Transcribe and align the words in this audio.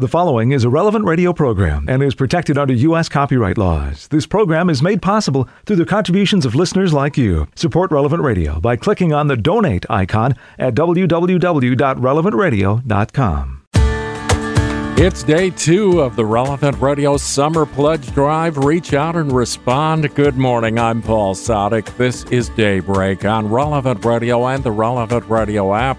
The 0.00 0.06
following 0.06 0.52
is 0.52 0.62
a 0.62 0.68
relevant 0.68 1.06
radio 1.06 1.32
program 1.32 1.86
and 1.88 2.04
is 2.04 2.14
protected 2.14 2.56
under 2.56 2.72
U.S. 2.72 3.08
copyright 3.08 3.58
laws. 3.58 4.06
This 4.06 4.28
program 4.28 4.70
is 4.70 4.80
made 4.80 5.02
possible 5.02 5.48
through 5.66 5.74
the 5.74 5.84
contributions 5.84 6.46
of 6.46 6.54
listeners 6.54 6.92
like 6.92 7.18
you. 7.18 7.48
Support 7.56 7.90
Relevant 7.90 8.22
Radio 8.22 8.60
by 8.60 8.76
clicking 8.76 9.12
on 9.12 9.26
the 9.26 9.36
donate 9.36 9.84
icon 9.90 10.36
at 10.56 10.76
www.relevantradio.com. 10.76 13.62
It's 15.00 15.22
day 15.24 15.50
two 15.50 16.00
of 16.00 16.14
the 16.14 16.24
Relevant 16.24 16.80
Radio 16.80 17.16
Summer 17.16 17.66
Pledge 17.66 18.14
Drive. 18.14 18.56
Reach 18.56 18.94
out 18.94 19.16
and 19.16 19.32
respond. 19.32 20.14
Good 20.14 20.36
morning. 20.36 20.78
I'm 20.78 21.02
Paul 21.02 21.34
Sadek. 21.34 21.96
This 21.96 22.22
is 22.26 22.50
Daybreak 22.50 23.24
on 23.24 23.50
Relevant 23.50 24.04
Radio 24.04 24.46
and 24.46 24.62
the 24.62 24.70
Relevant 24.70 25.28
Radio 25.28 25.74
app. 25.74 25.98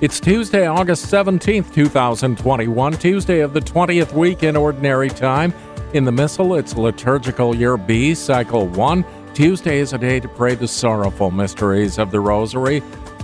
It's 0.00 0.20
Tuesday, 0.20 0.64
August 0.64 1.06
17th, 1.06 1.74
2021, 1.74 2.92
Tuesday 2.98 3.40
of 3.40 3.52
the 3.52 3.60
20th 3.60 4.12
week 4.12 4.44
in 4.44 4.54
Ordinary 4.54 5.08
Time. 5.08 5.52
In 5.92 6.04
the 6.04 6.12
Missal, 6.12 6.54
it's 6.54 6.76
Liturgical 6.76 7.52
Year 7.52 7.76
B, 7.76 8.14
Cycle 8.14 8.68
1. 8.68 9.04
Tuesday 9.34 9.80
is 9.80 9.94
a 9.94 9.98
day 9.98 10.20
to 10.20 10.28
pray 10.28 10.54
the 10.54 10.68
sorrowful 10.68 11.32
mysteries 11.32 11.98
of 11.98 12.12
the 12.12 12.20
Rosary. 12.20 12.80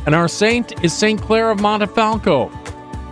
And 0.06 0.16
our 0.16 0.26
saint 0.26 0.84
is 0.84 0.92
St. 0.92 1.22
Clare 1.22 1.52
of 1.52 1.58
Montefalco. 1.58 2.50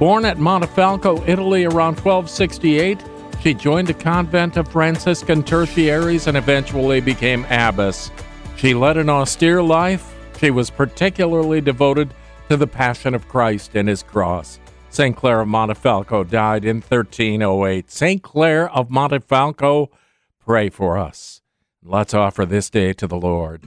Born 0.01 0.25
at 0.25 0.39
Montefalco, 0.39 1.23
Italy 1.29 1.65
around 1.65 2.01
1268, 2.01 3.01
she 3.43 3.55
joined 3.55 3.91
a 3.91 3.95
convent 3.95 4.57
of 4.57 4.67
Franciscan 4.67 5.45
tertiaries 5.45 6.27
and 6.27 6.37
eventually 6.37 7.01
became 7.01 7.45
abbess. 7.45 8.11
She 8.57 8.75
led 8.75 8.97
an 8.97 9.09
austere 9.09 9.63
life. 9.63 10.13
She 10.41 10.51
was 10.51 10.69
particularly 10.69 11.61
devoted 11.61 12.13
to 12.53 12.59
the 12.59 12.67
Passion 12.67 13.15
of 13.15 13.27
Christ 13.29 13.75
and 13.75 13.89
His 13.89 14.03
cross. 14.03 14.61
St. 14.91 15.17
Clare 15.17 15.41
of 15.41 15.49
Montefalco 15.49 16.29
died 16.29 16.67
in 16.67 16.83
1308. 16.83 17.91
St. 17.91 18.23
Clare 18.23 18.71
of 18.71 18.91
Montefalco, 18.91 19.89
pray 20.39 20.69
for 20.69 20.99
us. 20.99 21.41
Let's 21.83 22.13
offer 22.13 22.45
this 22.45 22.69
day 22.69 22.93
to 22.93 23.07
the 23.07 23.17
Lord. 23.17 23.63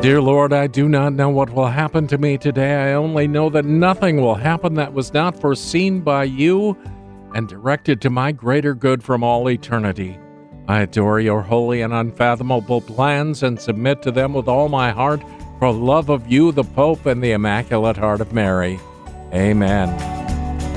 Dear 0.00 0.22
Lord, 0.22 0.54
I 0.54 0.66
do 0.66 0.88
not 0.88 1.12
know 1.12 1.28
what 1.28 1.50
will 1.50 1.66
happen 1.66 2.06
to 2.06 2.16
me 2.16 2.38
today. 2.38 2.74
I 2.74 2.94
only 2.94 3.28
know 3.28 3.50
that 3.50 3.66
nothing 3.66 4.18
will 4.18 4.36
happen 4.36 4.72
that 4.76 4.94
was 4.94 5.12
not 5.12 5.38
foreseen 5.38 6.00
by 6.00 6.24
you 6.24 6.74
and 7.34 7.46
directed 7.46 8.00
to 8.00 8.08
my 8.08 8.32
greater 8.32 8.74
good 8.74 9.04
from 9.04 9.22
all 9.22 9.50
eternity. 9.50 10.18
I 10.68 10.80
adore 10.80 11.20
your 11.20 11.42
holy 11.42 11.82
and 11.82 11.92
unfathomable 11.92 12.80
plans 12.80 13.42
and 13.42 13.60
submit 13.60 14.00
to 14.02 14.10
them 14.10 14.32
with 14.32 14.48
all 14.48 14.70
my 14.70 14.90
heart 14.90 15.22
for 15.62 15.70
love 15.70 16.08
of 16.08 16.26
you, 16.26 16.50
the 16.50 16.64
Pope, 16.64 17.06
and 17.06 17.22
the 17.22 17.30
Immaculate 17.30 17.96
Heart 17.96 18.20
of 18.20 18.32
Mary. 18.32 18.80
Amen. 19.32 19.90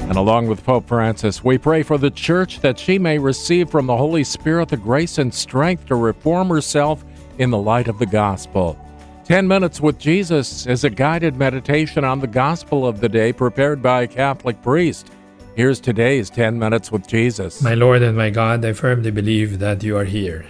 And 0.08 0.16
along 0.16 0.46
with 0.46 0.64
Pope 0.64 0.88
Francis, 0.88 1.44
we 1.44 1.58
pray 1.58 1.82
for 1.82 1.98
the 1.98 2.12
Church 2.12 2.60
that 2.60 2.78
she 2.78 3.00
may 3.00 3.18
receive 3.18 3.72
from 3.72 3.88
the 3.88 3.98
Holy 3.98 4.24
Spirit 4.24 4.70
the 4.70 4.78
grace 4.78 5.18
and 5.18 5.34
strength 5.34 5.88
to 5.88 5.96
reform 5.96 6.50
herself 6.50 7.04
in 7.40 7.50
the 7.50 7.58
light 7.58 7.88
of 7.88 7.98
the 7.98 8.06
gospel. 8.06 8.78
10 9.24 9.48
Minutes 9.48 9.82
with 9.82 9.98
Jesus 9.98 10.68
is 10.68 10.84
a 10.84 10.90
guided 10.92 11.36
meditation 11.36 12.04
on 12.04 12.20
the 12.20 12.28
gospel 12.28 12.86
of 12.86 13.00
the 13.00 13.10
day 13.10 13.34
prepared 13.34 13.82
by 13.82 14.04
a 14.04 14.08
Catholic 14.08 14.62
priest. 14.62 15.10
Here's 15.56 15.80
today's 15.80 16.30
10 16.30 16.60
Minutes 16.60 16.92
with 16.92 17.08
Jesus. 17.08 17.60
My 17.64 17.74
Lord 17.74 18.04
and 18.04 18.16
my 18.16 18.30
God, 18.30 18.64
I 18.64 18.74
firmly 18.74 19.10
believe 19.10 19.58
that 19.58 19.82
you 19.82 19.98
are 19.98 20.06
here, 20.06 20.46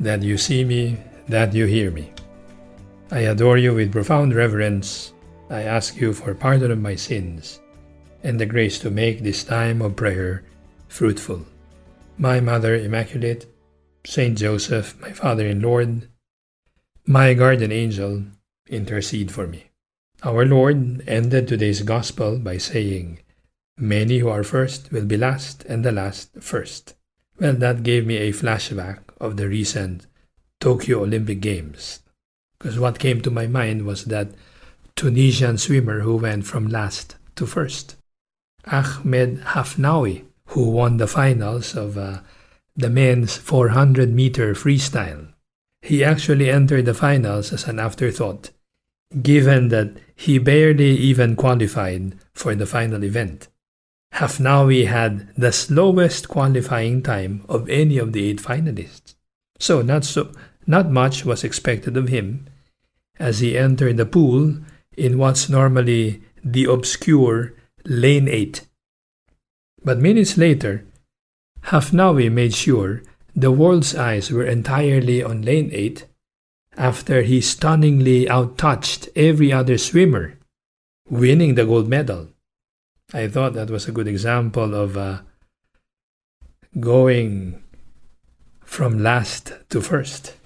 that 0.00 0.22
you 0.22 0.38
see 0.38 0.64
me, 0.64 0.96
that 1.28 1.52
you 1.52 1.66
hear 1.66 1.90
me. 1.90 2.12
I 3.10 3.20
adore 3.20 3.56
you 3.56 3.72
with 3.72 3.92
profound 3.92 4.34
reverence. 4.34 5.14
I 5.48 5.62
ask 5.62 5.96
you 5.96 6.12
for 6.12 6.34
pardon 6.34 6.70
of 6.70 6.78
my 6.78 6.94
sins 6.94 7.58
and 8.22 8.38
the 8.38 8.44
grace 8.44 8.78
to 8.80 8.90
make 8.90 9.22
this 9.22 9.44
time 9.44 9.80
of 9.80 9.96
prayer 9.96 10.44
fruitful. 10.88 11.46
My 12.18 12.40
Mother 12.40 12.74
Immaculate, 12.74 13.46
Saint 14.04 14.36
Joseph, 14.36 15.00
my 15.00 15.12
Father 15.12 15.46
and 15.46 15.62
Lord, 15.62 16.08
my 17.06 17.32
guardian 17.32 17.72
angel, 17.72 18.24
intercede 18.68 19.32
for 19.32 19.46
me. 19.46 19.70
Our 20.22 20.44
Lord 20.44 21.02
ended 21.08 21.48
today's 21.48 21.80
Gospel 21.80 22.38
by 22.38 22.58
saying, 22.58 23.20
Many 23.78 24.18
who 24.18 24.28
are 24.28 24.44
first 24.44 24.92
will 24.92 25.06
be 25.06 25.16
last, 25.16 25.64
and 25.64 25.82
the 25.82 25.92
last 25.92 26.42
first. 26.42 26.94
Well, 27.40 27.54
that 27.54 27.84
gave 27.84 28.04
me 28.04 28.18
a 28.18 28.32
flashback 28.34 28.98
of 29.18 29.38
the 29.38 29.48
recent 29.48 30.06
Tokyo 30.60 31.04
Olympic 31.04 31.40
Games 31.40 32.00
because 32.58 32.78
what 32.78 32.98
came 32.98 33.20
to 33.22 33.30
my 33.30 33.46
mind 33.46 33.86
was 33.86 34.06
that 34.06 34.28
Tunisian 34.96 35.58
swimmer 35.58 36.00
who 36.00 36.16
went 36.16 36.44
from 36.46 36.66
last 36.66 37.16
to 37.36 37.46
first, 37.46 37.96
Ahmed 38.66 39.40
Hafnaoui, 39.40 40.24
who 40.46 40.70
won 40.70 40.96
the 40.96 41.06
finals 41.06 41.76
of 41.76 41.96
uh, 41.96 42.20
the 42.74 42.90
men's 42.90 43.36
400 43.36 44.12
meter 44.12 44.54
freestyle. 44.54 45.32
He 45.82 46.02
actually 46.02 46.50
entered 46.50 46.86
the 46.86 46.94
finals 46.94 47.52
as 47.52 47.68
an 47.68 47.78
afterthought, 47.78 48.50
given 49.22 49.68
that 49.68 49.92
he 50.16 50.38
barely 50.38 50.96
even 50.96 51.36
qualified 51.36 52.16
for 52.34 52.54
the 52.54 52.66
final 52.66 53.04
event. 53.04 53.48
Hafnaoui 54.14 54.86
had 54.86 55.34
the 55.36 55.52
slowest 55.52 56.28
qualifying 56.28 57.02
time 57.02 57.44
of 57.48 57.68
any 57.68 57.98
of 57.98 58.12
the 58.12 58.28
eight 58.28 58.42
finalists. 58.42 59.14
So 59.60 59.82
not 59.82 60.04
so 60.04 60.32
not 60.68 60.90
much 60.90 61.24
was 61.24 61.42
expected 61.42 61.96
of 61.96 62.08
him 62.08 62.46
as 63.18 63.40
he 63.40 63.58
entered 63.58 63.96
the 63.96 64.06
pool 64.06 64.58
in 64.96 65.16
what's 65.18 65.48
normally 65.48 66.22
the 66.44 66.64
obscure 66.66 67.54
lane 67.86 68.28
8. 68.28 68.66
But 69.82 69.98
minutes 69.98 70.36
later, 70.36 70.84
Hafnaoui 71.64 72.30
made 72.30 72.54
sure 72.54 73.02
the 73.34 73.50
world's 73.50 73.94
eyes 73.94 74.30
were 74.30 74.44
entirely 74.44 75.22
on 75.22 75.42
lane 75.42 75.70
8 75.72 76.06
after 76.76 77.22
he 77.22 77.40
stunningly 77.40 78.28
outtouched 78.28 79.08
every 79.16 79.52
other 79.52 79.78
swimmer, 79.78 80.38
winning 81.08 81.54
the 81.54 81.64
gold 81.64 81.88
medal. 81.88 82.28
I 83.14 83.26
thought 83.26 83.54
that 83.54 83.70
was 83.70 83.88
a 83.88 83.92
good 83.92 84.06
example 84.06 84.74
of 84.74 84.96
uh, 84.96 85.20
going 86.78 87.62
from 88.64 89.02
last 89.02 89.54
to 89.70 89.80
first. 89.80 90.37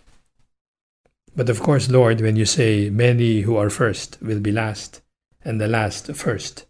But 1.35 1.49
of 1.49 1.61
course, 1.61 1.89
Lord, 1.89 2.21
when 2.21 2.37
you 2.37 2.45
say 2.45 2.91
many 2.91 3.41
who 3.41 3.57
are 3.57 3.71
first 3.71 4.19
will 4.21 4.41
be 4.41 4.53
last, 4.53 5.01
and 5.43 5.59
the 5.59 5.69
last 5.69 6.15
first, 6.15 6.67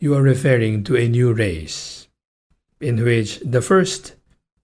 you 0.00 0.14
are 0.14 0.22
referring 0.22 0.82
to 0.84 0.96
a 0.96 1.08
new 1.08 1.32
race, 1.32 2.08
in 2.80 3.04
which 3.04 3.38
the 3.40 3.62
first 3.62 4.16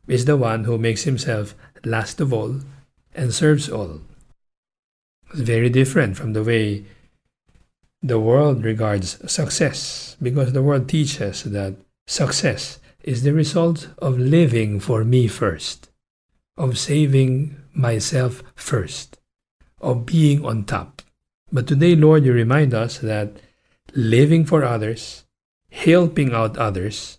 is 0.09 0.25
the 0.25 0.37
one 0.37 0.65
who 0.65 0.79
makes 0.79 1.05
himself 1.05 1.55
last 1.85 2.21
of 2.21 2.33
all 2.33 2.61
and 3.15 3.33
serves 3.33 3.69
all. 3.69 4.01
It's 5.31 5.41
very 5.41 5.71
different 5.71 6.17
from 6.17 6.33
the 6.33 6.43
way 6.43 6.85
the 8.03 8.19
world 8.19 8.65
regards 8.65 9.31
success, 9.31 10.17
because 10.21 10.55
the 10.55 10.63
world 10.63 10.89
teaches 10.89 11.45
that 11.45 11.77
success 12.09 12.81
is 13.05 13.23
the 13.23 13.33
result 13.33 13.91
of 13.99 14.19
living 14.19 14.81
for 14.81 15.05
me 15.05 15.29
first, 15.29 15.89
of 16.57 16.79
saving 16.79 17.57
myself 17.73 18.43
first 18.57 19.19
of 19.81 20.07
being 20.07 20.45
on 20.45 20.65
top. 20.65 21.03
But 21.53 21.67
today, 21.67 21.95
Lord, 21.95 22.25
you 22.25 22.33
remind 22.33 22.75
us 22.75 22.99
that 22.99 23.37
living 23.95 24.45
for 24.45 24.65
others, 24.65 25.25
helping 25.71 26.33
out 26.33 26.57
others, 26.57 27.19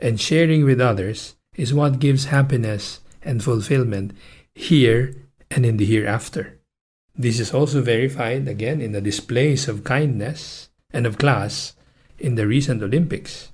and 0.00 0.20
sharing 0.20 0.64
with 0.64 0.80
others 0.80 1.36
is 1.56 1.72
what 1.72 2.00
gives 2.00 2.26
happiness 2.26 3.00
and 3.22 3.42
fulfillment 3.42 4.12
here 4.54 5.14
and 5.50 5.64
in 5.64 5.76
the 5.76 5.86
hereafter. 5.86 6.58
This 7.14 7.38
is 7.38 7.52
also 7.52 7.82
verified 7.82 8.48
again 8.48 8.80
in 8.80 8.92
the 8.92 9.00
displays 9.00 9.68
of 9.68 9.84
kindness 9.84 10.70
and 10.92 11.06
of 11.06 11.18
class 11.18 11.74
in 12.18 12.34
the 12.36 12.46
recent 12.46 12.82
Olympics. 12.82 13.52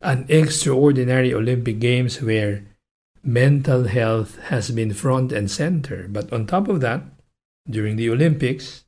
An 0.00 0.26
extraordinary 0.28 1.34
Olympic 1.34 1.80
Games 1.80 2.20
where 2.22 2.64
mental 3.22 3.84
health 3.84 4.38
has 4.50 4.70
been 4.70 4.92
front 4.92 5.32
and 5.32 5.50
center. 5.50 6.06
But 6.08 6.32
on 6.32 6.46
top 6.46 6.68
of 6.68 6.80
that, 6.80 7.02
during 7.68 7.96
the 7.96 8.10
Olympics, 8.10 8.84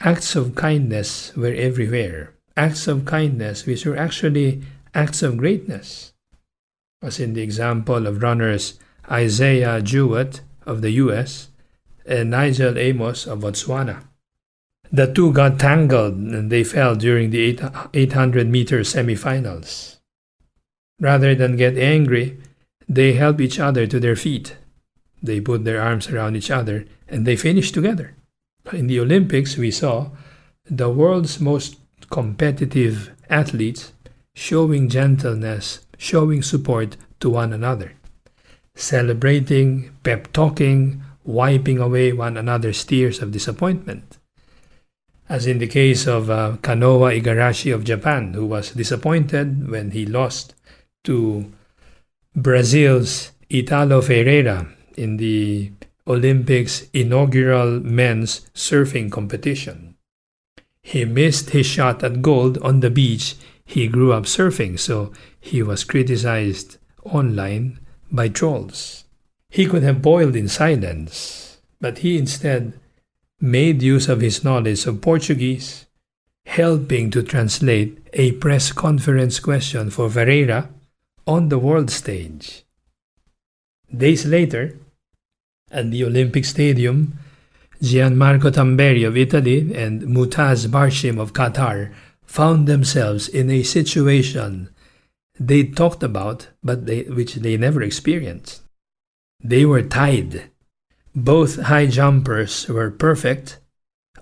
acts 0.00 0.36
of 0.36 0.54
kindness 0.54 1.34
were 1.36 1.52
everywhere. 1.52 2.34
Acts 2.56 2.86
of 2.86 3.04
kindness 3.04 3.66
which 3.66 3.84
were 3.84 3.96
actually 3.96 4.62
acts 4.94 5.22
of 5.22 5.36
greatness. 5.36 6.12
As 7.02 7.18
in 7.18 7.34
the 7.34 7.42
example 7.42 8.06
of 8.06 8.22
runners 8.22 8.78
Isaiah 9.10 9.82
Jewett 9.82 10.40
of 10.64 10.80
the 10.80 10.92
US 10.92 11.48
and 12.06 12.32
Nijel 12.32 12.76
Amos 12.76 13.26
of 13.26 13.40
Botswana. 13.40 14.04
The 14.92 15.12
two 15.12 15.32
got 15.32 15.58
tangled 15.58 16.14
and 16.14 16.50
they 16.50 16.62
fell 16.62 16.94
during 16.94 17.30
the 17.30 17.58
800 17.92 18.48
meter 18.48 18.80
semifinals. 18.80 19.98
Rather 21.00 21.34
than 21.34 21.56
get 21.56 21.76
angry, 21.76 22.38
they 22.88 23.14
helped 23.14 23.40
each 23.40 23.58
other 23.58 23.86
to 23.86 23.98
their 23.98 24.16
feet. 24.16 24.56
They 25.24 25.40
put 25.40 25.64
their 25.64 25.80
arms 25.80 26.10
around 26.10 26.36
each 26.36 26.50
other 26.50 26.84
and 27.08 27.26
they 27.26 27.34
finished 27.34 27.72
together. 27.72 28.14
In 28.72 28.88
the 28.88 29.00
Olympics, 29.00 29.56
we 29.56 29.70
saw 29.70 30.10
the 30.68 30.90
world's 30.90 31.40
most 31.40 31.76
competitive 32.10 33.10
athletes 33.30 33.92
showing 34.34 34.90
gentleness, 34.90 35.86
showing 35.96 36.42
support 36.42 36.98
to 37.20 37.30
one 37.30 37.54
another, 37.54 37.92
celebrating, 38.74 39.96
pep 40.02 40.30
talking, 40.34 41.02
wiping 41.24 41.78
away 41.78 42.12
one 42.12 42.36
another's 42.36 42.84
tears 42.84 43.20
of 43.20 43.32
disappointment. 43.32 44.18
As 45.26 45.46
in 45.46 45.56
the 45.56 45.66
case 45.66 46.06
of 46.06 46.28
uh, 46.28 46.58
Kanoa 46.60 47.18
Igarashi 47.18 47.74
of 47.74 47.84
Japan, 47.84 48.34
who 48.34 48.44
was 48.44 48.72
disappointed 48.72 49.70
when 49.70 49.92
he 49.92 50.04
lost 50.04 50.54
to 51.04 51.50
Brazil's 52.36 53.30
Italo 53.48 54.02
Ferreira 54.02 54.73
in 54.98 55.16
the 55.16 55.72
Olympics 56.06 56.86
inaugural 56.92 57.80
men's 57.80 58.42
surfing 58.54 59.10
competition. 59.10 59.96
He 60.82 61.04
missed 61.04 61.50
his 61.50 61.66
shot 61.66 62.02
at 62.04 62.20
gold 62.20 62.58
on 62.58 62.80
the 62.80 62.90
beach 62.90 63.36
he 63.64 63.88
grew 63.88 64.12
up 64.12 64.24
surfing, 64.24 64.78
so 64.78 65.12
he 65.40 65.62
was 65.62 65.84
criticized 65.84 66.76
online 67.04 67.80
by 68.12 68.28
trolls. 68.28 69.04
He 69.48 69.66
could 69.66 69.82
have 69.82 70.02
boiled 70.02 70.36
in 70.36 70.48
silence, 70.48 71.58
but 71.80 71.98
he 71.98 72.18
instead 72.18 72.78
made 73.40 73.82
use 73.82 74.08
of 74.08 74.20
his 74.20 74.44
knowledge 74.44 74.86
of 74.86 75.00
Portuguese, 75.00 75.86
helping 76.46 77.10
to 77.10 77.22
translate 77.22 77.98
a 78.12 78.32
press 78.32 78.72
conference 78.72 79.40
question 79.40 79.90
for 79.90 80.10
Ferreira 80.10 80.68
on 81.26 81.48
the 81.48 81.58
world 81.58 81.90
stage. 81.90 82.64
Days 83.94 84.26
later, 84.26 84.78
at 85.74 85.90
the 85.90 86.04
Olympic 86.04 86.44
Stadium, 86.44 87.18
Gianmarco 87.82 88.50
Tamberi 88.50 89.06
of 89.06 89.16
Italy 89.16 89.74
and 89.74 90.02
Mutaz 90.02 90.66
Barshim 90.68 91.20
of 91.20 91.32
Qatar 91.34 91.92
found 92.24 92.66
themselves 92.66 93.28
in 93.28 93.50
a 93.50 93.62
situation 93.62 94.70
they 95.38 95.64
talked 95.64 96.02
about 96.02 96.48
but 96.62 96.86
they, 96.86 97.02
which 97.02 97.34
they 97.34 97.56
never 97.56 97.82
experienced. 97.82 98.62
They 99.42 99.66
were 99.66 99.82
tied. 99.82 100.50
Both 101.14 101.60
high 101.60 101.86
jumpers 101.86 102.68
were 102.68 102.90
perfect 102.90 103.58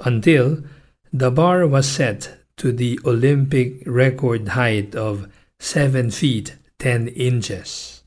until 0.04 0.64
the 1.12 1.30
bar 1.30 1.66
was 1.66 1.86
set 1.86 2.38
to 2.56 2.72
the 2.72 2.98
Olympic 3.04 3.82
record 3.86 4.48
height 4.48 4.94
of 4.94 5.30
7 5.60 6.10
feet 6.10 6.56
10 6.78 7.08
inches. 7.08 8.02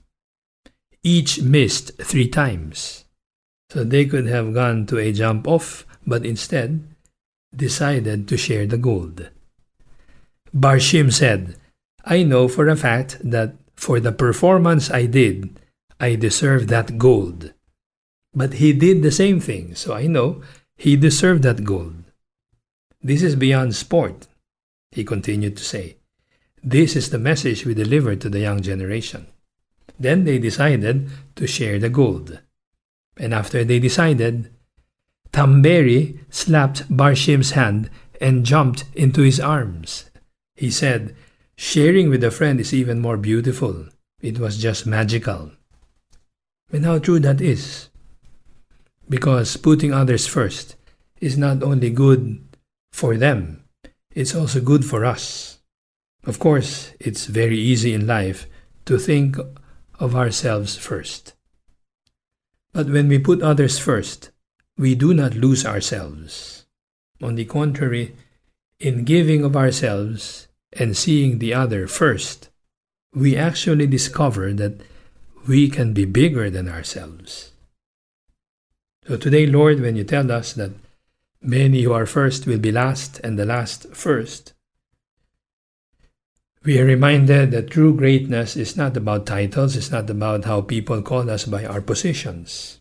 Each 1.03 1.41
missed 1.41 1.97
three 2.01 2.27
times. 2.27 3.04
So 3.69 3.83
they 3.83 4.05
could 4.05 4.27
have 4.27 4.53
gone 4.53 4.85
to 4.87 4.97
a 4.97 5.11
jump 5.11 5.47
off, 5.47 5.85
but 6.05 6.25
instead 6.25 6.83
decided 7.55 8.27
to 8.27 8.37
share 8.37 8.65
the 8.65 8.77
gold. 8.77 9.29
Barshim 10.55 11.11
said, 11.11 11.57
I 12.03 12.23
know 12.23 12.47
for 12.47 12.67
a 12.67 12.75
fact 12.75 13.17
that 13.23 13.55
for 13.75 13.99
the 13.99 14.11
performance 14.11 14.91
I 14.91 15.05
did, 15.05 15.59
I 15.99 16.15
deserve 16.15 16.67
that 16.67 16.97
gold. 16.97 17.53
But 18.33 18.53
he 18.55 18.73
did 18.73 19.01
the 19.01 19.11
same 19.11 19.39
thing, 19.39 19.75
so 19.75 19.93
I 19.93 20.07
know 20.07 20.41
he 20.77 20.95
deserved 20.95 21.43
that 21.43 21.63
gold. 21.63 22.03
This 23.01 23.21
is 23.23 23.35
beyond 23.35 23.75
sport, 23.75 24.27
he 24.91 25.03
continued 25.03 25.57
to 25.57 25.63
say. 25.63 25.97
This 26.63 26.95
is 26.95 27.09
the 27.09 27.19
message 27.19 27.65
we 27.65 27.73
deliver 27.73 28.15
to 28.15 28.29
the 28.29 28.39
young 28.39 28.61
generation. 28.61 29.27
Then 29.99 30.23
they 30.23 30.39
decided 30.39 31.09
to 31.35 31.47
share 31.47 31.79
the 31.79 31.89
gold. 31.89 32.39
And 33.17 33.33
after 33.33 33.63
they 33.63 33.79
decided, 33.79 34.51
Tamberi 35.31 36.19
slapped 36.29 36.89
Barshim's 36.89 37.51
hand 37.51 37.89
and 38.21 38.45
jumped 38.45 38.85
into 38.95 39.21
his 39.21 39.39
arms 39.39 40.09
he 40.55 40.71
said, 40.71 41.15
Sharing 41.57 42.09
with 42.09 42.23
a 42.23 42.31
friend 42.31 42.59
is 42.59 42.73
even 42.73 42.99
more 42.99 43.17
beautiful. 43.17 43.87
It 44.21 44.39
was 44.39 44.57
just 44.57 44.85
magical. 44.85 45.51
And 46.71 46.85
how 46.85 46.99
true 46.99 47.19
that 47.19 47.41
is. 47.41 47.89
Because 49.07 49.57
putting 49.57 49.93
others 49.93 50.27
first 50.27 50.75
is 51.21 51.37
not 51.37 51.61
only 51.61 51.89
good 51.89 52.43
for 52.91 53.15
them, 53.17 53.63
it's 54.11 54.35
also 54.35 54.59
good 54.59 54.83
for 54.83 55.05
us. 55.05 55.59
Of 56.25 56.39
course, 56.39 56.91
it's 56.99 57.27
very 57.27 57.59
easy 57.59 57.93
in 57.93 58.07
life 58.07 58.47
to 58.85 58.97
think 58.97 59.37
of 59.99 60.15
ourselves 60.15 60.75
first. 60.75 61.34
But 62.75 62.89
when 62.89 63.07
we 63.07 63.19
put 63.19 63.41
others 63.41 63.79
first, 63.79 64.31
we 64.77 64.95
do 64.95 65.13
not 65.13 65.33
lose 65.33 65.65
ourselves. 65.65 66.65
On 67.21 67.35
the 67.35 67.45
contrary, 67.45 68.13
in 68.81 69.05
giving 69.05 69.45
of 69.45 69.55
ourselves 69.55 70.49
and 70.73 70.97
seeing 70.97 71.39
the 71.39 71.53
other 71.53 71.87
first, 71.87 72.49
we 73.13 73.37
actually 73.37 73.87
discover 73.87 74.51
that 74.51 74.81
we 75.47 75.69
can 75.69 75.93
be 75.93 76.03
bigger 76.03 76.49
than 76.49 76.67
ourselves. 76.67 77.53
So 79.07 79.15
today, 79.15 79.47
Lord, 79.47 79.79
when 79.79 79.95
you 79.95 80.03
tell 80.03 80.29
us 80.29 80.51
that 80.51 80.73
many 81.41 81.83
who 81.83 81.93
are 81.93 82.05
first 82.05 82.45
will 82.45 82.59
be 82.59 82.73
last 82.73 83.21
and 83.23 83.39
the 83.39 83.45
last 83.45 83.87
first, 83.95 84.51
we 86.65 86.79
are 86.79 86.85
reminded 86.85 87.51
that 87.51 87.69
true 87.69 87.93
greatness 87.93 88.57
is 88.57 88.75
not 88.75 88.97
about 88.97 89.25
titles, 89.25 89.75
it's 89.75 89.91
not 89.91 90.09
about 90.09 90.45
how 90.45 90.61
people 90.61 91.01
call 91.01 91.29
us 91.29 91.45
by 91.45 91.63
our 91.63 91.79
positions. 91.79 92.79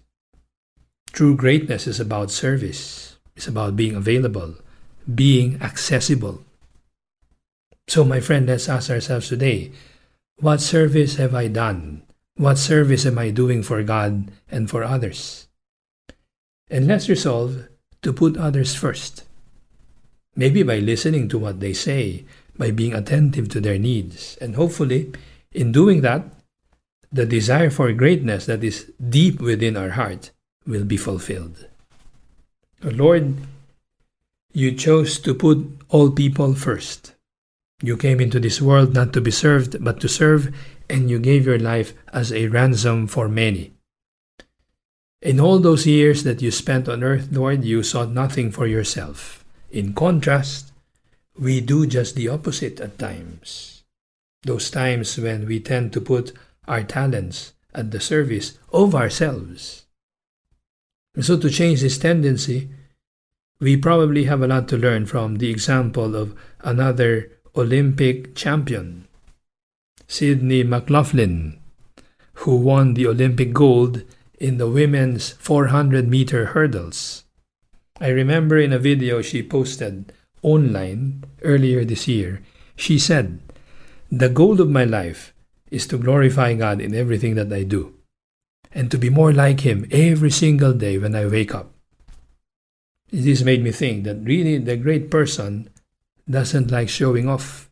True 1.12 1.36
greatness 1.36 1.86
is 1.86 2.00
about 2.00 2.30
service, 2.30 3.16
it's 3.36 3.46
about 3.46 3.76
being 3.76 3.94
available, 3.94 4.54
being 5.14 5.60
accessible. 5.60 6.42
So, 7.86 8.04
my 8.04 8.20
friend, 8.20 8.46
let's 8.46 8.68
ask 8.68 8.90
ourselves 8.90 9.28
today 9.28 9.70
what 10.36 10.60
service 10.60 11.16
have 11.16 11.34
I 11.34 11.48
done? 11.48 12.02
What 12.36 12.58
service 12.58 13.06
am 13.06 13.18
I 13.18 13.30
doing 13.30 13.62
for 13.62 13.82
God 13.84 14.32
and 14.50 14.68
for 14.68 14.82
others? 14.82 15.46
And 16.70 16.88
let's 16.88 17.08
resolve 17.08 17.68
to 18.02 18.12
put 18.12 18.36
others 18.36 18.74
first. 18.74 19.22
Maybe 20.34 20.64
by 20.64 20.78
listening 20.78 21.28
to 21.28 21.38
what 21.38 21.60
they 21.60 21.72
say, 21.72 22.24
by 22.56 22.70
being 22.70 22.94
attentive 22.94 23.48
to 23.50 23.60
their 23.60 23.78
needs, 23.78 24.36
and 24.40 24.54
hopefully, 24.54 25.12
in 25.52 25.72
doing 25.72 26.00
that, 26.02 26.24
the 27.10 27.26
desire 27.26 27.70
for 27.70 27.92
greatness 27.92 28.46
that 28.46 28.64
is 28.64 28.90
deep 28.98 29.40
within 29.40 29.76
our 29.76 29.90
heart 29.90 30.30
will 30.66 30.84
be 30.84 30.96
fulfilled. 30.96 31.66
Lord, 32.82 33.34
you 34.52 34.72
chose 34.72 35.18
to 35.20 35.34
put 35.34 35.64
all 35.88 36.10
people 36.10 36.54
first. 36.54 37.14
You 37.82 37.96
came 37.96 38.20
into 38.20 38.38
this 38.38 38.60
world 38.60 38.94
not 38.94 39.12
to 39.14 39.20
be 39.20 39.30
served, 39.30 39.82
but 39.82 40.00
to 40.00 40.08
serve, 40.08 40.54
and 40.90 41.08
you 41.08 41.18
gave 41.18 41.46
your 41.46 41.58
life 41.58 41.94
as 42.12 42.32
a 42.32 42.48
ransom 42.48 43.06
for 43.06 43.28
many. 43.28 43.72
In 45.22 45.40
all 45.40 45.58
those 45.58 45.86
years 45.86 46.22
that 46.24 46.42
you 46.42 46.50
spent 46.50 46.88
on 46.88 47.02
earth, 47.02 47.28
Lord, 47.32 47.64
you 47.64 47.82
sought 47.82 48.10
nothing 48.10 48.50
for 48.50 48.66
yourself. 48.66 49.44
In 49.70 49.94
contrast, 49.94 50.73
we 51.38 51.60
do 51.60 51.86
just 51.86 52.14
the 52.14 52.28
opposite 52.28 52.80
at 52.80 52.98
times. 52.98 53.82
Those 54.42 54.70
times 54.70 55.18
when 55.18 55.46
we 55.46 55.60
tend 55.60 55.92
to 55.92 56.00
put 56.00 56.32
our 56.68 56.82
talents 56.82 57.52
at 57.74 57.90
the 57.90 58.00
service 58.00 58.58
of 58.72 58.94
ourselves. 58.94 59.86
And 61.14 61.24
so, 61.24 61.38
to 61.38 61.50
change 61.50 61.80
this 61.80 61.98
tendency, 61.98 62.70
we 63.60 63.76
probably 63.76 64.24
have 64.24 64.42
a 64.42 64.46
lot 64.46 64.68
to 64.68 64.76
learn 64.76 65.06
from 65.06 65.36
the 65.36 65.50
example 65.50 66.14
of 66.16 66.34
another 66.60 67.30
Olympic 67.56 68.34
champion, 68.34 69.06
Sydney 70.08 70.64
McLaughlin, 70.64 71.58
who 72.44 72.56
won 72.56 72.94
the 72.94 73.06
Olympic 73.06 73.52
gold 73.52 74.02
in 74.38 74.58
the 74.58 74.68
women's 74.68 75.30
400 75.30 76.08
meter 76.08 76.46
hurdles. 76.46 77.24
I 78.00 78.08
remember 78.08 78.58
in 78.58 78.72
a 78.72 78.78
video 78.78 79.22
she 79.22 79.42
posted 79.42 80.12
online 80.44 81.24
earlier 81.42 81.84
this 81.84 82.06
year, 82.06 82.42
she 82.76 82.98
said, 82.98 83.40
The 84.12 84.28
goal 84.28 84.60
of 84.60 84.70
my 84.70 84.84
life 84.84 85.34
is 85.70 85.88
to 85.88 85.98
glorify 85.98 86.54
God 86.54 86.80
in 86.80 86.94
everything 86.94 87.34
that 87.34 87.52
I 87.52 87.64
do 87.64 87.94
and 88.70 88.90
to 88.90 88.98
be 88.98 89.08
more 89.10 89.32
like 89.32 89.60
Him 89.60 89.86
every 89.90 90.30
single 90.30 90.72
day 90.72 90.98
when 90.98 91.14
I 91.14 91.26
wake 91.26 91.54
up. 91.54 91.72
This 93.10 93.42
made 93.42 93.62
me 93.62 93.70
think 93.70 94.04
that 94.04 94.26
really 94.26 94.58
the 94.58 94.76
great 94.76 95.10
person 95.10 95.70
doesn't 96.28 96.70
like 96.70 96.88
showing 96.88 97.28
off. 97.28 97.70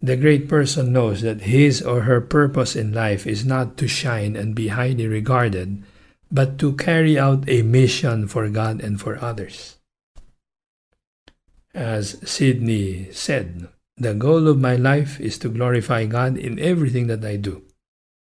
The 0.00 0.16
great 0.16 0.48
person 0.48 0.92
knows 0.92 1.20
that 1.20 1.52
his 1.52 1.82
or 1.82 2.02
her 2.02 2.22
purpose 2.22 2.74
in 2.74 2.94
life 2.94 3.26
is 3.26 3.44
not 3.44 3.76
to 3.76 3.86
shine 3.86 4.36
and 4.36 4.54
be 4.54 4.68
highly 4.68 5.06
regarded, 5.06 5.84
but 6.32 6.58
to 6.60 6.72
carry 6.72 7.18
out 7.18 7.44
a 7.46 7.60
mission 7.60 8.26
for 8.26 8.48
God 8.48 8.80
and 8.80 8.98
for 8.98 9.22
others. 9.22 9.76
As 11.74 12.18
Sydney 12.28 13.12
said, 13.12 13.68
the 13.96 14.14
goal 14.14 14.48
of 14.48 14.58
my 14.58 14.76
life 14.76 15.20
is 15.20 15.38
to 15.38 15.48
glorify 15.48 16.06
God 16.06 16.36
in 16.36 16.58
everything 16.58 17.06
that 17.06 17.24
I 17.24 17.36
do, 17.36 17.62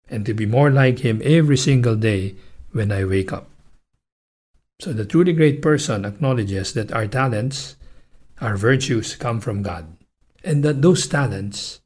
and 0.08 0.24
to 0.26 0.34
be 0.34 0.46
more 0.46 0.70
like 0.70 1.00
Him 1.00 1.20
every 1.24 1.56
single 1.56 1.96
day 1.96 2.36
when 2.72 2.92
I 2.92 3.04
wake 3.04 3.32
up. 3.32 3.48
So 4.80 4.92
the 4.92 5.04
truly 5.04 5.32
great 5.32 5.62
person 5.62 6.04
acknowledges 6.04 6.72
that 6.74 6.92
our 6.92 7.06
talents 7.06 7.76
our 8.42 8.56
virtues 8.56 9.14
come 9.14 9.40
from 9.40 9.62
God, 9.62 9.86
and 10.42 10.64
that 10.64 10.82
those 10.82 11.06
talents 11.06 11.80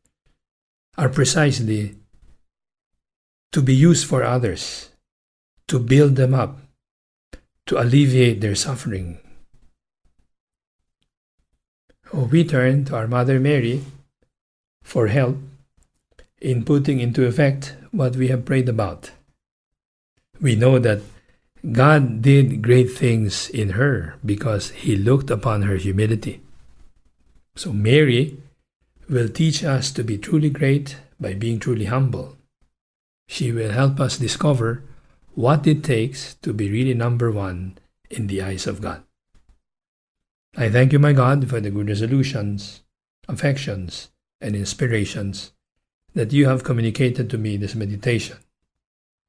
are 0.97 1.11
precisely 1.11 1.97
to 3.53 3.61
be 3.61 3.75
used 3.75 4.07
for 4.07 4.25
others, 4.25 4.89
to 5.69 5.79
build 5.79 6.17
them 6.17 6.33
up, 6.33 6.59
to 7.67 7.79
alleviate 7.79 8.41
their 8.41 8.55
suffering. 8.55 9.19
We 12.13 12.45
turn 12.45 12.85
to 12.87 12.97
our 12.97 13.09
Mother 13.09 13.41
Mary 13.41 13.83
for 14.83 15.09
help 15.09 15.39
in 16.41 16.65
putting 16.65 17.01
into 17.01 17.27
effect 17.27 17.75
what 17.91 18.17
we 18.17 18.29
have 18.29 18.45
prayed 18.45 18.69
about. 18.69 19.11
We 20.41 20.55
know 20.55 20.79
that 20.79 21.03
God 21.73 22.23
did 22.23 22.63
great 22.63 22.93
things 22.93 23.49
in 23.51 23.71
her 23.71 24.15
because 24.25 24.71
he 24.71 24.95
looked 24.95 25.31
upon 25.31 25.63
her 25.63 25.77
humility. 25.77 26.41
So, 27.57 27.73
Mary 27.73 28.39
will 29.09 29.29
teach 29.29 29.65
us 29.65 29.91
to 29.93 30.05
be 30.05 30.19
truly 30.19 30.51
great 30.51 30.97
by 31.19 31.35
being 31.35 31.59
truly 31.59 31.87
humble. 31.87 32.37
She 33.29 33.51
will 33.51 33.71
help 33.71 33.99
us 33.99 34.19
discover 34.19 34.83
what 35.35 35.67
it 35.67 35.83
takes 35.83 36.35
to 36.43 36.53
be 36.53 36.71
really 36.71 36.95
number 36.95 37.33
one 37.33 37.79
in 38.11 38.27
the 38.27 38.43
eyes 38.43 38.67
of 38.67 38.81
God. 38.81 39.03
I 40.59 40.71
thank 40.71 40.93
you, 40.93 40.99
my 40.99 41.13
God, 41.13 41.49
for 41.51 41.61
the 41.61 41.71
good 41.71 41.89
resolutions, 41.89 42.83
affections, 43.29 44.09
and 44.41 44.57
inspirations 44.57 45.53
that 46.15 46.33
you 46.33 46.49
have 46.49 46.65
communicated 46.65 47.29
to 47.29 47.39
me 47.39 47.59
this 47.59 47.75
meditation. 47.75 48.39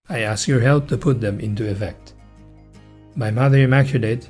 I 0.08 0.20
ask 0.20 0.48
your 0.48 0.62
help 0.62 0.88
to 0.88 0.98
put 0.98 1.20
them 1.20 1.42
into 1.42 1.70
effect. 1.70 2.14
My 3.16 3.30
Mother 3.30 3.58
Immaculate, 3.58 4.30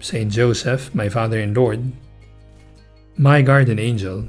Saint 0.00 0.32
Joseph, 0.32 0.92
my 0.94 1.08
Father 1.08 1.38
and 1.38 1.56
Lord, 1.56 1.92
my 3.16 3.40
guardian 3.42 3.78
angel, 3.78 4.28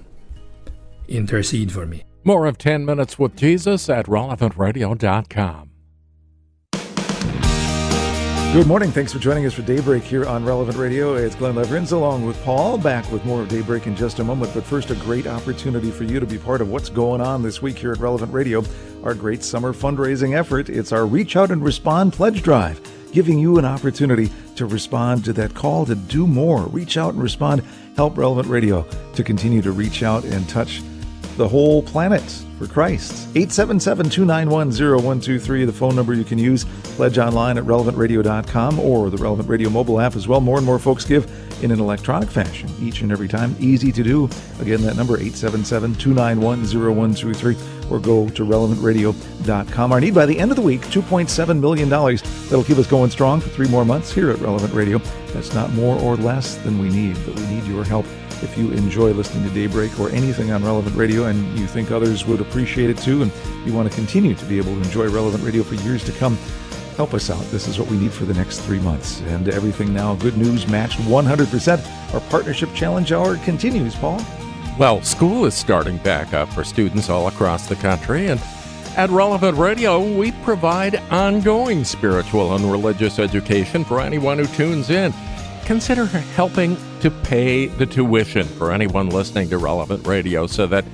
intercede 1.08 1.72
for 1.72 1.88
me. 1.88 2.04
More 2.24 2.46
of 2.46 2.60
10 2.60 2.86
Minutes 2.86 3.18
with 3.18 3.36
Jesus 3.36 3.90
at 3.90 4.06
relevantradio.com. 4.06 5.73
Good 8.54 8.68
morning. 8.68 8.92
Thanks 8.92 9.12
for 9.12 9.18
joining 9.18 9.48
us 9.48 9.54
for 9.56 9.64
Daybreak 9.64 10.04
here 10.04 10.28
on 10.28 10.46
Relevant 10.46 10.78
Radio. 10.78 11.16
It's 11.16 11.34
Glenn 11.34 11.56
Leverins 11.56 11.92
along 11.92 12.24
with 12.24 12.40
Paul, 12.44 12.78
back 12.78 13.12
with 13.12 13.26
more 13.26 13.42
of 13.42 13.50
Daybreak 13.50 13.88
in 13.88 13.96
just 13.96 14.20
a 14.20 14.24
moment. 14.24 14.54
But 14.54 14.64
first, 14.64 14.92
a 14.92 14.96
great 14.96 15.26
opportunity 15.26 15.90
for 15.90 16.04
you 16.04 16.20
to 16.20 16.28
be 16.28 16.38
part 16.38 16.62
of 16.62 16.70
what's 16.70 16.88
going 16.88 17.20
on 17.20 17.42
this 17.42 17.64
week 17.64 17.80
here 17.80 17.94
at 17.94 17.98
Relevant 17.98 18.32
Radio, 18.32 18.64
our 19.04 19.16
great 19.16 19.42
summer 19.42 19.74
fundraising 19.74 20.38
effort. 20.38 20.70
It's 20.70 20.92
our 20.92 21.08
Reach 21.08 21.36
Out 21.36 21.50
and 21.50 21.64
Respond 21.64 22.14
Pledge 22.14 22.44
Drive, 22.44 22.80
giving 23.12 23.40
you 23.40 23.58
an 23.58 23.66
opportunity 23.66 24.30
to 24.56 24.68
respond 24.68 25.26
to 25.26 25.34
that 25.34 25.56
call 25.56 25.88
to 25.88 25.96
do 25.96 26.28
more. 26.28 26.68
Reach 26.68 26.96
out 26.96 27.16
and 27.16 27.24
respond. 27.24 27.64
Help 27.96 28.16
Relevant 28.20 28.48
Radio 28.50 28.86
to 29.16 29.24
continue 29.24 29.64
to 29.64 29.72
reach 29.72 30.04
out 30.04 30.26
and 30.26 30.48
touch 30.48 30.84
the 31.38 31.48
whole 31.48 31.82
planet 31.82 32.24
for 32.60 32.68
Christ. 32.68 33.28
877 33.36 34.10
291 34.10 34.70
0123, 34.70 35.66
the 35.66 35.74
phone 35.74 35.96
number 35.96 36.14
you 36.14 36.24
can 36.24 36.38
use. 36.38 36.66
Pledge 36.96 37.18
online 37.18 37.58
at 37.58 37.64
relevantradio.com 37.64 38.80
or 38.80 39.10
the 39.10 39.18
Relevant 39.18 39.50
Radio 39.50 39.70
mobile 39.70 40.00
app 40.00 40.16
as 40.16 40.28
well. 40.28 40.42
More 40.42 40.58
and 40.58 40.66
more 40.66 40.80
folks 40.80 41.06
give 41.06 41.30
in 41.64 41.72
an 41.72 41.80
electronic 41.80 42.30
fashion 42.30 42.70
each 42.82 43.02
and 43.02 43.12
every 43.12 43.28
time. 43.28 43.56
Easy 43.60 43.92
to 43.92 44.04
do. 44.04 44.30
Again, 44.60 44.82
that 44.84 44.96
number 44.96 45.16
877 45.16 45.96
291 45.96 46.66
0123 46.66 47.58
or 47.90 48.00
go 48.00 48.30
to 48.30 48.44
relevantradio.com. 48.44 49.92
Our 49.92 50.00
need 50.00 50.16
by 50.16 50.26
the 50.26 50.40
end 50.40 50.52
of 50.52 50.58
the 50.58 50.64
week 50.64 50.82
$2.7 50.82 51.60
million. 51.60 51.90
That'll 51.90 52.64
keep 52.64 52.78
us 52.78 52.88
going 52.88 53.12
strong 53.12 53.42
for 53.42 53.50
three 53.50 53.68
more 53.68 53.86
months 53.86 54.12
here 54.12 54.30
at 54.30 54.40
Relevant 54.40 54.74
Radio. 54.74 55.00
That's 55.28 55.54
not 55.54 55.72
more 55.74 56.00
or 56.00 56.16
less 56.16 56.56
than 56.58 56.80
we 56.80 56.90
need, 56.90 57.18
but 57.26 57.36
we 57.36 57.46
need 57.48 57.64
your 57.66 57.84
help 57.84 58.06
if 58.44 58.58
you 58.58 58.72
enjoy 58.72 59.12
listening 59.14 59.48
to 59.48 59.54
Daybreak 59.54 60.00
or 60.00 60.10
anything 60.10 60.52
on 60.52 60.64
Relevant 60.64 60.96
Radio 60.96 61.26
and 61.26 61.58
you 61.58 61.66
think 61.66 61.90
others 61.90 62.26
would 62.26 62.42
appreciate 62.42 62.90
it 62.90 62.98
too, 62.98 63.22
and 63.22 63.32
you 63.66 63.74
want 63.74 63.90
to 63.90 63.96
continue 63.96 64.36
to 64.36 64.46
be 64.46 64.58
able 64.58 64.74
to 64.76 64.82
enjoy 64.82 65.08
Relevant 65.08 65.44
Radio 65.44 65.64
for 65.64 65.76
years 65.76 66.04
to 66.04 66.12
come, 66.12 66.38
help 66.98 67.14
us 67.14 67.30
out. 67.30 67.44
This 67.46 67.68
is 67.68 67.80
what 67.80 67.90
we 67.90 67.98
need 67.98 68.12
for 68.12 68.26
the 68.26 68.34
next 68.34 68.60
three 68.60 68.80
months. 68.80 69.22
And 69.22 69.50
everything 69.50 69.94
now, 69.94 70.16
good 70.16 70.38
news 70.38 70.68
matched 70.68 71.00
100%. 71.00 72.14
Our 72.14 72.20
partnership 72.30 72.70
challenge 72.76 73.12
hour 73.12 73.38
continues, 73.38 73.96
Paul. 73.96 74.22
Well, 74.78 75.02
school 75.02 75.46
is 75.46 75.54
starting 75.54 75.98
back 75.98 76.34
up 76.34 76.50
for 76.50 76.64
students 76.64 77.10
all 77.10 77.28
across 77.28 77.68
the 77.68 77.76
country, 77.76 78.28
and 78.28 78.42
at 78.96 79.10
Relevant 79.10 79.58
Radio, 79.58 80.00
we 80.02 80.32
provide 80.44 80.98
ongoing 81.10 81.84
spiritual 81.84 82.56
and 82.56 82.72
religious 82.72 83.18
education 83.18 83.84
for 83.84 84.00
anyone 84.00 84.38
who 84.38 84.46
tunes 84.46 84.92
in 84.92 85.14
consider 85.66 86.06
helping 86.06 86.78
to 87.00 87.10
pay 87.10 87.68
the 87.68 87.86
tuition 87.86 88.46
for 88.46 88.72
anyone 88.72 89.10
listening 89.10 89.50
to 89.50 89.58
Relevant 89.58 90.06
Radio 90.08 90.48
so 90.48 90.68
that 90.68 90.86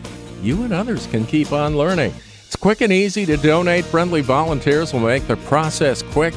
you 0.41 0.63
and 0.63 0.73
others 0.73 1.07
can 1.07 1.25
keep 1.25 1.51
on 1.51 1.77
learning. 1.77 2.13
It's 2.45 2.55
quick 2.55 2.81
and 2.81 2.91
easy 2.91 3.25
to 3.27 3.37
donate. 3.37 3.85
Friendly 3.85 4.21
volunteers 4.21 4.93
will 4.93 5.01
make 5.01 5.27
the 5.27 5.37
process 5.37 6.01
quick. 6.01 6.33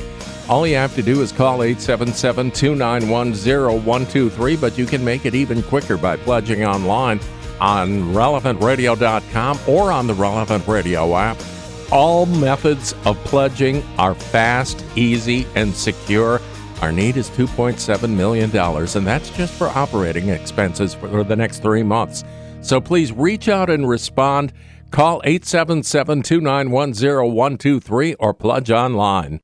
All 0.49 0.67
you 0.67 0.75
have 0.75 0.95
to 0.97 1.03
do 1.03 1.23
is 1.23 1.33
call 1.33 1.63
877 1.63 2.51
291 2.51 3.33
0123, 3.33 4.57
but 4.57 4.77
you 4.77 4.87
can 4.87 5.05
make 5.05 5.25
it 5.25 5.35
even 5.35 5.63
quicker 5.63 5.97
by 5.97 6.17
pledging 6.17 6.65
online 6.65 7.21
on 7.61 8.13
relevantradio.com 8.13 9.59
or 9.69 9.93
on 9.93 10.07
the 10.07 10.15
Relevant 10.15 10.67
Radio 10.67 11.17
app. 11.17 11.39
All 11.93 12.27
methods 12.27 12.95
of 13.05 13.17
pledging 13.25 13.83
are 13.99 14.15
fast, 14.15 14.85
easy, 14.97 15.47
and 15.55 15.75
secure. 15.75 16.41
Our 16.83 16.91
need 16.91 17.17
is 17.17 17.31
$2.7 17.31 18.11
million, 18.11 18.51
and 18.57 19.07
that's 19.07 19.31
just 19.31 19.55
for 19.55 19.69
operating 19.69 20.31
expenses 20.31 20.95
for 20.95 21.23
the 21.23 21.37
next 21.37 21.63
three 21.63 21.85
months. 21.85 22.25
So 22.61 22.81
please 22.81 23.13
reach 23.13 23.49
out 23.49 23.71
and 23.71 23.89
respond. 23.89 24.53
Call 24.91 25.23
877 25.25 26.23
291 26.23 26.93
0123 26.93 28.15
or 28.15 28.35
pledge 28.35 28.73
online. 28.73 29.41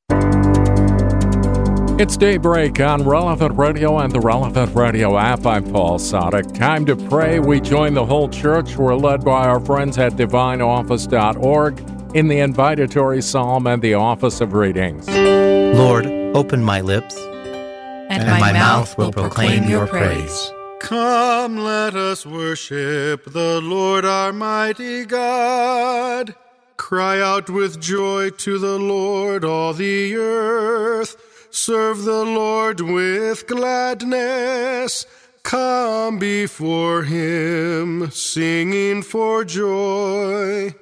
It's 2.01 2.17
Daybreak 2.17 2.81
on 2.81 3.05
Relevant 3.05 3.57
Radio 3.57 3.99
and 3.99 4.13
the 4.13 4.21
Relevant 4.21 4.75
Radio 4.75 5.17
app. 5.17 5.47
I'm 5.47 5.65
Paul 5.65 6.01
Sadek. 6.01 6.53
Time 6.57 6.85
to 6.87 6.97
pray. 6.97 7.39
We 7.39 7.61
join 7.61 7.95
the 7.95 8.05
whole 8.05 8.29
church. 8.29 8.77
We're 8.77 8.97
led 8.97 9.25
by 9.25 9.47
our 9.47 9.61
friends 9.61 9.97
at 9.97 10.15
divineoffice.org 10.15 11.98
in 12.15 12.29
the 12.29 12.39
invitatory 12.39 13.23
psalm 13.23 13.67
and 13.67 13.83
the 13.83 13.95
office 13.95 14.41
of 14.41 14.53
readings. 14.53 15.09
Lord, 15.09 16.07
open 16.35 16.65
my 16.65 16.81
lips 16.81 17.17
and, 17.17 18.23
and 18.23 18.31
my, 18.31 18.41
my 18.41 18.53
mouth 18.53 18.97
will 18.97 19.13
proclaim 19.13 19.69
your 19.69 19.87
praise. 19.87 20.53
Come, 20.81 21.59
let 21.59 21.95
us 21.95 22.25
worship 22.25 23.25
the 23.25 23.61
Lord 23.61 24.05
our 24.05 24.33
mighty 24.33 25.05
God. 25.05 26.35
Cry 26.77 27.21
out 27.21 27.51
with 27.51 27.81
joy 27.81 28.31
to 28.31 28.59
the 28.59 28.79
Lord, 28.79 29.45
all 29.45 29.75
the 29.75 30.15
earth. 30.17 31.17
Serve 31.51 32.05
the 32.05 32.25
Lord 32.25 32.81
with 32.81 33.47
gladness. 33.47 35.05
Come 35.43 36.19
before 36.19 37.03
him, 37.03 38.11
singing 38.11 39.03
for 39.03 39.45
joy. 39.45 40.75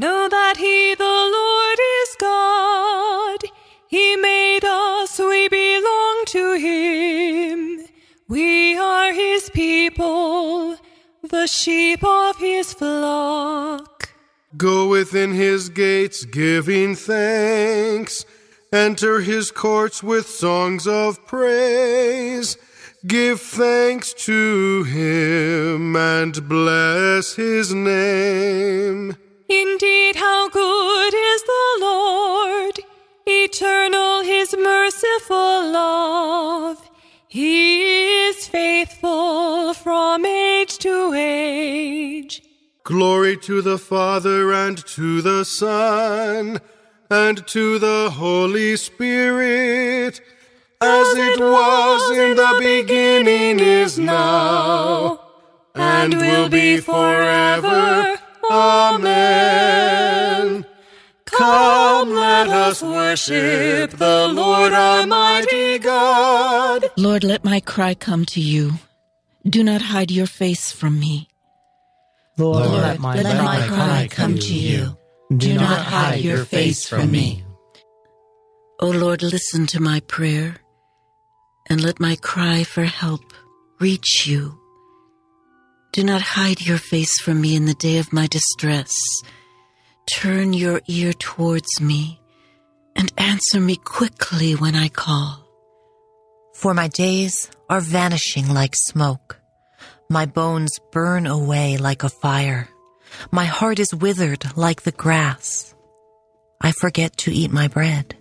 Know 0.00 0.28
that 0.28 0.56
he, 0.58 0.94
the 0.94 1.02
Lord, 1.04 1.78
is 2.02 2.16
God. 2.20 3.58
He 3.88 4.14
made 4.14 4.64
us, 4.64 5.18
we 5.18 5.48
belong 5.48 6.24
to 6.26 6.54
Him. 6.54 7.84
We 8.28 8.76
are 8.76 9.12
His 9.12 9.50
people, 9.50 10.76
the 11.28 11.48
sheep 11.48 12.04
of 12.04 12.36
His 12.38 12.72
flock. 12.72 14.10
Go 14.56 14.86
within 14.86 15.32
His 15.32 15.68
gates, 15.68 16.24
giving 16.24 16.94
thanks. 16.94 18.24
Enter 18.72 19.18
His 19.18 19.50
courts 19.50 20.00
with 20.00 20.28
songs 20.28 20.86
of 20.86 21.26
praise. 21.26 22.56
Give 23.04 23.40
thanks 23.40 24.14
to 24.26 24.84
Him 24.84 25.96
and 25.96 26.48
bless 26.48 27.34
His 27.34 27.74
name. 27.74 29.16
Indeed, 29.48 30.16
how 30.16 30.48
good 30.50 31.14
is 31.14 31.42
the 31.42 31.78
Lord! 31.80 32.80
Eternal 33.26 34.22
his 34.22 34.54
merciful 34.56 35.70
love. 35.70 36.90
He 37.28 38.26
is 38.26 38.46
faithful 38.46 39.74
from 39.74 40.24
age 40.24 40.78
to 40.78 41.12
age. 41.14 42.42
Glory 42.84 43.36
to 43.38 43.60
the 43.62 43.78
Father 43.78 44.52
and 44.52 44.78
to 44.86 45.20
the 45.22 45.44
Son 45.44 46.60
and 47.10 47.46
to 47.46 47.78
the 47.78 48.10
Holy 48.10 48.76
Spirit, 48.76 50.20
as, 50.80 51.16
it 51.16 51.40
was 51.40 52.10
in 52.10 52.36
the 52.36 52.56
beginning, 52.58 53.60
is 53.60 53.98
now, 53.98 55.20
and 55.74 56.14
will 56.14 56.48
be 56.48 56.78
forever. 56.78 58.18
Amen. 58.50 59.98
Come, 61.24 62.14
let 62.14 62.48
us 62.48 62.82
worship 62.82 63.90
the 63.92 64.28
Lord 64.28 64.72
our 64.72 65.06
mighty 65.06 65.78
God. 65.78 66.90
Lord, 66.96 67.22
let 67.24 67.44
my 67.44 67.60
cry 67.60 67.94
come 67.94 68.24
to 68.26 68.40
you. 68.40 68.72
Do 69.46 69.62
not 69.62 69.82
hide 69.82 70.10
your 70.10 70.26
face 70.26 70.72
from 70.72 70.98
me. 70.98 71.28
Lord, 72.36 72.66
Lord, 72.66 72.82
let 72.82 72.98
my, 73.00 73.20
let 73.20 73.44
my 73.44 73.68
cry 73.68 74.08
come 74.10 74.38
to 74.38 74.54
you. 74.54 74.96
Do 75.36 75.54
not 75.54 75.80
hide 75.80 76.20
your 76.20 76.44
face 76.44 76.88
from 76.88 77.10
me. 77.12 77.44
O 78.80 78.88
Lord, 78.90 79.22
listen 79.22 79.66
to 79.68 79.80
my 79.80 80.00
prayer, 80.00 80.56
and 81.68 81.82
let 81.82 82.00
my 82.00 82.16
cry 82.16 82.64
for 82.64 82.84
help 82.84 83.32
reach 83.80 84.26
you. 84.26 84.58
Do 85.92 86.04
not 86.04 86.20
hide 86.20 86.60
your 86.60 86.78
face 86.78 87.18
from 87.20 87.40
me 87.40 87.56
in 87.56 87.64
the 87.64 87.74
day 87.74 87.98
of 87.98 88.12
my 88.12 88.26
distress. 88.26 88.94
Turn 90.12 90.52
your 90.52 90.80
ear 90.86 91.12
towards 91.12 91.80
me 91.80 92.20
and 92.94 93.12
answer 93.16 93.60
me 93.60 93.76
quickly 93.76 94.54
when 94.54 94.74
I 94.74 94.88
call. 94.88 95.46
For 96.54 96.74
my 96.74 96.88
days 96.88 97.50
are 97.70 97.80
vanishing 97.80 98.52
like 98.52 98.74
smoke. 98.74 99.40
My 100.10 100.26
bones 100.26 100.78
burn 100.92 101.26
away 101.26 101.76
like 101.78 102.02
a 102.02 102.08
fire. 102.08 102.68
My 103.30 103.44
heart 103.44 103.78
is 103.78 103.94
withered 103.94 104.56
like 104.56 104.82
the 104.82 104.92
grass. 104.92 105.74
I 106.60 106.72
forget 106.72 107.16
to 107.18 107.32
eat 107.32 107.50
my 107.50 107.68
bread. 107.68 108.16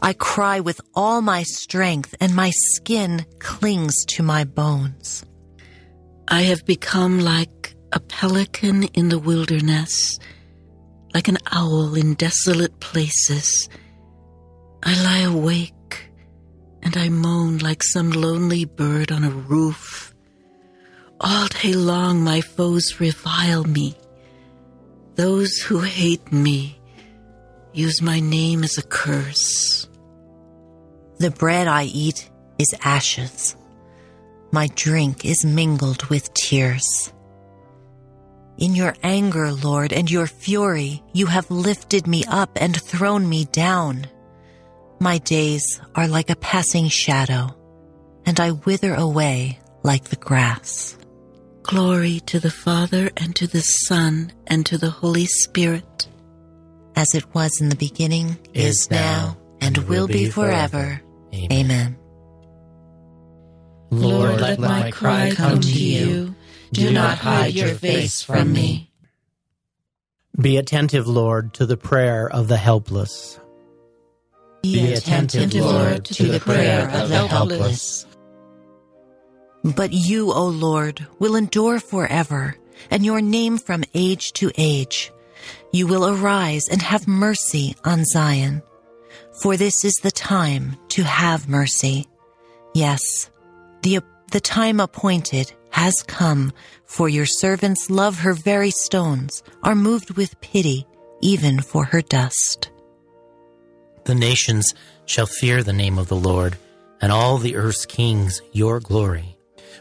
I 0.00 0.14
cry 0.14 0.60
with 0.60 0.80
all 0.94 1.20
my 1.20 1.42
strength, 1.42 2.14
and 2.20 2.34
my 2.34 2.50
skin 2.50 3.26
clings 3.38 4.04
to 4.06 4.22
my 4.22 4.44
bones. 4.44 5.24
I 6.28 6.42
have 6.42 6.64
become 6.64 7.20
like 7.20 7.76
a 7.92 8.00
pelican 8.00 8.84
in 8.94 9.08
the 9.10 9.18
wilderness, 9.18 10.18
like 11.14 11.28
an 11.28 11.38
owl 11.52 11.94
in 11.94 12.14
desolate 12.14 12.80
places. 12.80 13.68
I 14.82 15.00
lie 15.02 15.20
awake 15.20 16.10
and 16.82 16.96
I 16.96 17.10
moan 17.10 17.58
like 17.58 17.82
some 17.82 18.10
lonely 18.10 18.64
bird 18.64 19.12
on 19.12 19.22
a 19.22 19.30
roof. 19.30 20.14
All 21.20 21.46
day 21.46 21.72
long, 21.74 22.22
my 22.22 22.40
foes 22.40 23.00
revile 23.00 23.64
me. 23.64 23.96
Those 25.14 25.58
who 25.58 25.80
hate 25.80 26.32
me 26.32 26.78
use 27.72 28.02
my 28.02 28.20
name 28.20 28.64
as 28.64 28.78
a 28.78 28.82
curse. 28.82 29.88
The 31.18 31.30
bread 31.30 31.68
I 31.68 31.84
eat 31.84 32.28
is 32.58 32.74
ashes. 32.82 33.56
My 34.52 34.68
drink 34.74 35.24
is 35.24 35.44
mingled 35.44 36.04
with 36.06 36.32
tears. 36.34 37.12
In 38.58 38.74
your 38.74 38.94
anger, 39.02 39.52
Lord, 39.52 39.92
and 39.92 40.10
your 40.10 40.26
fury, 40.26 41.02
you 41.12 41.26
have 41.26 41.50
lifted 41.50 42.06
me 42.06 42.24
up 42.26 42.50
and 42.56 42.80
thrown 42.80 43.28
me 43.28 43.44
down. 43.46 44.06
My 44.98 45.18
days 45.18 45.80
are 45.94 46.08
like 46.08 46.30
a 46.30 46.36
passing 46.36 46.88
shadow, 46.88 47.54
and 48.24 48.40
I 48.40 48.52
wither 48.52 48.94
away 48.94 49.58
like 49.82 50.04
the 50.04 50.16
grass. 50.16 50.96
Glory 51.64 52.20
to 52.20 52.40
the 52.40 52.50
Father, 52.50 53.10
and 53.16 53.36
to 53.36 53.46
the 53.46 53.60
Son, 53.60 54.32
and 54.46 54.64
to 54.66 54.78
the 54.78 54.90
Holy 54.90 55.26
Spirit. 55.26 56.08
As 56.94 57.14
it 57.14 57.34
was 57.34 57.60
in 57.60 57.68
the 57.68 57.76
beginning, 57.76 58.38
is 58.54 58.90
now, 58.90 59.36
and 59.60 59.76
will 59.88 60.06
be 60.06 60.30
forever. 60.30 61.02
Amen. 61.34 61.98
Lord, 63.90 64.40
let 64.40 64.58
my 64.58 64.90
cry 64.90 65.32
come 65.34 65.60
to 65.60 65.68
you. 65.68 66.34
Do 66.72 66.92
not 66.92 67.18
hide 67.18 67.54
your 67.54 67.74
face 67.74 68.22
from 68.22 68.52
me. 68.52 68.90
Be 70.38 70.56
attentive, 70.58 71.06
Lord, 71.06 71.54
to 71.54 71.66
the 71.66 71.76
prayer 71.76 72.28
of 72.28 72.48
the 72.48 72.56
helpless. 72.56 73.40
Be 74.62 74.92
attentive, 74.92 75.54
Lord, 75.54 76.04
to 76.06 76.24
the 76.24 76.40
prayer 76.40 76.90
of 76.90 77.08
the 77.08 77.26
helpless. 77.28 78.06
But 79.64 79.92
you, 79.92 80.32
O 80.32 80.46
Lord, 80.46 81.06
will 81.18 81.36
endure 81.36 81.80
forever, 81.80 82.56
and 82.90 83.04
your 83.04 83.20
name 83.20 83.58
from 83.58 83.84
age 83.94 84.32
to 84.34 84.50
age. 84.56 85.12
You 85.72 85.86
will 85.86 86.06
arise 86.06 86.68
and 86.68 86.82
have 86.82 87.08
mercy 87.08 87.74
on 87.84 88.04
Zion. 88.04 88.62
For 89.40 89.56
this 89.56 89.84
is 89.84 89.94
the 89.96 90.10
time 90.10 90.76
to 90.90 91.02
have 91.02 91.48
mercy. 91.48 92.06
Yes, 92.74 93.30
the, 93.82 94.00
the 94.32 94.40
time 94.40 94.80
appointed 94.80 95.52
has 95.70 96.02
come, 96.02 96.52
for 96.84 97.08
your 97.08 97.26
servants 97.26 97.90
love 97.90 98.20
her 98.20 98.32
very 98.32 98.70
stones, 98.70 99.42
are 99.62 99.74
moved 99.74 100.16
with 100.16 100.40
pity, 100.40 100.86
even 101.20 101.60
for 101.60 101.84
her 101.84 102.00
dust. 102.00 102.70
The 104.04 104.14
nations 104.14 104.74
shall 105.04 105.26
fear 105.26 105.62
the 105.62 105.72
name 105.72 105.98
of 105.98 106.08
the 106.08 106.16
Lord, 106.16 106.56
and 107.00 107.12
all 107.12 107.38
the 107.38 107.56
earth's 107.56 107.84
kings 107.86 108.40
your 108.52 108.80
glory, 108.80 109.36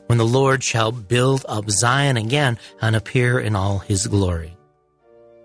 when 0.07 0.17
the 0.17 0.25
Lord 0.25 0.63
shall 0.63 0.91
build 0.91 1.45
up 1.47 1.69
Zion 1.69 2.17
again 2.17 2.57
and 2.81 2.95
appear 2.95 3.39
in 3.39 3.55
all 3.55 3.79
his 3.79 4.07
glory. 4.07 4.57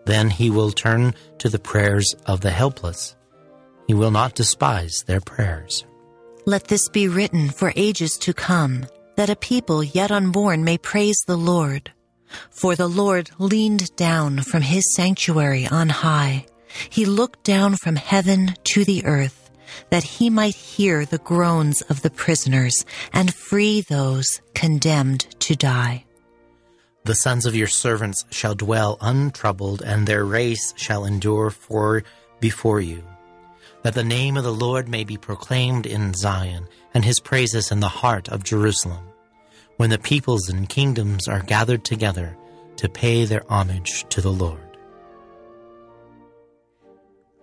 Then 0.06 0.30
he 0.30 0.50
will 0.50 0.72
turn 0.72 1.14
to 1.38 1.48
the 1.48 1.58
prayers 1.58 2.14
of 2.26 2.40
the 2.40 2.50
helpless. 2.50 3.14
He 3.86 3.94
will 3.94 4.10
not 4.10 4.34
despise 4.34 5.04
their 5.06 5.20
prayers. 5.20 5.84
Let 6.46 6.68
this 6.68 6.88
be 6.88 7.08
written 7.08 7.50
for 7.50 7.72
ages 7.76 8.16
to 8.18 8.32
come, 8.32 8.86
that 9.16 9.30
a 9.30 9.36
people 9.36 9.84
yet 9.84 10.10
unborn 10.10 10.64
may 10.64 10.78
praise 10.78 11.20
the 11.26 11.36
Lord. 11.36 11.92
For 12.50 12.76
the 12.76 12.88
Lord 12.88 13.30
leaned 13.38 13.94
down 13.96 14.40
from 14.42 14.62
his 14.62 14.94
sanctuary 14.94 15.66
on 15.66 15.88
high. 15.88 16.46
He 16.88 17.04
looked 17.04 17.44
down 17.44 17.76
from 17.76 17.96
heaven 17.96 18.54
to 18.64 18.84
the 18.84 19.04
earth, 19.04 19.50
that 19.90 20.04
he 20.04 20.30
might 20.30 20.54
hear 20.54 21.04
the 21.04 21.18
groans 21.18 21.82
of 21.82 22.02
the 22.02 22.10
prisoners 22.10 22.84
and 23.12 23.34
free 23.34 23.82
those 23.82 24.40
condemned 24.54 25.26
to 25.40 25.54
die. 25.54 26.04
The 27.04 27.14
sons 27.14 27.46
of 27.46 27.56
your 27.56 27.66
servants 27.66 28.24
shall 28.30 28.54
dwell 28.54 28.98
untroubled, 29.00 29.82
and 29.82 30.06
their 30.06 30.24
race 30.24 30.72
shall 30.76 31.04
endure 31.04 31.50
for 31.50 32.04
before 32.40 32.80
you. 32.80 33.02
That 33.82 33.94
the 33.94 34.04
name 34.04 34.36
of 34.36 34.44
the 34.44 34.52
Lord 34.52 34.88
may 34.88 35.04
be 35.04 35.16
proclaimed 35.16 35.86
in 35.86 36.14
Zion, 36.14 36.68
and 36.92 37.04
his 37.04 37.20
praises 37.20 37.70
in 37.70 37.80
the 37.80 37.88
heart 37.88 38.28
of 38.28 38.44
Jerusalem, 38.44 39.04
when 39.76 39.90
the 39.90 39.98
peoples 39.98 40.48
and 40.48 40.68
kingdoms 40.68 41.28
are 41.28 41.40
gathered 41.40 41.84
together 41.84 42.36
to 42.76 42.88
pay 42.88 43.24
their 43.24 43.44
homage 43.50 44.04
to 44.10 44.20
the 44.20 44.32
Lord. 44.32 44.60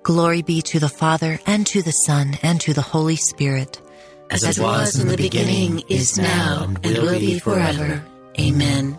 Glory 0.04 0.42
be 0.42 0.62
to 0.62 0.80
the 0.80 0.90
Father, 0.90 1.40
and 1.46 1.68
to 1.68 1.82
the 1.82 1.92
Son, 1.92 2.38
and 2.42 2.62
to 2.62 2.74
the 2.74 2.82
Holy 2.82 3.16
Spirit. 3.16 3.82
As, 4.30 4.44
it 4.44 4.62
was 4.62 5.00
in 5.00 5.08
the 5.08 5.18
beginning, 5.18 5.82
is 5.90 6.18
now, 6.18 6.64
and 6.64 6.98
will 6.98 7.20
be 7.20 7.40
forever. 7.40 8.04
Amen. 8.40 8.98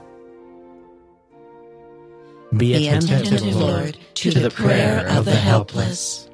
Be 2.52 2.74
Be 2.74 2.88
attentive, 2.88 3.20
attentive, 3.20 3.56
Lord, 3.56 3.98
to 4.14 4.30
the 4.32 4.50
prayer 4.50 5.06
of 5.06 5.24
the 5.24 5.36
helpless. 5.36 6.27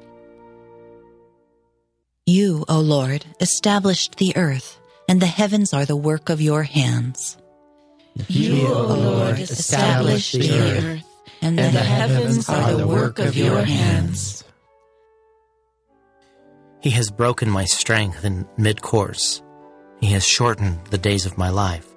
You, 2.27 2.65
O 2.67 2.79
Lord, 2.79 3.23
established 3.39 4.15
the 4.15 4.35
earth, 4.35 4.79
and 5.07 5.21
the 5.21 5.27
heavens 5.27 5.73
are 5.73 5.85
the 5.85 5.95
work 5.95 6.29
of 6.29 6.41
your 6.41 6.63
hands. 6.63 7.37
You, 8.27 8.65
O 8.67 8.95
Lord, 8.95 9.37
established 9.37 10.33
the 10.33 10.49
earth, 10.49 11.03
And 11.43 11.59
and 11.59 11.75
the 11.75 11.81
heavens 11.81 12.49
are 12.49 12.73
the 12.73 12.87
work 12.87 13.19
of 13.19 13.35
your 13.37 13.61
hands. 13.61 14.43
He 16.81 16.89
has 16.89 17.11
broken 17.11 17.47
my 17.47 17.65
strength 17.65 18.25
in 18.25 18.47
mid 18.57 18.81
course. 18.81 19.43
He 19.99 20.07
has 20.07 20.25
shortened 20.25 20.83
the 20.87 20.97
days 20.97 21.27
of 21.27 21.37
my 21.37 21.49
life. 21.49 21.87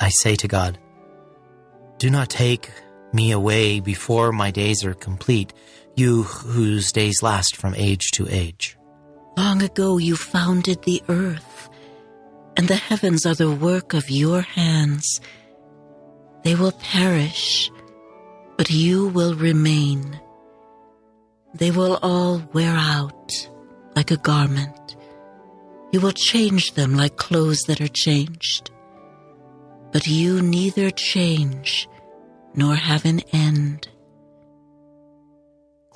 I 0.00 0.08
say 0.08 0.34
to 0.36 0.48
God, 0.48 0.78
Do 1.98 2.08
not 2.08 2.30
take 2.30 2.70
me 3.12 3.32
away 3.32 3.80
before 3.80 4.32
my 4.32 4.50
days 4.50 4.82
are 4.82 4.94
complete, 4.94 5.52
you 5.96 6.22
whose 6.22 6.92
days 6.92 7.22
last 7.22 7.56
from 7.56 7.74
age 7.74 8.10
to 8.12 8.26
age. 8.28 8.76
Long 9.36 9.62
ago 9.62 9.98
you 9.98 10.16
founded 10.16 10.82
the 10.82 11.02
earth, 11.08 11.68
and 12.56 12.68
the 12.68 12.76
heavens 12.76 13.24
are 13.26 13.34
the 13.34 13.50
work 13.50 13.94
of 13.94 14.10
your 14.10 14.42
hands. 14.42 15.20
They 16.44 16.54
will 16.54 16.72
perish, 16.72 17.70
but 18.56 18.70
you 18.70 19.08
will 19.08 19.34
remain. 19.34 20.20
They 21.54 21.70
will 21.70 21.98
all 22.02 22.42
wear 22.52 22.74
out 22.74 23.48
like 23.94 24.10
a 24.10 24.16
garment. 24.16 24.96
You 25.92 26.00
will 26.00 26.12
change 26.12 26.72
them 26.72 26.94
like 26.94 27.16
clothes 27.16 27.62
that 27.66 27.80
are 27.80 27.88
changed. 27.88 28.70
But 29.92 30.06
you 30.06 30.40
neither 30.40 30.90
change 30.90 31.86
nor 32.54 32.74
have 32.74 33.04
an 33.04 33.20
end. 33.32 33.88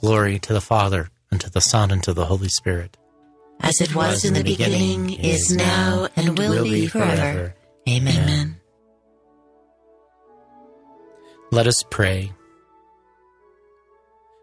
Glory 0.07 0.39
to 0.39 0.53
the 0.53 0.61
Father, 0.61 1.11
and 1.33 1.41
to 1.41 1.51
the 1.51 1.61
Son, 1.61 1.91
and 1.91 2.01
to 2.05 2.13
the 2.13 2.27
Holy 2.27 2.47
Spirit. 2.47 2.97
as 3.59 3.81
it 3.81 3.93
was 3.93 4.25
in 4.25 4.35
the 4.35 4.45
beginning, 4.45 5.13
is 5.13 5.51
now, 5.51 6.07
and 6.15 6.39
will 6.39 6.63
be 6.63 6.87
forever. 6.87 7.57
Amen. 7.89 8.23
Amen. 8.23 8.57
Let 11.51 11.67
us 11.67 11.83
pray. 11.91 12.33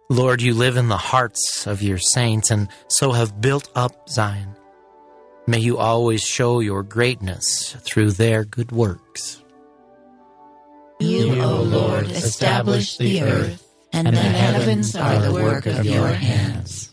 Lord, 0.09 0.41
you 0.41 0.53
live 0.53 0.75
in 0.75 0.89
the 0.89 0.97
hearts 0.97 1.65
of 1.65 1.81
your 1.81 1.97
saints 1.97 2.51
and 2.51 2.67
so 2.89 3.13
have 3.13 3.39
built 3.39 3.69
up 3.73 4.09
Zion. 4.09 4.57
May 5.47 5.59
you 5.59 5.77
always 5.77 6.23
show 6.23 6.59
your 6.59 6.83
greatness 6.83 7.77
through 7.79 8.11
their 8.11 8.43
good 8.43 8.73
works. 8.73 9.41
You 10.99 11.41
O 11.41 11.61
Lord, 11.61 12.07
establish 12.11 12.97
the 12.97 13.21
earth, 13.21 13.72
and 13.93 14.07
the 14.07 14.19
heavens 14.19 14.95
are 14.95 15.19
the 15.21 15.31
work 15.31 15.65
of 15.67 15.85
your 15.85 16.07
hands. 16.07 16.91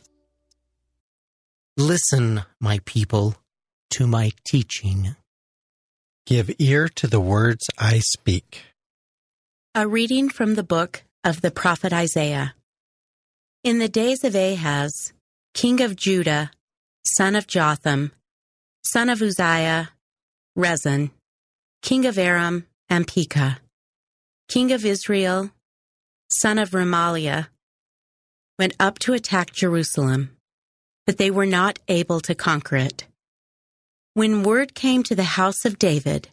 Listen, 1.77 2.43
my 2.61 2.81
people, 2.85 3.37
to 3.91 4.07
my 4.07 4.33
teaching. 4.47 5.17
Give 6.27 6.55
ear 6.59 6.89
to 6.97 7.07
the 7.07 7.21
words 7.21 7.67
I 7.79 8.01
speak. 8.01 8.65
A 9.75 9.89
reading 9.89 10.29
from 10.29 10.55
the 10.55 10.63
book 10.63 11.05
of 11.25 11.41
the 11.41 11.51
prophet 11.51 11.93
Isaiah. 11.93 12.55
In 13.65 13.79
the 13.79 13.89
days 13.89 14.23
of 14.23 14.35
Ahaz, 14.35 15.13
king 15.55 15.81
of 15.81 15.97
Judah, 15.97 16.51
son 17.07 17.35
of 17.35 17.47
Jotham, 17.47 18.13
son 18.85 19.09
of 19.09 19.23
Uzziah, 19.23 19.91
Rezin, 20.55 21.11
king 21.83 22.05
of 22.05 22.19
Aram 22.19 22.67
and 22.89 23.07
Pekah, 23.07 23.59
king 24.49 24.71
of 24.73 24.85
Israel, 24.85 25.51
son 26.31 26.59
of 26.59 26.71
Remaliah, 26.71 27.49
went 28.59 28.75
up 28.79 28.99
to 29.01 29.14
attack 29.14 29.53
Jerusalem, 29.53 30.37
but 31.07 31.19
they 31.19 31.31
were 31.31 31.47
not 31.47 31.79
able 31.88 32.21
to 32.21 32.35
conquer 32.35 32.77
it. 32.77 33.07
When 34.14 34.43
word 34.43 34.75
came 34.75 35.03
to 35.05 35.14
the 35.14 35.23
house 35.38 35.64
of 35.64 35.79
David 35.79 36.29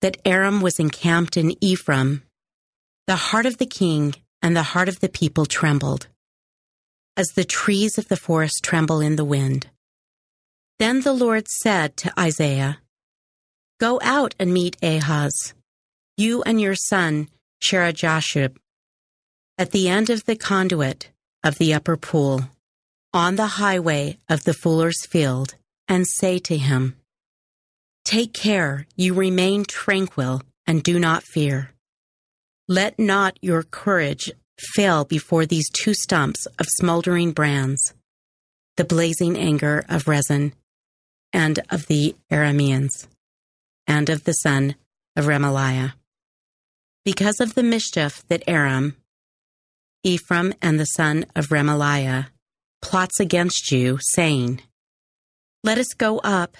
that 0.00 0.18
Aram 0.24 0.60
was 0.60 0.78
encamped 0.78 1.36
in 1.36 1.62
Ephraim, 1.62 2.22
the 3.06 3.16
heart 3.16 3.46
of 3.46 3.58
the 3.58 3.66
king 3.66 4.14
and 4.40 4.56
the 4.56 4.62
heart 4.62 4.88
of 4.88 5.00
the 5.00 5.08
people 5.08 5.46
trembled, 5.46 6.08
as 7.16 7.28
the 7.28 7.44
trees 7.44 7.98
of 7.98 8.08
the 8.08 8.16
forest 8.16 8.60
tremble 8.62 9.00
in 9.00 9.16
the 9.16 9.24
wind. 9.24 9.68
Then 10.78 11.02
the 11.02 11.12
Lord 11.12 11.48
said 11.48 11.96
to 11.98 12.12
Isaiah, 12.18 12.78
Go 13.80 14.00
out 14.02 14.34
and 14.38 14.52
meet 14.54 14.76
Ahaz, 14.82 15.54
you 16.16 16.42
and 16.42 16.60
your 16.60 16.74
son 16.74 17.28
Shear-jashub, 17.60 18.56
at 19.56 19.70
the 19.70 19.88
end 19.88 20.10
of 20.10 20.24
the 20.24 20.36
conduit 20.36 21.10
of 21.42 21.58
the 21.58 21.72
upper 21.74 21.96
pool, 21.96 22.42
on 23.12 23.36
the 23.36 23.46
highway 23.46 24.18
of 24.28 24.44
the 24.44 24.54
fuller's 24.54 25.06
field, 25.06 25.54
and 25.86 26.06
say 26.06 26.38
to 26.38 26.56
him, 26.56 26.96
Take 28.04 28.32
care, 28.32 28.86
you 28.96 29.14
remain 29.14 29.64
tranquil 29.64 30.42
and 30.66 30.82
do 30.82 30.98
not 30.98 31.22
fear. 31.22 31.70
Let 32.68 32.98
not 32.98 33.38
your 33.42 33.62
courage 33.62 34.30
fail 34.58 35.04
before 35.04 35.46
these 35.46 35.68
two 35.70 35.94
stumps 35.94 36.46
of 36.58 36.66
smoldering 36.80 37.32
brands, 37.32 37.94
the 38.76 38.84
blazing 38.84 39.36
anger 39.36 39.84
of 39.88 40.08
Rezin 40.08 40.54
and 41.32 41.60
of 41.70 41.86
the 41.86 42.16
Arameans, 42.30 43.06
and 43.86 44.08
of 44.08 44.24
the 44.24 44.32
son 44.32 44.74
of 45.16 45.26
Remaliah. 45.26 45.94
Because 47.04 47.40
of 47.40 47.54
the 47.54 47.62
mischief 47.62 48.24
that 48.28 48.42
Aram, 48.46 48.96
Ephraim, 50.04 50.54
and 50.62 50.78
the 50.78 50.84
son 50.84 51.26
of 51.34 51.48
Remaliah 51.48 52.26
plots 52.82 53.18
against 53.18 53.72
you, 53.72 53.98
saying, 54.00 54.60
Let 55.64 55.78
us 55.78 55.94
go 55.96 56.18
up 56.18 56.56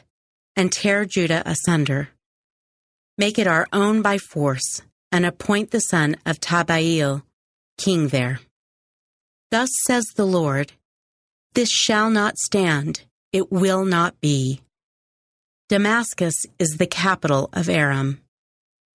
and 0.57 0.73
tear 0.73 1.05
Judah 1.05 1.43
asunder. 1.45 2.09
Make 3.19 3.39
it 3.39 3.47
our 3.47 3.67
own 3.73 4.03
by 4.03 4.19
force, 4.19 4.83
and 5.13 5.25
appoint 5.25 5.71
the 5.71 5.81
son 5.81 6.17
of 6.27 6.41
Tabbael 6.41 7.23
king 7.77 8.09
there. 8.09 8.41
Thus 9.51 9.69
says 9.87 10.05
the 10.17 10.27
Lord, 10.27 10.73
This 11.53 11.71
shall 11.71 12.11
not 12.11 12.39
stand, 12.39 13.03
it 13.33 13.53
will 13.53 13.85
not 13.85 14.21
be. 14.21 14.63
Damascus 15.69 16.35
is 16.59 16.77
the 16.77 16.87
capital 16.87 17.51
of 17.53 17.69
Aram, 17.69 18.21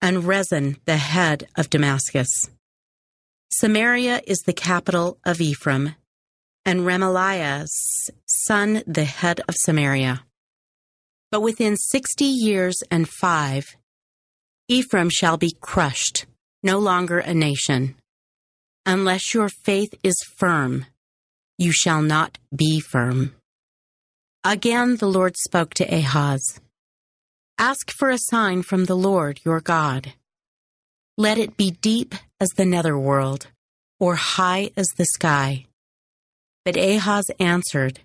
and 0.02 0.24
Rezin 0.24 0.76
the 0.84 0.96
head 0.96 1.48
of 1.56 1.70
Damascus. 1.70 2.50
Samaria 3.52 4.22
is 4.26 4.38
the 4.46 4.52
capital 4.52 5.18
of 5.24 5.40
Ephraim, 5.40 5.96
and 6.64 6.80
Remaliah's 6.80 8.10
son 8.26 8.82
the 8.86 9.04
head 9.04 9.40
of 9.48 9.56
Samaria. 9.56 10.24
But 11.32 11.40
within 11.40 11.76
sixty 11.76 12.26
years 12.26 12.76
and 12.90 13.08
five, 13.08 13.76
Ephraim 14.68 15.10
shall 15.10 15.36
be 15.36 15.56
crushed, 15.60 16.26
no 16.62 16.78
longer 16.78 17.18
a 17.18 17.34
nation. 17.34 17.96
Unless 18.86 19.34
your 19.34 19.48
faith 19.48 19.94
is 20.04 20.16
firm, 20.38 20.86
you 21.58 21.72
shall 21.72 22.02
not 22.02 22.38
be 22.54 22.78
firm. 22.78 23.34
Again 24.44 24.96
the 24.96 25.08
Lord 25.08 25.36
spoke 25.36 25.74
to 25.74 25.84
Ahaz 25.84 26.60
Ask 27.58 27.90
for 27.90 28.08
a 28.08 28.16
sign 28.18 28.62
from 28.62 28.86
the 28.86 28.96
Lord 28.96 29.40
your 29.44 29.60
God. 29.60 30.14
Let 31.18 31.36
it 31.36 31.58
be 31.58 31.72
deep 31.72 32.14
as 32.40 32.48
the 32.56 32.64
netherworld, 32.64 33.48
or 33.98 34.14
high 34.16 34.70
as 34.76 34.88
the 34.96 35.04
sky. 35.04 35.66
But 36.64 36.76
Ahaz 36.76 37.30
answered, 37.38 38.00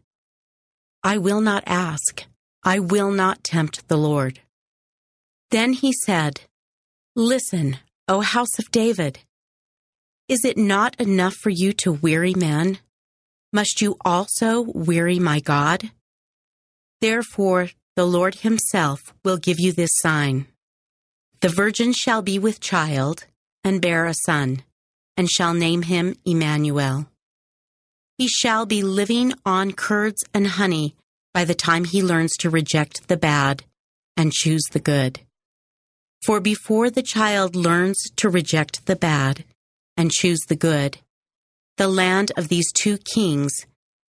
I 1.04 1.18
will 1.18 1.42
not 1.42 1.64
ask. 1.66 2.26
I 2.64 2.80
will 2.80 3.12
not 3.12 3.44
tempt 3.44 3.88
the 3.88 3.98
Lord. 3.98 4.40
Then 5.52 5.74
he 5.74 5.94
said, 6.06 6.42
Listen, 7.16 7.78
O 8.08 8.22
house 8.22 8.60
of 8.60 8.72
David. 8.72 9.20
Is 10.28 10.44
it 10.44 10.58
not 10.58 11.00
enough 11.00 11.36
for 11.36 11.52
you 11.52 11.72
to 11.74 11.92
weary 11.92 12.34
men? 12.34 12.80
Must 13.54 13.82
you 13.82 13.96
also 14.04 14.62
weary 14.62 15.20
my 15.20 15.40
God? 15.40 15.92
Therefore, 17.02 17.70
the 17.96 18.06
Lord 18.06 18.36
Himself 18.36 19.14
will 19.24 19.38
give 19.38 19.60
you 19.60 19.72
this 19.72 19.92
sign. 20.02 20.48
The 21.42 21.50
virgin 21.50 21.94
shall 21.94 22.22
be 22.22 22.40
with 22.40 22.60
child 22.60 23.26
and 23.66 23.82
bear 23.82 24.06
a 24.06 24.14
son, 24.26 24.62
and 25.18 25.28
shall 25.30 25.56
name 25.56 25.82
him 25.82 26.16
Emmanuel. 26.24 27.08
He 28.18 28.28
shall 28.28 28.66
be 28.68 28.84
living 28.84 29.34
on 29.44 29.74
curds 29.74 30.24
and 30.34 30.48
honey 30.48 30.96
by 31.34 31.44
the 31.44 31.56
time 31.56 31.84
he 31.84 32.04
learns 32.04 32.32
to 32.38 32.50
reject 32.50 33.08
the 33.08 33.18
bad 33.18 33.64
and 34.16 34.32
choose 34.32 34.64
the 34.72 34.80
good. 34.80 35.20
For 36.24 36.40
before 36.40 36.90
the 36.90 37.02
child 37.02 37.56
learns 37.56 37.98
to 38.18 38.30
reject 38.30 38.86
the 38.86 38.96
bad 38.96 39.44
and 39.98 40.12
choose 40.12 40.40
the 40.48 40.56
good, 40.56 41.00
the 41.78 41.88
land 41.88 42.32
of 42.38 42.48
these 42.48 42.72
two 42.72 43.00
kings, 43.00 43.66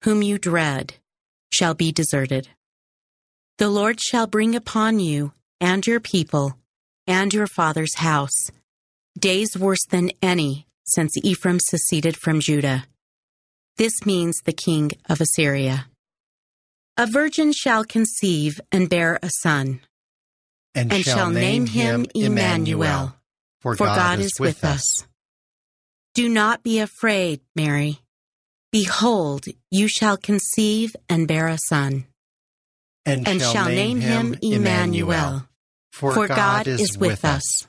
whom 0.04 0.22
you 0.24 0.38
dread, 0.38 0.96
shall 1.54 1.76
be 1.76 1.92
deserted. 1.92 2.50
The 3.60 3.70
Lord 3.70 4.02
shall 4.02 4.26
bring 4.26 4.56
upon 4.56 5.00
you 5.00 5.32
and 5.62 5.86
your 5.86 6.00
people 6.00 6.58
and 7.06 7.34
your 7.34 7.48
father's 7.48 7.96
house 7.96 8.50
days 9.18 9.58
worse 9.58 9.86
than 9.90 10.12
any 10.22 10.68
since 10.86 11.16
Ephraim 11.24 11.60
seceded 11.60 12.18
from 12.18 12.40
Judah. 12.40 12.86
This 13.78 14.06
means 14.06 14.40
the 14.44 14.54
king 14.54 14.92
of 15.10 15.22
Assyria. 15.22 15.88
A 16.98 17.08
virgin 17.08 17.54
shall 17.54 17.84
conceive 17.84 18.62
and 18.72 18.90
bear 18.90 19.20
a 19.24 19.30
son, 19.42 19.80
and, 20.76 20.94
and 20.94 21.04
shall, 21.04 21.32
name 21.32 21.66
him 21.66 22.06
Emmanuel, 22.14 23.16
for, 23.62 23.76
for 23.76 23.86
God, 23.86 24.20
is 24.20 24.34
with 24.40 24.64
us. 24.64 25.08
Do 26.14 26.30
not 26.30 26.62
be 26.62 26.80
afraid, 26.80 27.42
Mary. 27.56 28.00
Behold, 28.72 29.46
you 29.72 29.88
shall 29.88 30.18
conceive 30.18 30.96
and 31.10 31.28
bear 31.28 31.48
a 31.48 31.58
son, 31.58 32.06
and, 33.06 33.28
and 33.28 33.42
shall 33.42 33.68
name 33.70 34.00
him 34.00 34.36
Emmanuel, 34.44 35.48
for 35.92 36.28
God 36.28 36.68
is 36.68 36.98
with 36.98 37.26
us. 37.26 37.68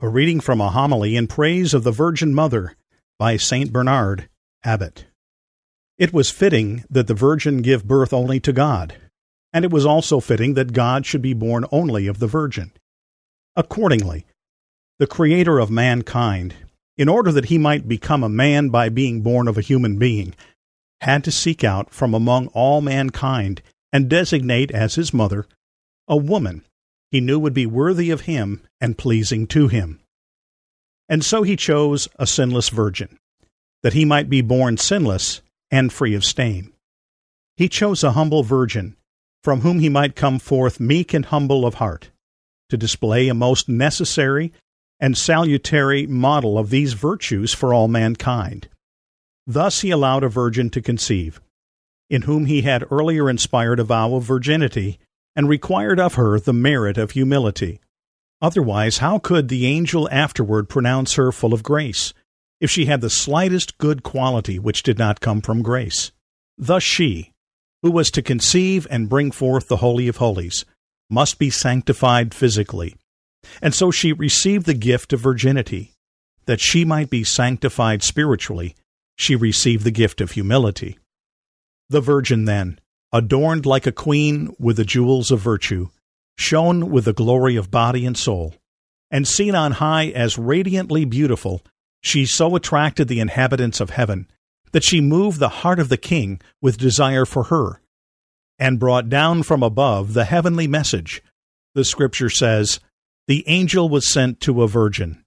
A 0.00 0.08
reading 0.08 0.40
from 0.40 0.60
a 0.60 0.70
homily 0.70 1.14
in 1.14 1.28
praise 1.28 1.72
of 1.72 1.84
the 1.84 1.92
Virgin 1.92 2.34
Mother 2.34 2.74
by 3.16 3.36
St. 3.36 3.72
Bernard, 3.72 4.28
Abbot. 4.64 5.06
It 5.98 6.12
was 6.12 6.32
fitting 6.32 6.84
that 6.90 7.06
the 7.06 7.14
Virgin 7.14 7.62
give 7.62 7.86
birth 7.86 8.12
only 8.12 8.40
to 8.40 8.52
God, 8.52 8.96
and 9.52 9.64
it 9.64 9.70
was 9.70 9.86
also 9.86 10.18
fitting 10.18 10.54
that 10.54 10.72
God 10.72 11.06
should 11.06 11.22
be 11.22 11.32
born 11.32 11.64
only 11.70 12.08
of 12.08 12.18
the 12.18 12.26
Virgin. 12.26 12.72
Accordingly, 13.54 14.26
the 14.98 15.06
Creator 15.06 15.60
of 15.60 15.70
mankind, 15.70 16.56
in 16.98 17.08
order 17.08 17.30
that 17.30 17.46
he 17.46 17.56
might 17.56 17.86
become 17.86 18.24
a 18.24 18.28
man 18.28 18.70
by 18.70 18.88
being 18.88 19.20
born 19.20 19.46
of 19.46 19.56
a 19.56 19.62
human 19.62 19.96
being, 19.96 20.34
had 21.02 21.22
to 21.22 21.30
seek 21.30 21.62
out 21.62 21.94
from 21.94 22.14
among 22.14 22.48
all 22.48 22.80
mankind 22.80 23.62
and 23.92 24.10
designate 24.10 24.72
as 24.72 24.96
his 24.96 25.14
mother 25.14 25.46
a 26.08 26.16
woman 26.16 26.64
he 27.14 27.20
knew 27.20 27.38
would 27.38 27.54
be 27.54 27.64
worthy 27.64 28.10
of 28.10 28.22
him 28.22 28.60
and 28.80 28.98
pleasing 28.98 29.46
to 29.46 29.68
him. 29.68 30.00
And 31.08 31.24
so 31.24 31.44
he 31.44 31.54
chose 31.54 32.08
a 32.18 32.26
sinless 32.26 32.70
virgin, 32.70 33.20
that 33.84 33.92
he 33.92 34.04
might 34.04 34.28
be 34.28 34.40
born 34.40 34.78
sinless 34.78 35.40
and 35.70 35.92
free 35.92 36.16
of 36.16 36.24
stain. 36.24 36.72
He 37.56 37.68
chose 37.68 38.02
a 38.02 38.10
humble 38.10 38.42
virgin, 38.42 38.96
from 39.44 39.60
whom 39.60 39.78
he 39.78 39.88
might 39.88 40.16
come 40.16 40.40
forth 40.40 40.80
meek 40.80 41.14
and 41.14 41.26
humble 41.26 41.64
of 41.64 41.74
heart, 41.74 42.10
to 42.68 42.76
display 42.76 43.28
a 43.28 43.32
most 43.34 43.68
necessary 43.68 44.52
and 44.98 45.16
salutary 45.16 46.08
model 46.08 46.58
of 46.58 46.70
these 46.70 46.94
virtues 46.94 47.54
for 47.54 47.72
all 47.72 47.86
mankind. 47.86 48.66
Thus 49.46 49.82
he 49.82 49.92
allowed 49.92 50.24
a 50.24 50.28
virgin 50.28 50.68
to 50.70 50.82
conceive, 50.82 51.40
in 52.10 52.22
whom 52.22 52.46
he 52.46 52.62
had 52.62 52.90
earlier 52.90 53.30
inspired 53.30 53.78
a 53.78 53.84
vow 53.84 54.16
of 54.16 54.24
virginity 54.24 54.98
and 55.36 55.48
required 55.48 55.98
of 55.98 56.14
her 56.14 56.38
the 56.38 56.52
merit 56.52 56.98
of 56.98 57.12
humility, 57.12 57.80
Otherwise, 58.44 58.98
how 58.98 59.18
could 59.18 59.48
the 59.48 59.64
angel 59.64 60.06
afterward 60.10 60.68
pronounce 60.68 61.14
her 61.14 61.32
full 61.32 61.54
of 61.54 61.62
grace, 61.62 62.12
if 62.60 62.70
she 62.70 62.84
had 62.84 63.00
the 63.00 63.08
slightest 63.08 63.78
good 63.78 64.02
quality 64.02 64.58
which 64.58 64.82
did 64.82 64.98
not 64.98 65.20
come 65.20 65.40
from 65.40 65.62
grace? 65.62 66.12
Thus 66.58 66.82
she, 66.82 67.32
who 67.82 67.90
was 67.90 68.10
to 68.10 68.20
conceive 68.20 68.86
and 68.90 69.08
bring 69.08 69.30
forth 69.30 69.68
the 69.68 69.78
Holy 69.78 70.08
of 70.08 70.18
Holies, 70.18 70.66
must 71.08 71.38
be 71.38 71.48
sanctified 71.48 72.34
physically. 72.34 72.94
And 73.62 73.74
so 73.74 73.90
she 73.90 74.12
received 74.12 74.66
the 74.66 74.74
gift 74.74 75.14
of 75.14 75.20
virginity. 75.20 75.92
That 76.44 76.60
she 76.60 76.84
might 76.84 77.08
be 77.08 77.24
sanctified 77.24 78.02
spiritually, 78.02 78.76
she 79.16 79.36
received 79.36 79.84
the 79.84 79.90
gift 79.90 80.20
of 80.20 80.32
humility. 80.32 80.98
The 81.88 82.02
Virgin, 82.02 82.44
then, 82.44 82.78
adorned 83.14 83.64
like 83.64 83.86
a 83.86 83.92
queen 83.92 84.52
with 84.58 84.76
the 84.76 84.84
jewels 84.84 85.30
of 85.30 85.38
virtue, 85.38 85.88
shone 86.36 86.90
with 86.90 87.04
the 87.04 87.12
glory 87.12 87.54
of 87.54 87.70
body 87.70 88.04
and 88.04 88.18
soul, 88.18 88.56
and 89.08 89.28
seen 89.28 89.54
on 89.54 89.70
high 89.70 90.08
as 90.08 90.36
radiantly 90.36 91.04
beautiful, 91.04 91.62
she 92.02 92.26
so 92.26 92.56
attracted 92.56 93.06
the 93.06 93.20
inhabitants 93.20 93.78
of 93.80 93.90
heaven 93.90 94.26
that 94.72 94.82
she 94.82 95.00
moved 95.00 95.38
the 95.38 95.60
heart 95.60 95.78
of 95.78 95.88
the 95.88 95.96
king 95.96 96.40
with 96.60 96.76
desire 96.76 97.24
for 97.24 97.44
her, 97.44 97.80
and 98.58 98.80
brought 98.80 99.08
down 99.08 99.44
from 99.44 99.62
above 99.62 100.14
the 100.14 100.24
heavenly 100.24 100.66
message. 100.66 101.22
The 101.74 101.84
scripture 101.84 102.28
says, 102.28 102.80
The 103.28 103.44
angel 103.46 103.88
was 103.88 104.12
sent 104.12 104.40
to 104.40 104.62
a 104.62 104.68
virgin. 104.68 105.22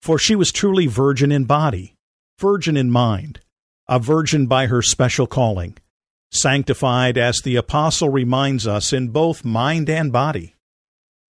For 0.00 0.16
she 0.16 0.36
was 0.36 0.52
truly 0.52 0.86
virgin 0.86 1.32
in 1.32 1.44
body, 1.44 1.96
virgin 2.38 2.76
in 2.76 2.88
mind, 2.88 3.40
a 3.88 3.98
virgin 3.98 4.46
by 4.46 4.66
her 4.66 4.80
special 4.80 5.26
calling 5.26 5.76
sanctified 6.30 7.18
as 7.18 7.40
the 7.40 7.56
apostle 7.56 8.08
reminds 8.08 8.66
us 8.66 8.92
in 8.92 9.08
both 9.08 9.44
mind 9.44 9.90
and 9.90 10.12
body. 10.12 10.54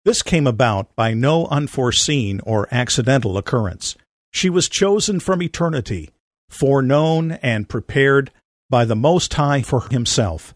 This 0.05 0.23
came 0.23 0.47
about 0.47 0.95
by 0.97 1.15
no 1.15 1.47
unforeseen 1.47 2.41
or 2.45 2.69
accidental 2.71 3.37
occurrence. 3.37 3.97
She 4.31 4.49
was 4.49 4.69
chosen 4.69 5.21
from 5.21 5.43
eternity, 5.43 6.11
foreknown 6.49 7.33
and 7.33 7.69
prepared 7.69 8.31
by 8.69 8.85
the 8.85 8.97
Most 8.97 9.35
High 9.35 9.63
for 9.63 9.83
Himself, 9.91 10.55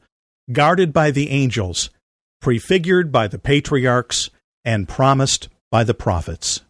guarded 0.52 0.92
by 0.92 1.10
the 1.10 1.30
angels, 1.30 1.90
prefigured 2.40 3.10
by 3.10 3.28
the 3.28 3.38
patriarchs, 3.38 4.30
and 4.64 4.88
promised 4.88 5.48
by 5.70 5.84
the 5.84 5.94
prophets. 5.94 6.62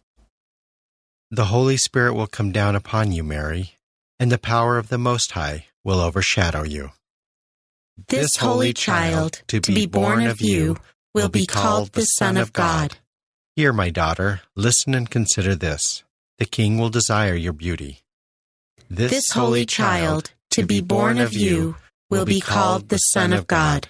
The 1.31 1.45
Holy 1.45 1.77
Spirit 1.77 2.13
will 2.13 2.27
come 2.27 2.51
down 2.51 2.75
upon 2.75 3.11
you, 3.11 3.23
Mary, 3.23 3.77
and 4.19 4.31
the 4.31 4.37
power 4.37 4.77
of 4.77 4.89
the 4.89 4.97
Most 4.97 5.31
High 5.31 5.65
will 5.83 5.99
overshadow 5.99 6.63
you. 6.63 6.91
This 8.07 8.35
holy 8.35 8.73
child, 8.73 9.41
to 9.47 9.61
be 9.61 9.85
born 9.85 10.27
of 10.27 10.41
you, 10.41 10.77
will 11.13 11.29
be 11.29 11.45
called 11.45 11.93
the 11.93 12.03
Son 12.03 12.35
of 12.35 12.51
God. 12.51 12.97
Hear, 13.55 13.71
my 13.71 13.89
daughter, 13.89 14.41
listen 14.55 14.93
and 14.93 15.09
consider 15.09 15.55
this. 15.55 16.03
The 16.37 16.45
king 16.45 16.77
will 16.77 16.89
desire 16.89 17.35
your 17.35 17.53
beauty. 17.53 18.01
This, 18.89 19.11
this 19.11 19.31
holy 19.31 19.65
child, 19.65 20.33
to 20.51 20.65
be 20.65 20.81
born 20.81 21.19
of 21.19 21.33
you, 21.33 21.77
will 22.09 22.25
be 22.25 22.41
called 22.41 22.89
the 22.89 22.97
Son 22.97 23.31
of 23.31 23.47
God. 23.47 23.87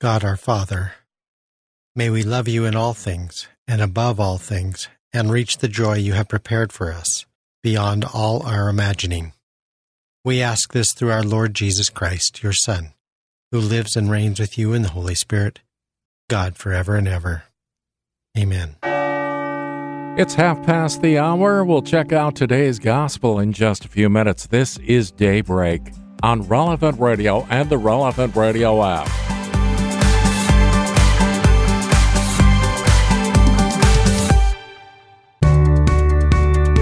God 0.00 0.24
our 0.24 0.38
Father, 0.38 0.92
may 1.94 2.08
we 2.08 2.22
love 2.22 2.48
you 2.48 2.64
in 2.64 2.74
all 2.74 2.94
things, 2.94 3.46
and 3.68 3.82
above 3.82 4.18
all 4.18 4.38
things, 4.38 4.88
and 5.12 5.30
reach 5.30 5.58
the 5.58 5.68
joy 5.68 5.96
you 5.96 6.14
have 6.14 6.28
prepared 6.28 6.72
for 6.72 6.92
us, 6.92 7.26
beyond 7.62 8.04
all 8.04 8.42
our 8.46 8.70
imagining. 8.70 9.34
We 10.26 10.42
ask 10.42 10.72
this 10.72 10.92
through 10.92 11.12
our 11.12 11.22
Lord 11.22 11.54
Jesus 11.54 11.88
Christ, 11.88 12.42
your 12.42 12.52
Son, 12.52 12.94
who 13.52 13.60
lives 13.60 13.94
and 13.94 14.10
reigns 14.10 14.40
with 14.40 14.58
you 14.58 14.72
in 14.72 14.82
the 14.82 14.88
Holy 14.88 15.14
Spirit, 15.14 15.60
God 16.28 16.56
forever 16.56 16.96
and 16.96 17.06
ever. 17.06 17.44
Amen. 18.36 18.74
It's 20.18 20.34
half 20.34 20.66
past 20.66 21.00
the 21.00 21.16
hour. 21.16 21.64
We'll 21.64 21.80
check 21.80 22.12
out 22.12 22.34
today's 22.34 22.80
gospel 22.80 23.38
in 23.38 23.52
just 23.52 23.84
a 23.84 23.88
few 23.88 24.08
minutes. 24.08 24.48
This 24.48 24.78
is 24.78 25.12
Daybreak 25.12 25.92
on 26.24 26.42
Relevant 26.42 26.98
Radio 26.98 27.46
and 27.48 27.70
the 27.70 27.78
Relevant 27.78 28.34
Radio 28.34 28.82
app. 28.82 29.25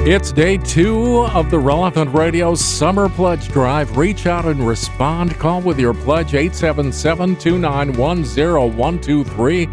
It's 0.07 0.33
day 0.33 0.59
two 0.59 1.25
of 1.29 1.51
the 1.51 1.59
Relevant 1.59 2.12
Radio 2.12 2.55
Summer 2.55 3.09
Pledge 3.09 3.49
Drive. 3.49 3.97
Reach 3.97 4.27
out 4.27 4.45
and 4.45 4.69
respond. 4.69 5.35
Call 5.38 5.62
with 5.62 5.79
your 5.79 5.95
pledge 5.95 6.35
877 6.35 7.37
291 7.37 8.25
0123 8.25 9.69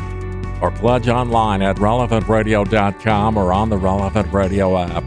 or 0.61 0.71
pledge 0.71 1.09
online 1.09 1.61
at 1.61 1.75
relevantradio.com 1.75 3.35
or 3.35 3.51
on 3.51 3.69
the 3.69 3.75
Relevant 3.75 4.31
Radio 4.31 4.77
app. 4.77 5.03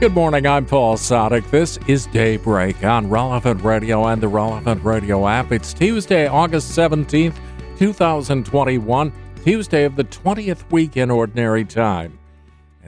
Good 0.00 0.14
morning, 0.14 0.44
I'm 0.44 0.66
Paul 0.66 0.96
Sadek. 0.96 1.48
This 1.50 1.78
is 1.86 2.06
Daybreak 2.06 2.82
on 2.82 3.08
Relevant 3.08 3.62
Radio 3.62 4.08
and 4.08 4.20
the 4.20 4.26
Relevant 4.26 4.82
Radio 4.82 5.28
app. 5.28 5.52
It's 5.52 5.72
Tuesday, 5.72 6.26
August 6.26 6.76
17th, 6.76 7.36
2021, 7.78 9.12
Tuesday 9.44 9.84
of 9.84 9.94
the 9.94 10.02
20th 10.02 10.68
week 10.72 10.96
in 10.96 11.12
Ordinary 11.12 11.64
Time. 11.64 12.18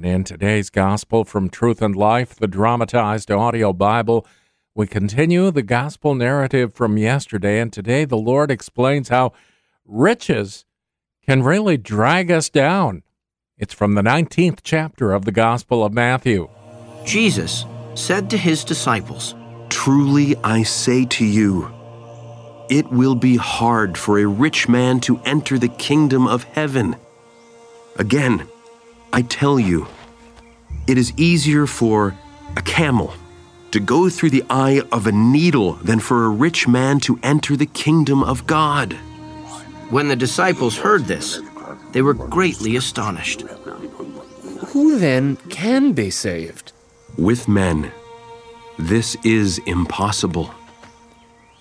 And 0.00 0.10
in 0.10 0.24
today's 0.24 0.70
Gospel 0.70 1.26
from 1.26 1.50
Truth 1.50 1.82
and 1.82 1.94
Life, 1.94 2.34
the 2.34 2.46
dramatized 2.46 3.30
audio 3.30 3.74
Bible, 3.74 4.26
we 4.74 4.86
continue 4.86 5.50
the 5.50 5.60
Gospel 5.60 6.14
narrative 6.14 6.72
from 6.72 6.96
yesterday, 6.96 7.60
and 7.60 7.70
today 7.70 8.06
the 8.06 8.16
Lord 8.16 8.50
explains 8.50 9.10
how 9.10 9.34
riches 9.84 10.64
can 11.26 11.42
really 11.42 11.76
drag 11.76 12.30
us 12.30 12.48
down. 12.48 13.02
It's 13.58 13.74
from 13.74 13.92
the 13.92 14.00
19th 14.00 14.60
chapter 14.62 15.12
of 15.12 15.26
the 15.26 15.32
Gospel 15.32 15.84
of 15.84 15.92
Matthew. 15.92 16.48
Jesus 17.04 17.66
said 17.94 18.30
to 18.30 18.38
his 18.38 18.64
disciples, 18.64 19.34
Truly 19.68 20.34
I 20.36 20.62
say 20.62 21.04
to 21.04 21.26
you, 21.26 21.70
it 22.70 22.90
will 22.90 23.16
be 23.16 23.36
hard 23.36 23.98
for 23.98 24.18
a 24.18 24.24
rich 24.24 24.66
man 24.66 25.00
to 25.00 25.20
enter 25.26 25.58
the 25.58 25.68
kingdom 25.68 26.26
of 26.26 26.44
heaven. 26.44 26.96
Again, 27.98 28.48
I 29.12 29.22
tell 29.22 29.58
you, 29.58 29.86
it 30.86 30.98
is 30.98 31.12
easier 31.16 31.66
for 31.66 32.16
a 32.56 32.62
camel 32.62 33.12
to 33.70 33.80
go 33.80 34.08
through 34.08 34.30
the 34.30 34.44
eye 34.50 34.82
of 34.92 35.06
a 35.06 35.12
needle 35.12 35.74
than 35.74 36.00
for 36.00 36.24
a 36.24 36.28
rich 36.28 36.66
man 36.66 37.00
to 37.00 37.18
enter 37.22 37.56
the 37.56 37.66
kingdom 37.66 38.22
of 38.22 38.46
God. 38.46 38.94
When 39.90 40.08
the 40.08 40.16
disciples 40.16 40.76
heard 40.76 41.04
this, 41.04 41.40
they 41.92 42.02
were 42.02 42.14
greatly 42.14 42.76
astonished. 42.76 43.42
Who 44.68 44.98
then 44.98 45.36
can 45.48 45.92
be 45.92 46.10
saved? 46.10 46.72
With 47.18 47.48
men, 47.48 47.92
this 48.78 49.16
is 49.24 49.58
impossible. 49.66 50.54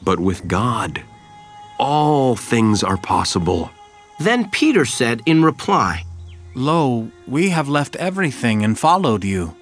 But 0.03 0.19
with 0.19 0.47
God, 0.47 1.03
all 1.79 2.35
things 2.35 2.83
are 2.83 2.97
possible. 2.97 3.71
Then 4.19 4.49
Peter 4.51 4.85
said 4.85 5.21
in 5.25 5.43
reply, 5.43 6.03
Lo, 6.55 7.11
we 7.27 7.49
have 7.49 7.69
left 7.69 7.95
everything 7.97 8.63
and 8.63 8.77
followed 8.77 9.23
you. 9.23 9.55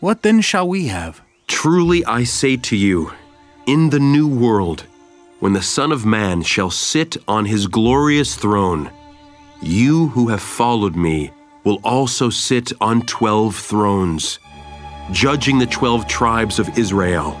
What 0.00 0.22
then 0.22 0.40
shall 0.40 0.68
we 0.68 0.86
have? 0.86 1.20
Truly 1.48 2.04
I 2.04 2.24
say 2.24 2.56
to 2.56 2.76
you, 2.76 3.12
in 3.66 3.90
the 3.90 3.98
new 3.98 4.28
world, 4.28 4.84
when 5.40 5.52
the 5.52 5.62
Son 5.62 5.92
of 5.92 6.06
Man 6.06 6.42
shall 6.42 6.70
sit 6.70 7.16
on 7.26 7.44
his 7.44 7.66
glorious 7.66 8.36
throne, 8.36 8.90
you 9.60 10.08
who 10.08 10.28
have 10.28 10.42
followed 10.42 10.96
me 10.96 11.30
will 11.64 11.80
also 11.82 12.30
sit 12.30 12.72
on 12.80 13.02
twelve 13.02 13.56
thrones, 13.56 14.38
judging 15.10 15.58
the 15.58 15.66
twelve 15.66 16.06
tribes 16.06 16.58
of 16.58 16.78
Israel. 16.78 17.32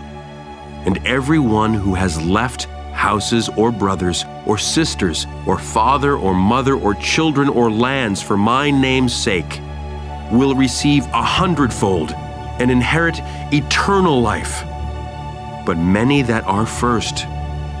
And 0.84 0.98
every 1.06 1.38
one 1.38 1.72
who 1.74 1.94
has 1.94 2.20
left 2.22 2.68
houses 2.96 3.48
or 3.50 3.70
brothers 3.70 4.24
or 4.46 4.58
sisters 4.58 5.26
or 5.46 5.58
father 5.58 6.16
or 6.16 6.34
mother 6.34 6.74
or 6.74 6.94
children 6.94 7.48
or 7.48 7.70
lands 7.70 8.22
for 8.22 8.36
my 8.36 8.70
name's 8.70 9.14
sake 9.14 9.60
will 10.32 10.54
receive 10.54 11.04
a 11.06 11.22
hundredfold 11.22 12.12
and 12.58 12.70
inherit 12.70 13.20
eternal 13.52 14.20
life. 14.20 14.62
But 15.66 15.76
many 15.76 16.22
that 16.22 16.44
are 16.44 16.66
first 16.66 17.26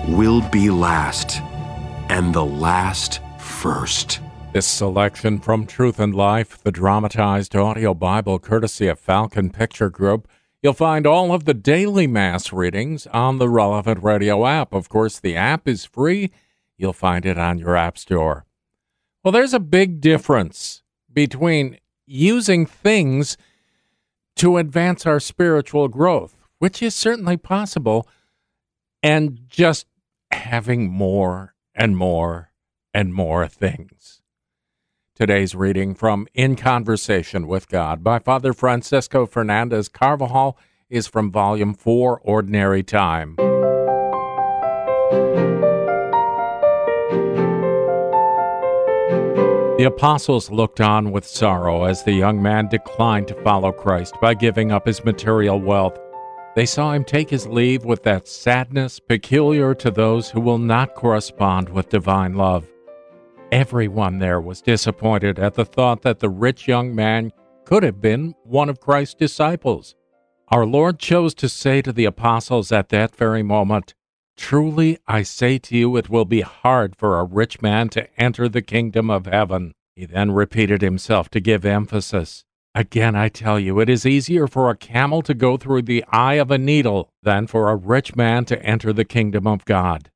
will 0.06 0.40
be 0.50 0.70
last, 0.70 1.40
and 2.08 2.34
the 2.34 2.44
last 2.44 3.20
first. 3.38 4.20
This 4.52 4.66
selection 4.66 5.38
from 5.38 5.66
Truth 5.66 5.98
and 5.98 6.14
Life, 6.14 6.62
the 6.62 6.72
dramatized 6.72 7.54
audio 7.56 7.94
Bible 7.94 8.38
courtesy 8.38 8.86
of 8.86 8.98
Falcon 8.98 9.50
Picture 9.50 9.90
Group, 9.90 10.28
You'll 10.66 10.72
find 10.72 11.06
all 11.06 11.32
of 11.32 11.44
the 11.44 11.54
daily 11.54 12.08
Mass 12.08 12.52
readings 12.52 13.06
on 13.12 13.38
the 13.38 13.48
Relevant 13.48 14.02
Radio 14.02 14.44
app. 14.46 14.74
Of 14.74 14.88
course, 14.88 15.20
the 15.20 15.36
app 15.36 15.68
is 15.68 15.84
free. 15.84 16.32
You'll 16.76 16.92
find 16.92 17.24
it 17.24 17.38
on 17.38 17.58
your 17.58 17.76
App 17.76 17.96
Store. 17.96 18.46
Well, 19.22 19.30
there's 19.30 19.54
a 19.54 19.60
big 19.60 20.00
difference 20.00 20.82
between 21.12 21.78
using 22.04 22.66
things 22.66 23.36
to 24.34 24.56
advance 24.56 25.06
our 25.06 25.20
spiritual 25.20 25.86
growth, 25.86 26.36
which 26.58 26.82
is 26.82 26.96
certainly 26.96 27.36
possible, 27.36 28.08
and 29.04 29.38
just 29.46 29.86
having 30.32 30.90
more 30.90 31.54
and 31.76 31.96
more 31.96 32.50
and 32.92 33.14
more 33.14 33.46
things. 33.46 33.95
Today's 35.16 35.54
reading 35.54 35.94
from 35.94 36.26
In 36.34 36.56
Conversation 36.56 37.46
with 37.46 37.70
God 37.70 38.04
by 38.04 38.18
Father 38.18 38.52
Francisco 38.52 39.24
Fernandez 39.24 39.88
Carvajal 39.88 40.58
is 40.90 41.06
from 41.06 41.32
Volume 41.32 41.72
4, 41.72 42.20
Ordinary 42.22 42.82
Time. 42.82 43.34
The 49.78 49.86
apostles 49.86 50.50
looked 50.50 50.82
on 50.82 51.12
with 51.12 51.26
sorrow 51.26 51.84
as 51.84 52.02
the 52.02 52.12
young 52.12 52.42
man 52.42 52.68
declined 52.68 53.28
to 53.28 53.42
follow 53.42 53.72
Christ 53.72 54.16
by 54.20 54.34
giving 54.34 54.70
up 54.70 54.84
his 54.84 55.02
material 55.02 55.58
wealth. 55.58 55.98
They 56.54 56.66
saw 56.66 56.92
him 56.92 57.04
take 57.04 57.30
his 57.30 57.46
leave 57.46 57.86
with 57.86 58.02
that 58.02 58.28
sadness 58.28 59.00
peculiar 59.00 59.74
to 59.76 59.90
those 59.90 60.28
who 60.28 60.42
will 60.42 60.58
not 60.58 60.94
correspond 60.94 61.70
with 61.70 61.88
divine 61.88 62.34
love. 62.34 62.66
Everyone 63.52 64.18
there 64.18 64.40
was 64.40 64.60
disappointed 64.60 65.38
at 65.38 65.54
the 65.54 65.64
thought 65.64 66.02
that 66.02 66.18
the 66.18 66.28
rich 66.28 66.66
young 66.66 66.92
man 66.92 67.30
could 67.64 67.84
have 67.84 68.00
been 68.00 68.34
one 68.42 68.68
of 68.68 68.80
Christ's 68.80 69.14
disciples. 69.14 69.94
Our 70.48 70.66
Lord 70.66 70.98
chose 70.98 71.32
to 71.36 71.48
say 71.48 71.80
to 71.82 71.92
the 71.92 72.06
apostles 72.06 72.72
at 72.72 72.88
that 72.88 73.14
very 73.14 73.44
moment, 73.44 73.94
Truly 74.36 74.98
I 75.06 75.22
say 75.22 75.58
to 75.58 75.76
you, 75.76 75.96
it 75.96 76.10
will 76.10 76.24
be 76.24 76.40
hard 76.40 76.96
for 76.96 77.18
a 77.18 77.24
rich 77.24 77.62
man 77.62 77.88
to 77.90 78.08
enter 78.20 78.48
the 78.48 78.62
kingdom 78.62 79.10
of 79.10 79.26
heaven. 79.26 79.72
He 79.94 80.06
then 80.06 80.32
repeated 80.32 80.82
himself 80.82 81.28
to 81.30 81.40
give 81.40 81.64
emphasis. 81.64 82.44
Again, 82.74 83.14
I 83.14 83.28
tell 83.28 83.60
you, 83.60 83.78
it 83.78 83.88
is 83.88 84.04
easier 84.04 84.48
for 84.48 84.70
a 84.70 84.76
camel 84.76 85.22
to 85.22 85.34
go 85.34 85.56
through 85.56 85.82
the 85.82 86.04
eye 86.10 86.34
of 86.34 86.50
a 86.50 86.58
needle 86.58 87.10
than 87.22 87.46
for 87.46 87.70
a 87.70 87.76
rich 87.76 88.16
man 88.16 88.44
to 88.46 88.60
enter 88.62 88.92
the 88.92 89.04
kingdom 89.04 89.46
of 89.46 89.64
God. 89.64 90.10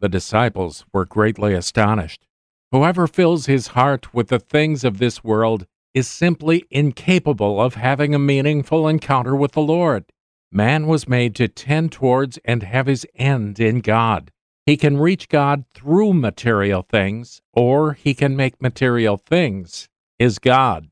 The 0.00 0.10
disciples 0.10 0.84
were 0.92 1.06
greatly 1.06 1.54
astonished. 1.54 2.26
Whoever 2.72 3.06
fills 3.06 3.44
his 3.44 3.68
heart 3.68 4.14
with 4.14 4.28
the 4.28 4.38
things 4.38 4.82
of 4.82 4.96
this 4.96 5.22
world 5.22 5.66
is 5.92 6.08
simply 6.08 6.64
incapable 6.70 7.60
of 7.60 7.74
having 7.74 8.14
a 8.14 8.18
meaningful 8.18 8.88
encounter 8.88 9.36
with 9.36 9.52
the 9.52 9.60
Lord. 9.60 10.06
Man 10.50 10.86
was 10.86 11.06
made 11.06 11.34
to 11.34 11.48
tend 11.48 11.92
towards 11.92 12.38
and 12.46 12.62
have 12.62 12.86
his 12.86 13.06
end 13.14 13.60
in 13.60 13.80
God. 13.80 14.32
He 14.64 14.78
can 14.78 14.96
reach 14.96 15.28
God 15.28 15.66
through 15.74 16.14
material 16.14 16.80
things, 16.80 17.42
or 17.52 17.92
he 17.92 18.14
can 18.14 18.36
make 18.36 18.62
material 18.62 19.18
things 19.18 19.90
his 20.18 20.38
God. 20.38 20.88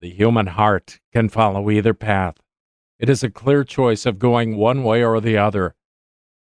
The 0.00 0.08
human 0.08 0.46
heart 0.46 1.00
can 1.12 1.28
follow 1.28 1.70
either 1.70 1.92
path. 1.92 2.36
It 2.98 3.10
is 3.10 3.22
a 3.22 3.28
clear 3.28 3.62
choice 3.62 4.06
of 4.06 4.18
going 4.18 4.56
one 4.56 4.82
way 4.84 5.04
or 5.04 5.20
the 5.20 5.36
other. 5.36 5.74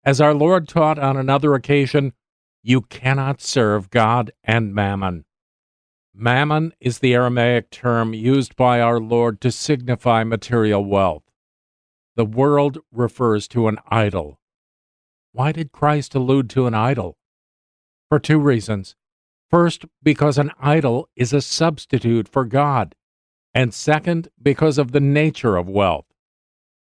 As 0.06 0.22
our 0.22 0.34
Lord 0.34 0.70
taught 0.70 0.98
on 0.98 1.18
another 1.18 1.54
occasion, 1.54 2.13
you 2.62 2.82
cannot 2.82 3.41
serve 3.41 3.89
God 3.89 4.32
and 4.43 4.74
mammon. 4.74 5.26
Mammon 6.13 6.74
is 6.80 7.00
the 7.00 7.13
Aramaic 7.13 7.69
term 7.69 8.13
used 8.13 8.56
by 8.56 8.82
our 8.82 9.00
Lord 9.00 9.39
to 9.41 9.52
signify 9.52 10.24
material 10.24 10.84
wealth. 10.84 11.24
The 12.15 12.26
world 12.26 12.80
refers 12.91 13.48
to 13.50 13.67
an 13.67 13.78
idol. 13.88 14.39
Why 15.32 15.52
did 15.52 15.72
Christ 15.72 16.15
allude 16.15 16.50
to 16.50 16.67
an 16.67 16.74
idol? 16.74 17.17
For 18.10 18.19
two 18.19 18.39
reasons. 18.39 18.95
First, 19.50 19.86
because 20.04 20.38
an 20.38 20.52
idol 20.60 21.08
is 21.15 21.32
a 21.32 21.41
substitute 21.41 22.28
for 22.28 22.45
God, 22.45 22.95
and 23.54 23.74
second, 23.74 24.28
because 24.41 24.78
of 24.78 24.91
the 24.91 25.00
nature 25.00 25.56
of 25.56 25.69
wealth. 25.69 26.06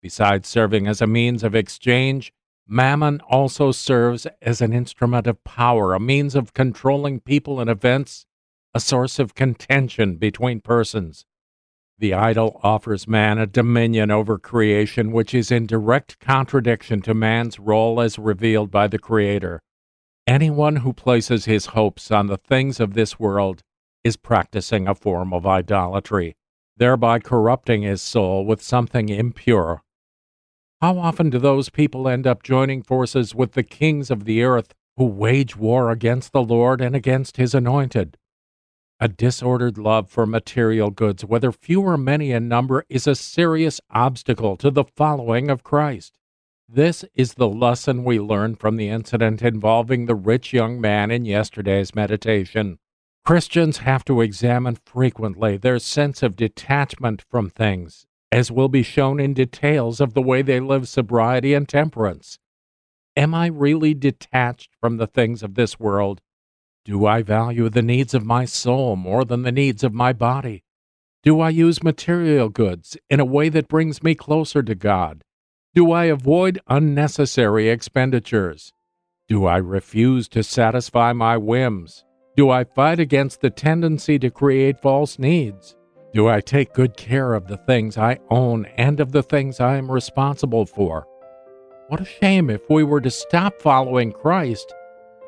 Besides 0.01 0.49
serving 0.49 0.87
as 0.87 1.01
a 1.01 1.07
means 1.07 1.45
of 1.45 1.55
exchange, 1.55 2.33
Mammon 2.71 3.23
also 3.23 3.73
serves 3.73 4.27
as 4.43 4.61
an 4.61 4.75
instrument 4.75 5.27
of 5.27 5.43
power, 5.43 5.95
a 5.95 6.01
means 6.01 6.35
of 6.35 6.53
controlling 6.53 7.19
people 7.19 7.61
and 7.61 7.71
events, 7.71 8.27
a 8.75 8.81
source 8.81 9.19
of 9.19 9.35
contention 9.35 10.17
between 10.17 10.61
persons. 10.61 11.25
The 11.99 12.13
idol 12.13 12.61
offers 12.63 13.09
man 13.09 13.39
a 13.39 13.47
dominion 13.47 14.11
over 14.11 14.39
creation 14.39 15.13
which 15.13 15.33
is 15.33 15.51
in 15.51 15.67
direct 15.67 16.21
contradiction 16.21 17.01
to 17.03 17.15
man's 17.15 17.59
role 17.59 18.03
as 18.03 18.19
revealed 18.19 18.71
by 18.71 18.87
the 18.87 18.99
Creator. 18.99 19.63
Anyone 20.27 20.77
who 20.77 20.93
places 20.93 21.47
his 21.47 21.67
hopes 21.67 22.11
on 22.11 22.27
the 22.27 22.37
things 22.37 22.81
of 22.81 22.93
this 22.93 23.19
world 23.19 23.63
is 24.05 24.19
practicing 24.19 24.87
a 24.87 24.95
form 24.95 25.33
of 25.33 25.47
idolatry, 25.47 26.37
thereby 26.77 27.19
corrupting 27.19 27.81
his 27.81 28.03
soul 28.03 28.45
with 28.45 28.63
something 28.63 29.09
impure 29.09 29.83
how 30.81 30.97
often 30.97 31.29
do 31.29 31.39
those 31.41 31.71
people 31.71 32.07
end 32.07 32.25
up 32.25 32.45
joining 32.45 32.83
forces 32.83 33.35
with 33.35 33.53
the 33.53 33.65
kings 33.65 34.13
of 34.13 34.25
the 34.25 34.45
earth 34.45 34.75
who 34.97 35.07
wage 35.07 35.57
war 35.57 35.91
against 35.91 36.33
the 36.33 36.43
Lord 36.43 36.81
and 36.81 36.95
against 36.95 37.37
his 37.37 37.53
anointed? 37.53 38.17
A 39.01 39.09
disordered 39.09 39.77
love 39.77 40.09
for 40.09 40.25
material 40.25 40.91
goods, 40.91 41.25
whether 41.25 41.51
few 41.51 41.81
or 41.83 41.97
many 41.97 42.31
in 42.31 42.47
number, 42.47 42.85
is 42.89 43.09
a 43.09 43.17
serious 43.17 43.81
obstacle 43.91 44.57
to 44.57 44.71
the 44.71 44.85
following 44.85 45.51
of 45.51 45.65
Christ. 45.65 46.17
This 46.69 47.05
is 47.15 47.35
the 47.35 47.49
lesson 47.49 48.05
we 48.05 48.21
learn 48.21 48.55
from 48.55 48.77
the 48.77 48.89
incident 48.89 49.43
involving 49.43 50.07
the 50.07 50.15
rich 50.15 50.53
young 50.53 50.81
man 50.81 51.11
in 51.11 51.25
yesterday's 51.25 51.95
meditation. 51.95 52.79
Christians 53.25 53.79
have 53.79 54.05
to 54.05 54.21
examine 54.21 54.77
frequently 54.85 55.57
their 55.57 55.81
sense 55.81 56.23
of 56.23 56.37
detachment 56.37 57.23
from 57.29 57.51
things 57.51 58.08
as 58.31 58.51
will 58.51 58.69
be 58.69 58.83
shown 58.83 59.19
in 59.19 59.35
details 59.35 60.01
of 60.01 60.15
the 60.15 60.23
way 60.23 60.43
they 60.43 60.61
live 60.61 60.89
sobriety 60.89 61.55
and 61.55 61.69
temperance. 61.69 62.39
Am 63.17 63.35
I 63.35 63.47
really 63.47 63.95
detached 63.95 64.71
from 64.81 64.97
the 64.97 65.07
things 65.07 65.43
of 65.43 65.55
this 65.55 65.81
world? 65.81 66.21
Do 66.85 67.05
I 67.05 67.23
value 67.23 67.69
the 67.69 67.83
needs 67.83 68.15
of 68.15 68.25
my 68.25 68.45
soul 68.45 68.97
more 68.97 69.25
than 69.25 69.43
the 69.43 69.53
needs 69.53 69.83
of 69.83 69.93
my 69.93 70.13
body? 70.13 70.65
Do 71.23 71.41
I 71.41 71.51
use 71.51 71.83
material 71.83 72.49
goods 72.49 72.97
in 73.11 73.19
a 73.21 73.25
way 73.25 73.49
that 73.49 73.69
brings 73.69 74.03
me 74.03 74.15
closer 74.15 74.63
to 74.63 74.75
God? 74.75 75.25
Do 75.75 75.93
I 75.93 76.05
avoid 76.05 76.61
unnecessary 76.69 77.69
expenditures? 77.69 78.73
Do 79.29 79.45
I 79.45 79.57
refuse 79.59 80.29
to 80.29 80.43
satisfy 80.43 81.13
my 81.13 81.37
whims? 81.37 82.05
Do 82.37 82.51
I 82.51 82.65
fight 82.65 83.01
against 83.01 83.41
the 83.41 83.51
tendency 83.51 84.19
to 84.21 84.31
create 84.31 84.81
false 84.81 85.19
needs? 85.19 85.77
Do 86.19 86.27
I 86.27 86.41
take 86.41 86.73
good 86.73 86.97
care 86.97 87.33
of 87.33 87.47
the 87.47 87.59
things 87.59 87.97
I 87.97 88.19
own 88.29 88.67
and 88.77 88.99
of 88.99 89.13
the 89.13 89.23
things 89.23 89.61
I 89.61 89.77
am 89.77 89.89
responsible 89.89 90.67
for? 90.67 91.07
What 91.87 92.01
a 92.01 92.05
shame 92.05 92.51
if 92.51 92.69
we 92.69 92.83
were 92.83 93.01
to 93.03 93.09
stop 93.09 93.63
following 93.63 94.11
Christ 94.11 94.75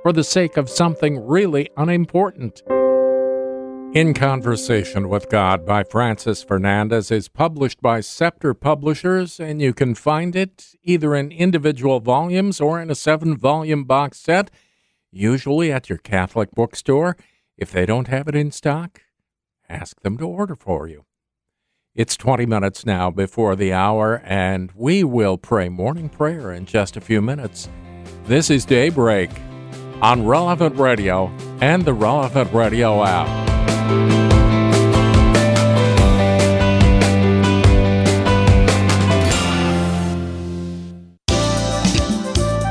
for 0.02 0.12
the 0.12 0.24
sake 0.24 0.56
of 0.56 0.68
something 0.68 1.24
really 1.24 1.68
unimportant. 1.76 2.64
In 3.94 4.14
Conversation 4.14 5.08
with 5.08 5.30
God 5.30 5.64
by 5.64 5.84
Francis 5.84 6.42
Fernandez 6.42 7.12
is 7.12 7.28
published 7.28 7.80
by 7.80 8.00
Scepter 8.00 8.52
Publishers, 8.52 9.38
and 9.38 9.62
you 9.62 9.72
can 9.72 9.94
find 9.94 10.34
it 10.34 10.74
either 10.82 11.14
in 11.14 11.30
individual 11.30 12.00
volumes 12.00 12.60
or 12.60 12.82
in 12.82 12.90
a 12.90 12.96
seven 12.96 13.36
volume 13.36 13.84
box 13.84 14.18
set, 14.18 14.50
usually 15.12 15.70
at 15.70 15.88
your 15.88 15.98
Catholic 15.98 16.50
bookstore. 16.50 17.16
If 17.56 17.70
they 17.70 17.86
don't 17.86 18.08
have 18.08 18.26
it 18.26 18.34
in 18.34 18.50
stock, 18.50 19.02
ask 19.70 20.00
them 20.02 20.18
to 20.18 20.26
order 20.26 20.56
for 20.56 20.88
you. 20.88 21.04
It's 21.94 22.16
20 22.16 22.46
minutes 22.46 22.86
now 22.86 23.10
before 23.10 23.56
the 23.56 23.72
hour, 23.72 24.22
and 24.24 24.70
we 24.74 25.02
will 25.04 25.36
pray 25.38 25.68
morning 25.68 26.08
prayer 26.08 26.52
in 26.52 26.66
just 26.66 26.96
a 26.96 27.00
few 27.00 27.20
minutes. 27.20 27.68
This 28.24 28.50
is 28.50 28.64
Daybreak 28.64 29.30
on 30.00 30.26
Relevant 30.26 30.76
Radio 30.76 31.26
and 31.60 31.84
the 31.84 31.92
Relevant 31.92 32.52
Radio 32.52 33.04
app. 33.04 33.50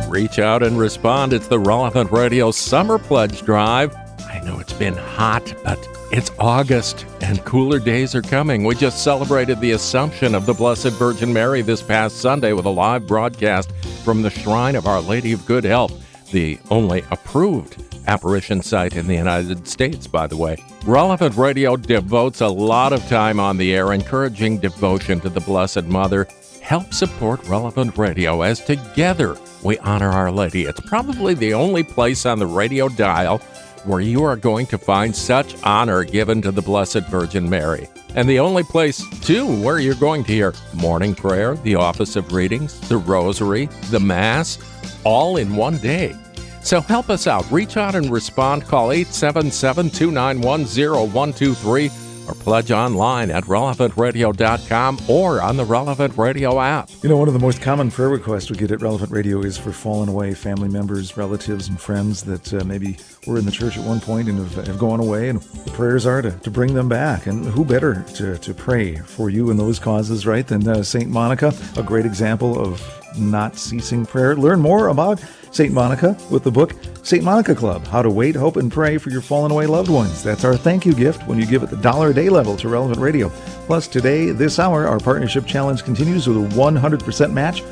Reach 0.10 0.40
out 0.40 0.64
and 0.64 0.78
respond. 0.78 1.34
It's 1.34 1.48
the 1.48 1.60
Relevant 1.60 2.12
Radio 2.12 2.52
Summer 2.52 2.98
Pledge 2.98 3.42
Drive. 3.44 3.96
I 4.20 4.42
know 4.44 4.60
it's 4.60 4.74
been 4.74 4.96
hot, 4.96 5.54
but 5.64 5.78
it's 6.12 6.32
August 6.40 7.06
and 7.22 7.44
cooler 7.46 7.80
days 7.80 8.16
are 8.16 8.22
coming. 8.22 8.64
We 8.64 8.76
just 8.76 9.04
celebrated 9.04 9.60
the 9.60 9.72
Assumption 9.72 10.34
of 10.34 10.46
the 10.46 10.54
Blessed 10.54 10.90
Virgin 10.94 11.32
Mary 11.32 11.62
this 11.62 11.82
past 11.82 12.18
Sunday 12.18 12.54
with 12.54 12.66
a 12.66 12.70
live 12.70 13.06
broadcast 13.06 13.72
from 14.04 14.22
the 14.22 14.30
Shrine 14.30 14.76
of 14.76 14.88
Our 14.88 15.02
Lady 15.02 15.34
of 15.34 15.46
Good 15.46 15.66
Help, 15.66 15.92
the 16.32 16.60
only 16.72 17.04
approved 17.12 17.84
apparition 18.08 18.64
site 18.64 18.96
in 18.96 19.06
the 19.06 19.16
United 19.16 19.68
States, 19.68 20.08
by 20.08 20.26
the 20.26 20.38
way. 20.38 20.58
Relevant 20.84 21.36
Radio 21.36 21.76
devotes 21.76 22.42
a 22.42 22.48
lot 22.48 22.92
of 22.92 23.08
time 23.08 23.40
on 23.40 23.58
the 23.58 23.76
air 23.76 23.94
encouraging 23.94 24.58
devotion 24.58 25.20
to 25.20 25.30
the 25.30 25.42
Blessed 25.42 25.86
Mother. 25.86 26.28
Help 26.62 26.92
support 26.94 27.44
Relevant 27.48 27.98
Radio 27.98 28.42
as 28.42 28.64
together 28.64 29.38
we 29.64 29.78
honor 29.80 30.10
Our 30.10 30.32
Lady. 30.32 30.64
It's 30.64 30.80
probably 30.82 31.34
the 31.34 31.54
only 31.54 31.84
place 31.84 32.26
on 32.26 32.40
the 32.40 32.48
radio 32.48 32.90
dial 32.90 33.42
where 33.86 34.02
you 34.02 34.24
are 34.24 34.36
going 34.36 34.66
to 34.68 34.78
find 34.78 35.16
such 35.16 35.56
honor 35.64 36.04
given 36.04 36.42
to 36.42 36.52
the 36.52 36.62
Blessed 36.62 37.08
Virgin 37.10 37.50
Mary. 37.50 37.88
And 38.16 38.30
the 38.30 38.40
only 38.40 38.64
place, 38.64 39.04
too, 39.20 39.46
where 39.64 39.80
you're 39.80 39.96
going 39.96 40.24
to 40.24 40.32
hear 40.32 40.54
morning 40.74 41.16
prayer, 41.16 41.56
the 41.56 41.76
office 41.76 42.16
of 42.16 42.34
readings, 42.34 42.80
the 42.90 42.98
rosary, 42.98 43.68
the 43.90 44.00
Mass, 44.00 44.58
all 45.04 45.38
in 45.38 45.56
one 45.56 45.78
day. 45.78 46.16
So 46.62 46.82
help 46.82 47.10
us 47.10 47.28
out. 47.28 47.50
Reach 47.52 47.78
out 47.78 47.96
and 47.96 48.12
respond. 48.12 48.66
Call 48.66 48.92
877 48.92 49.90
291 49.92 50.66
0123 50.66 51.90
or 52.30 52.36
pledge 52.36 52.72
online 52.72 53.32
at 53.32 53.44
relevantradio.com 53.46 55.00
or 55.08 55.42
on 55.42 55.58
the 55.58 55.66
Relevant 55.66 56.16
Radio 56.18 56.60
app. 56.60 56.90
You 57.02 57.10
know, 57.10 57.18
one 57.18 57.28
of 57.28 57.34
the 57.34 57.40
most 57.40 57.62
common 57.62 57.90
prayer 57.90 58.10
requests 58.10 58.52
we 58.52 58.58
get 58.58 58.72
at 58.72 58.82
Relevant 58.82 59.12
Radio 59.12 59.42
is 59.42 59.58
for 59.58 59.72
fallen 59.72 60.10
away 60.10 60.34
family 60.34 60.70
members, 60.70 61.18
relatives, 61.18 61.68
and 61.68 61.80
friends 61.80 62.24
that 62.24 62.54
uh, 62.54 62.64
maybe 62.64 62.98
were 63.30 63.38
in 63.38 63.46
the 63.46 63.52
church 63.52 63.78
at 63.78 63.84
one 63.86 64.00
point 64.00 64.28
and 64.28 64.40
have, 64.40 64.68
have 64.68 64.80
gone 64.80 65.00
away. 65.00 65.30
And 65.30 65.40
the 65.42 65.72
prayers 65.72 66.06
are 66.06 66.22
to, 66.22 66.32
to 66.32 66.52
bring 66.52 66.74
them 66.74 66.90
back. 66.90 67.28
And 67.28 67.46
who 67.46 67.64
better 67.64 68.04
to, 68.16 68.38
to 68.38 68.54
pray 68.54 68.98
for 68.98 69.30
you 69.30 69.50
in 69.52 69.58
those 69.58 69.80
causes, 69.80 70.26
right, 70.26 70.46
than 70.46 70.68
uh, 70.68 70.84
St. 70.84 71.10
Monica, 71.10 71.54
a 71.78 71.84
great 71.84 72.06
example 72.06 72.60
of 72.60 72.82
not 73.18 73.56
ceasing 73.56 74.06
prayer. 74.06 74.36
Learn 74.36 74.60
more 74.60 74.88
about 74.88 75.24
St. 75.52 75.74
Monica 75.74 76.18
with 76.30 76.44
the 76.44 76.52
book 76.52 76.74
St. 77.04 77.24
Monica 77.24 77.56
Club 77.56 77.86
How 77.88 78.02
to 78.02 78.10
Wait, 78.10 78.36
Hope, 78.36 78.58
and 78.58 78.72
Pray 78.72 78.98
for 78.98 79.10
Your 79.10 79.22
Fallen 79.22 79.52
Away 79.52 79.66
Loved 79.66 79.90
Ones. 79.90 80.24
That's 80.24 80.44
our 80.44 80.56
thank 80.56 80.86
you 80.86 80.94
gift 80.94 81.26
when 81.28 81.40
you 81.40 81.46
give 81.46 81.64
at 81.64 81.70
the 81.70 81.78
dollar 81.78 82.10
a 82.10 82.14
day 82.14 82.30
level 82.30 82.56
to 82.58 82.70
Relevant 82.70 83.00
Radio. 83.00 83.30
Plus, 83.66 83.88
today, 83.88 84.32
this 84.32 84.60
hour, 84.60 84.88
our 84.88 85.00
partnership 85.00 85.48
challenge 85.48 85.84
continues 85.84 86.28
with 86.28 86.38
a 86.38 86.56
100% 86.56 87.32
match 87.32 87.64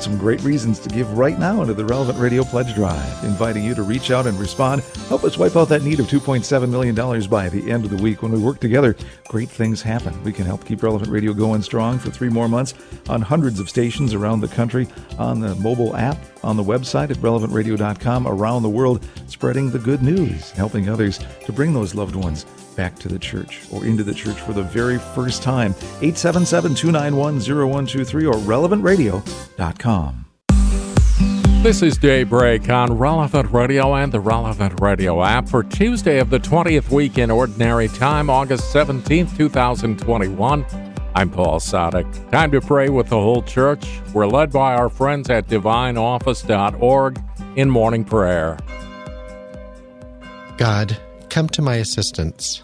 some 0.00 0.18
great 0.18 0.42
reasons 0.42 0.78
to 0.80 0.88
give 0.88 1.16
right 1.16 1.38
now 1.38 1.60
into 1.62 1.74
the 1.74 1.84
Relevant 1.84 2.18
Radio 2.18 2.44
Pledge 2.44 2.74
Drive, 2.74 3.24
inviting 3.24 3.64
you 3.64 3.74
to 3.74 3.82
reach 3.82 4.10
out 4.10 4.26
and 4.26 4.38
respond. 4.38 4.82
Help 5.08 5.24
us 5.24 5.38
wipe 5.38 5.56
out 5.56 5.68
that 5.68 5.82
need 5.82 6.00
of 6.00 6.06
$2.7 6.06 6.68
million 6.68 6.94
by 7.28 7.48
the 7.48 7.70
end 7.70 7.84
of 7.84 7.90
the 7.90 8.02
week. 8.02 8.22
When 8.22 8.32
we 8.32 8.38
work 8.38 8.60
together, 8.60 8.96
great 9.28 9.48
things 9.48 9.80
happen. 9.82 10.22
We 10.22 10.32
can 10.32 10.46
help 10.46 10.64
keep 10.64 10.82
Relevant 10.82 11.10
Radio 11.10 11.32
going 11.32 11.62
strong 11.62 11.98
for 11.98 12.10
three 12.10 12.28
more 12.28 12.48
months 12.48 12.74
on 13.08 13.22
hundreds 13.22 13.60
of 13.60 13.68
stations 13.68 14.14
around 14.14 14.40
the 14.40 14.48
country, 14.48 14.88
on 15.18 15.40
the 15.40 15.54
mobile 15.56 15.96
app, 15.96 16.18
on 16.42 16.56
the 16.56 16.64
website 16.64 17.10
at 17.10 17.16
relevantradio.com, 17.16 18.26
around 18.26 18.62
the 18.62 18.68
world, 18.68 19.04
spreading 19.26 19.70
the 19.70 19.78
good 19.78 20.02
news, 20.02 20.50
helping 20.50 20.88
others 20.88 21.18
to 21.46 21.52
bring 21.52 21.72
those 21.72 21.94
loved 21.94 22.16
ones 22.16 22.46
back 22.76 22.98
to 23.00 23.08
the 23.08 23.18
church 23.18 23.62
or 23.72 23.84
into 23.84 24.04
the 24.04 24.14
church 24.14 24.40
for 24.40 24.52
the 24.52 24.62
very 24.62 24.98
first 24.98 25.42
time. 25.42 25.72
877 26.00 26.74
291 26.74 27.40
0123 27.40 28.26
or 28.26 28.34
relevantradio.com. 28.34 30.24
This 31.62 31.80
is 31.80 31.96
Daybreak 31.96 32.68
on 32.68 32.98
Relevant 32.98 33.50
Radio 33.50 33.94
and 33.94 34.12
the 34.12 34.20
Relevant 34.20 34.80
Radio 34.82 35.22
app 35.22 35.48
for 35.48 35.62
Tuesday 35.62 36.18
of 36.18 36.28
the 36.28 36.38
20th 36.38 36.90
week 36.90 37.16
in 37.16 37.30
Ordinary 37.30 37.88
Time, 37.88 38.28
August 38.28 38.64
17th, 38.74 39.34
2021. 39.34 40.66
I'm 41.14 41.30
Paul 41.30 41.60
Sadek. 41.60 42.30
Time 42.30 42.50
to 42.50 42.60
pray 42.60 42.88
with 42.88 43.08
the 43.08 43.18
whole 43.18 43.40
church. 43.42 43.86
We're 44.12 44.26
led 44.26 44.50
by 44.50 44.74
our 44.74 44.88
friends 44.88 45.30
at 45.30 45.46
divineoffice.org 45.46 47.22
in 47.56 47.70
morning 47.70 48.04
prayer. 48.04 48.58
God, 50.58 50.98
come 51.30 51.48
to 51.50 51.62
my 51.62 51.76
assistance. 51.76 52.63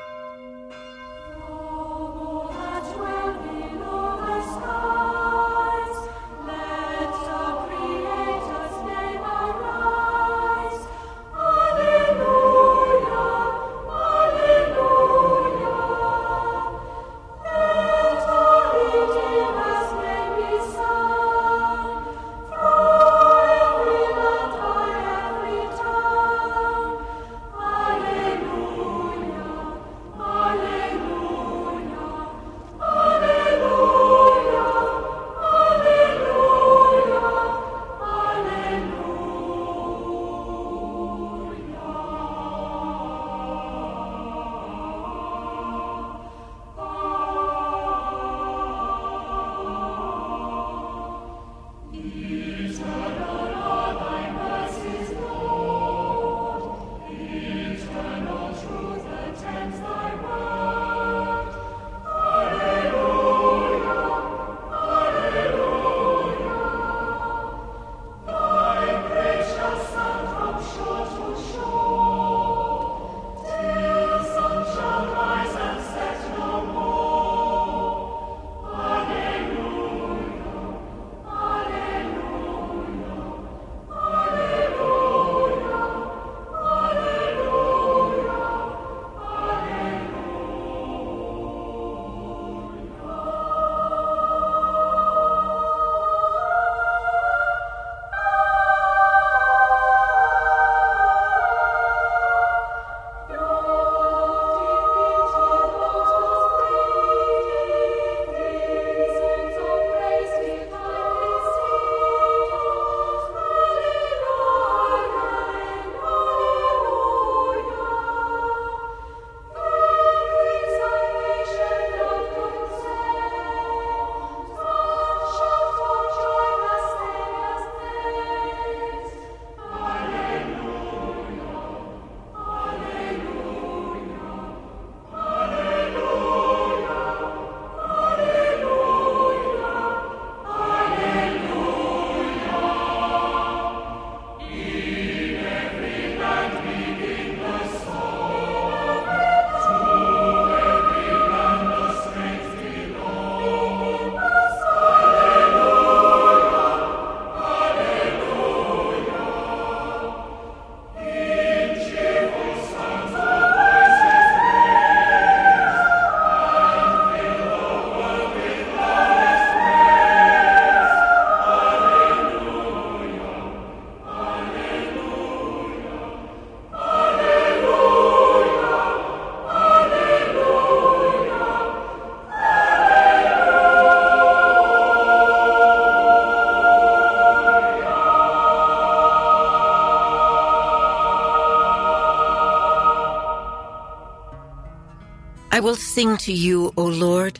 Sing 196.01 196.17
to 196.17 196.33
you, 196.33 196.73
O 196.77 196.85
Lord. 196.85 197.39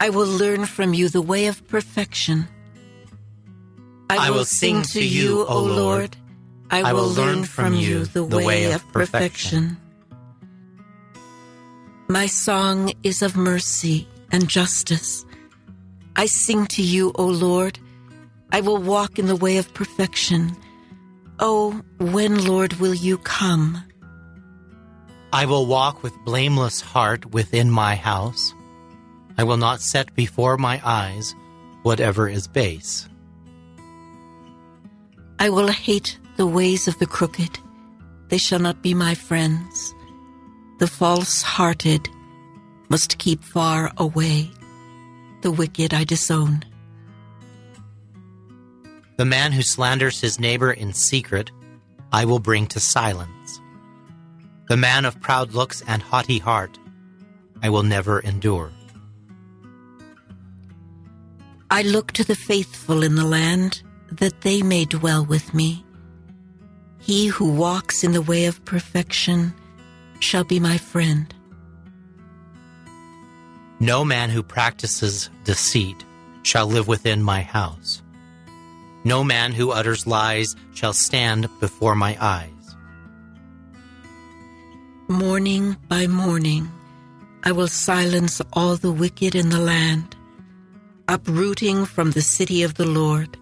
I 0.00 0.10
will 0.10 0.26
learn 0.26 0.66
from 0.66 0.92
you 0.92 1.08
the 1.08 1.22
way 1.22 1.46
of 1.46 1.64
perfection. 1.68 2.48
I 4.10 4.28
will 4.30 4.44
sing 4.44 4.82
to 4.82 5.04
you, 5.04 5.46
O 5.46 5.62
Lord. 5.62 6.16
I 6.68 6.92
will 6.92 7.06
learn 7.06 7.44
from 7.44 7.74
you 7.74 8.04
the 8.06 8.24
way 8.24 8.72
of 8.72 8.82
perfection. 8.92 9.76
My 12.08 12.26
song 12.26 12.92
is 13.04 13.22
of 13.22 13.36
mercy 13.36 14.08
and 14.32 14.48
justice. 14.48 15.24
I 16.16 16.26
sing 16.26 16.66
to 16.74 16.82
you, 16.82 17.12
O 17.14 17.26
Lord. 17.26 17.78
I 18.50 18.62
will 18.62 18.78
walk 18.78 19.20
in 19.20 19.26
the 19.26 19.36
way 19.36 19.58
of 19.58 19.72
perfection. 19.74 20.56
Oh, 21.38 21.80
when, 21.98 22.44
Lord, 22.44 22.72
will 22.80 22.94
you 22.94 23.18
come? 23.18 23.85
I 25.36 25.44
will 25.44 25.66
walk 25.66 26.02
with 26.02 26.24
blameless 26.24 26.80
heart 26.80 27.26
within 27.34 27.70
my 27.70 27.94
house. 27.94 28.54
I 29.36 29.44
will 29.44 29.58
not 29.58 29.82
set 29.82 30.14
before 30.14 30.56
my 30.56 30.80
eyes 30.82 31.34
whatever 31.82 32.26
is 32.26 32.48
base. 32.48 33.06
I 35.38 35.50
will 35.50 35.68
hate 35.68 36.18
the 36.38 36.46
ways 36.46 36.88
of 36.88 36.98
the 37.00 37.06
crooked. 37.06 37.58
They 38.28 38.38
shall 38.38 38.60
not 38.60 38.80
be 38.80 38.94
my 38.94 39.14
friends. 39.14 39.94
The 40.78 40.86
false 40.86 41.42
hearted 41.42 42.08
must 42.88 43.18
keep 43.18 43.44
far 43.44 43.92
away. 43.98 44.50
The 45.42 45.50
wicked 45.50 45.92
I 45.92 46.04
disown. 46.04 46.64
The 49.18 49.26
man 49.26 49.52
who 49.52 49.60
slanders 49.60 50.18
his 50.18 50.40
neighbor 50.40 50.72
in 50.72 50.94
secret, 50.94 51.50
I 52.10 52.24
will 52.24 52.38
bring 52.38 52.66
to 52.68 52.80
silence. 52.80 53.35
The 54.68 54.76
man 54.76 55.04
of 55.04 55.20
proud 55.20 55.52
looks 55.52 55.82
and 55.86 56.02
haughty 56.02 56.38
heart, 56.38 56.78
I 57.62 57.68
will 57.70 57.84
never 57.84 58.18
endure. 58.20 58.72
I 61.70 61.82
look 61.82 62.12
to 62.12 62.24
the 62.24 62.34
faithful 62.34 63.02
in 63.02 63.14
the 63.14 63.24
land, 63.24 63.82
that 64.10 64.40
they 64.42 64.62
may 64.62 64.84
dwell 64.84 65.24
with 65.24 65.52
me. 65.52 65.84
He 67.00 67.26
who 67.26 67.50
walks 67.50 68.02
in 68.02 68.12
the 68.12 68.22
way 68.22 68.46
of 68.46 68.64
perfection 68.64 69.54
shall 70.20 70.44
be 70.44 70.58
my 70.58 70.78
friend. 70.78 71.32
No 73.78 74.04
man 74.04 74.30
who 74.30 74.42
practices 74.42 75.28
deceit 75.44 76.04
shall 76.42 76.66
live 76.66 76.88
within 76.88 77.22
my 77.22 77.42
house. 77.42 78.02
No 79.04 79.22
man 79.22 79.52
who 79.52 79.70
utters 79.70 80.06
lies 80.06 80.56
shall 80.74 80.92
stand 80.92 81.48
before 81.60 81.94
my 81.94 82.16
eyes. 82.20 82.55
Morning 85.08 85.76
by 85.88 86.08
morning, 86.08 86.68
I 87.44 87.52
will 87.52 87.68
silence 87.68 88.42
all 88.52 88.76
the 88.76 88.90
wicked 88.90 89.36
in 89.36 89.50
the 89.50 89.60
land, 89.60 90.16
uprooting 91.06 91.86
from 91.86 92.10
the 92.10 92.22
city 92.22 92.64
of 92.64 92.74
the 92.74 92.86
Lord 92.86 93.36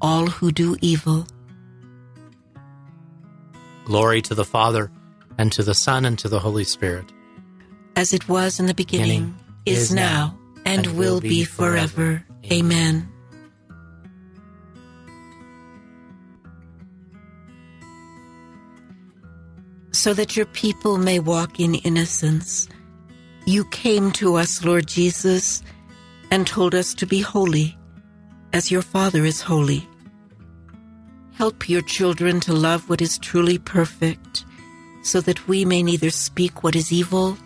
all 0.00 0.26
who 0.26 0.50
do 0.50 0.76
evil. 0.80 1.26
Glory 3.84 4.20
to 4.22 4.34
the 4.34 4.44
Father, 4.44 4.90
and 5.38 5.52
to 5.52 5.62
the 5.62 5.74
Son, 5.74 6.04
and 6.04 6.18
to 6.18 6.28
the 6.28 6.40
Holy 6.40 6.64
Spirit. 6.64 7.04
As 7.94 8.12
it 8.12 8.28
was 8.28 8.58
in 8.58 8.66
the 8.66 8.74
beginning, 8.74 9.36
beginning 9.64 9.82
is, 9.82 9.94
now, 9.94 10.36
and, 10.64 10.86
and 10.86 10.98
will 10.98 11.20
be 11.20 11.44
forever. 11.44 11.86
forever. 11.88 12.26
Amen. 12.50 13.08
So 20.00 20.14
that 20.14 20.34
your 20.34 20.46
people 20.46 20.96
may 20.96 21.18
walk 21.18 21.60
in 21.60 21.74
innocence, 21.74 22.70
you 23.44 23.66
came 23.66 24.10
to 24.12 24.36
us, 24.36 24.64
Lord 24.64 24.86
Jesus, 24.86 25.62
and 26.30 26.46
told 26.46 26.74
us 26.74 26.94
to 26.94 27.06
be 27.06 27.20
holy, 27.20 27.76
as 28.54 28.70
your 28.70 28.80
Father 28.80 29.26
is 29.26 29.42
holy. 29.42 29.86
Help 31.34 31.68
your 31.68 31.82
children 31.82 32.40
to 32.40 32.54
love 32.54 32.88
what 32.88 33.02
is 33.02 33.18
truly 33.18 33.58
perfect, 33.58 34.46
so 35.02 35.20
that 35.20 35.46
we 35.46 35.66
may 35.66 35.82
neither 35.82 36.08
speak 36.08 36.62
what 36.62 36.76
is 36.76 36.90
evil 36.90 37.36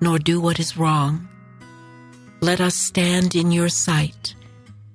nor 0.00 0.18
do 0.18 0.40
what 0.40 0.58
is 0.58 0.78
wrong. 0.78 1.28
Let 2.40 2.62
us 2.62 2.74
stand 2.74 3.34
in 3.34 3.52
your 3.52 3.68
sight 3.68 4.34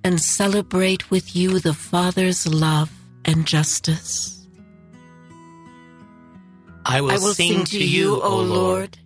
and 0.04 0.20
celebrate 0.20 1.12
with 1.12 1.36
you 1.36 1.60
the 1.60 1.76
Father's 1.76 2.48
love 2.48 2.92
and 3.24 3.46
justice. 3.46 4.41
I 6.92 7.00
will, 7.00 7.12
I 7.12 7.20
will 7.20 7.34
sing, 7.34 7.66
sing, 7.66 7.80
to 7.80 7.88
you, 7.88 8.22
O 8.22 8.42
Lord. 8.42 8.98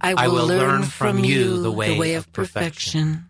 I 0.00 0.14
will, 0.14 0.20
I 0.20 0.28
will 0.28 0.46
learn 0.46 0.82
from 0.84 1.18
you 1.18 1.60
the 1.60 1.70
way, 1.70 1.92
the 1.92 2.00
way 2.00 2.14
of 2.14 2.32
perfection. 2.32 3.26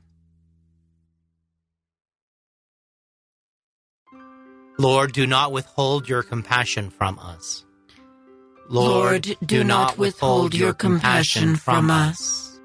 Lord, 4.79 5.13
do 5.13 5.27
not 5.27 5.51
withhold 5.51 6.09
your 6.09 6.23
compassion 6.23 6.91
from 6.91 7.19
us. 7.19 7.65
Lord, 8.69 9.23
do, 9.23 9.35
do 9.45 9.65
not 9.65 9.99
withhold 9.99 10.55
your 10.55 10.75
compassion 10.75 11.57
from 11.57 11.91
us. 11.91 12.61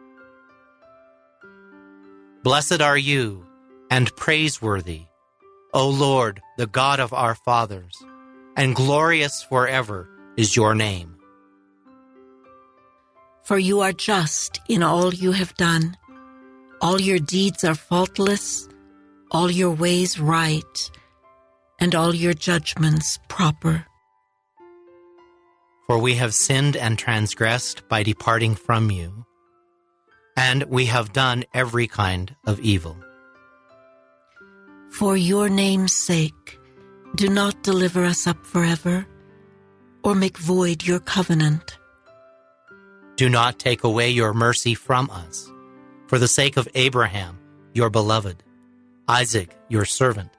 Blessed 2.44 2.80
are 2.80 2.98
you 2.98 3.44
and 3.90 4.16
praiseworthy, 4.16 5.06
O 5.74 5.90
Lord, 5.90 6.44
the 6.58 6.68
God 6.68 7.00
of 7.00 7.12
our 7.12 7.34
fathers, 7.34 7.96
and 8.56 8.76
glorious 8.76 9.42
forever 9.42 10.08
is 10.38 10.56
your 10.56 10.76
name. 10.76 11.19
For 13.50 13.58
you 13.58 13.80
are 13.80 13.94
just 13.94 14.62
in 14.70 14.84
all 14.84 15.12
you 15.12 15.32
have 15.32 15.56
done. 15.56 15.98
All 16.82 17.02
your 17.02 17.18
deeds 17.18 17.64
are 17.64 17.74
faultless, 17.74 18.70
all 19.32 19.50
your 19.50 19.72
ways 19.72 20.20
right, 20.20 20.92
and 21.80 21.96
all 21.96 22.14
your 22.14 22.36
judgments 22.36 23.18
proper. 23.28 23.88
For 25.88 25.98
we 25.98 26.14
have 26.14 26.36
sinned 26.36 26.78
and 26.78 26.96
transgressed 26.96 27.90
by 27.90 28.04
departing 28.04 28.54
from 28.54 28.92
you, 28.92 29.26
and 30.38 30.62
we 30.66 30.86
have 30.86 31.12
done 31.12 31.44
every 31.52 31.88
kind 31.88 32.36
of 32.46 32.60
evil. 32.60 32.98
For 34.92 35.18
your 35.18 35.50
name's 35.50 35.96
sake, 35.96 36.60
do 37.16 37.28
not 37.28 37.64
deliver 37.64 38.06
us 38.06 38.28
up 38.28 38.46
forever, 38.46 39.08
or 40.04 40.14
make 40.14 40.38
void 40.38 40.86
your 40.86 41.00
covenant. 41.00 41.79
Do 43.20 43.28
not 43.28 43.60
take 43.60 43.84
away 43.84 44.12
your 44.12 44.34
mercy 44.34 44.74
from 44.76 45.10
us, 45.10 45.52
for 46.08 46.18
the 46.18 46.34
sake 46.40 46.56
of 46.56 46.70
Abraham, 46.74 47.38
your 47.74 47.90
beloved, 47.90 48.42
Isaac, 49.10 49.54
your 49.68 49.84
servant, 49.84 50.30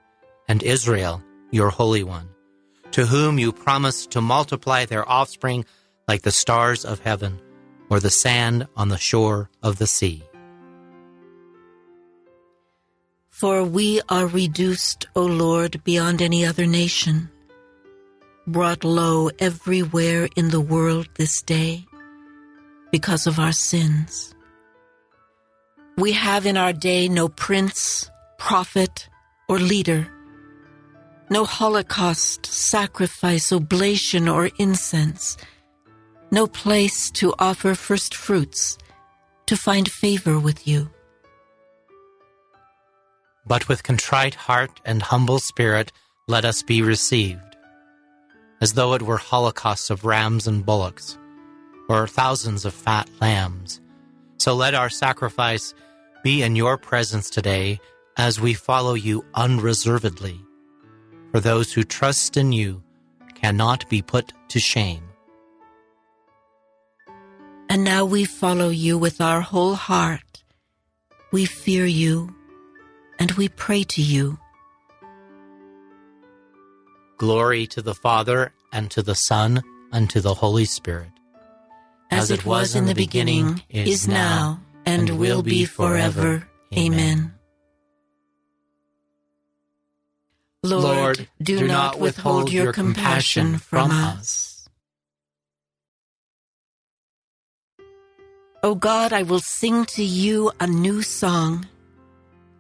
and 0.49 0.63
Israel, 0.63 1.23
your 1.51 1.69
Holy 1.69 2.03
One 2.03 2.31
to 2.93 3.05
whom 3.05 3.39
you 3.39 3.53
promised 3.53 4.13
to 4.13 4.23
multiply 4.23 4.87
their 4.87 5.07
offspring 5.07 5.67
like 6.09 6.23
the 6.23 6.33
stars 6.33 6.87
of 6.87 7.01
heaven 7.01 7.39
or 7.91 8.01
the 8.01 8.17
sand 8.25 8.67
on 8.79 8.89
the 8.89 8.97
shore 8.97 9.51
of 9.63 9.77
the 9.77 9.87
sea. 9.87 10.25
For 13.29 13.63
we 13.63 14.01
are 14.09 14.27
reduced, 14.27 15.07
O 15.15 15.27
Lord, 15.27 15.85
beyond 15.85 16.23
any 16.23 16.47
other 16.47 16.67
nation, 16.67 17.29
brought 18.47 18.85
low 18.85 19.29
everywhere 19.39 20.31
in 20.35 20.49
the 20.49 20.63
world 20.63 21.11
this 21.17 21.43
day 21.43 21.85
because 22.91 23.27
of 23.27 23.39
our 23.39 23.53
sins. 23.53 24.35
We 25.97 26.13
have 26.13 26.47
in 26.47 26.57
our 26.57 26.73
day 26.73 27.09
no 27.09 27.29
prince, 27.29 28.11
prophet, 28.39 29.09
or 29.49 29.59
leader 29.59 30.11
no 31.31 31.45
holocaust, 31.45 32.45
sacrifice, 32.45 33.53
oblation, 33.53 34.29
or 34.29 34.51
incense, 34.59 35.37
no 36.33 36.49
place 36.49 37.11
to 37.13 37.33
offer 37.39 37.75
first 37.77 38.17
fruits, 38.17 38.77
to 39.47 39.57
find 39.57 39.89
favor 39.89 40.41
with 40.41 40.67
you. 40.67 40.91
But 43.47 43.69
with 43.69 43.85
contrite 43.85 44.35
heart 44.35 44.81
and 44.85 45.01
humble 45.03 45.39
spirit, 45.39 45.93
let 46.27 46.45
us 46.45 46.65
be 46.65 46.83
received, 46.83 47.57
as 48.61 48.73
though 48.73 48.95
it 48.95 49.03
were 49.03 49.17
holocausts 49.17 49.91
of 49.91 50.05
rams 50.05 50.49
and 50.49 50.67
bullocks, 50.67 51.17
or 51.91 52.07
thousands 52.07 52.65
of 52.65 52.73
fat 52.73 53.11
lambs. 53.21 53.81
So 54.39 54.55
let 54.55 54.75
our 54.75 54.89
sacrifice 54.89 55.75
be 56.23 56.43
in 56.43 56.57
your 56.57 56.79
presence 56.79 57.29
today 57.29 57.81
as 58.17 58.41
we 58.41 58.55
follow 58.55 58.95
you 58.95 59.25
unreservedly 59.35 60.41
for 61.33 61.41
those 61.41 61.73
who 61.73 61.83
trust 61.83 62.37
in 62.37 62.53
you 62.53 62.83
cannot 63.35 63.89
be 63.89 64.03
put 64.03 64.33
to 64.49 64.61
shame. 64.61 65.03
And 67.69 67.85
now 67.85 68.05
we 68.05 68.25
follow 68.25 68.69
you 68.69 68.99
with 68.99 69.21
our 69.21 69.41
whole 69.41 69.75
heart. 69.75 70.43
We 71.33 71.45
fear 71.45 71.87
you 71.87 72.35
and 73.19 73.33
we 73.33 73.49
pray 73.49 73.85
to 73.85 74.03
you. 74.03 74.39
Glory 77.19 77.67
to 77.67 77.83
the 77.83 77.95
Father, 77.95 78.53
and 78.73 78.91
to 78.93 79.03
the 79.03 79.15
Son, 79.15 79.61
and 79.93 80.09
to 80.09 80.23
the 80.23 80.33
Holy 80.33 80.65
Spirit. 80.65 81.20
As 82.11 82.31
it 82.31 82.45
was 82.45 82.75
in 82.75 82.87
the 82.87 82.95
beginning, 82.95 83.63
is 83.69 84.09
now, 84.09 84.61
and 84.85 85.19
will 85.19 85.43
be 85.43 85.65
forever. 85.65 86.49
Amen. 86.77 87.35
Lord, 90.63 91.29
do 91.43 91.67
not 91.67 91.99
withhold 91.99 92.53
your 92.53 92.73
compassion 92.73 93.59
from 93.59 93.91
us. 93.91 94.69
O 98.63 98.75
God, 98.75 99.13
I 99.13 99.23
will 99.23 99.41
sing 99.41 99.87
to 99.97 100.05
you 100.05 100.53
a 100.61 100.67
new 100.67 101.01
song. 101.01 101.67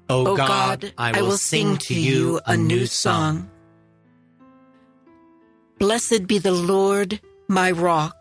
O 0.08 0.34
God, 0.34 0.92
I 0.96 1.20
will 1.20 1.36
sing 1.36 1.76
to 1.76 1.94
you 1.94 2.40
a 2.46 2.56
new 2.56 2.86
song. 2.86 3.50
Blessed 5.78 6.26
be 6.26 6.38
the 6.38 6.52
Lord, 6.52 7.20
my 7.48 7.70
rock 7.70 8.19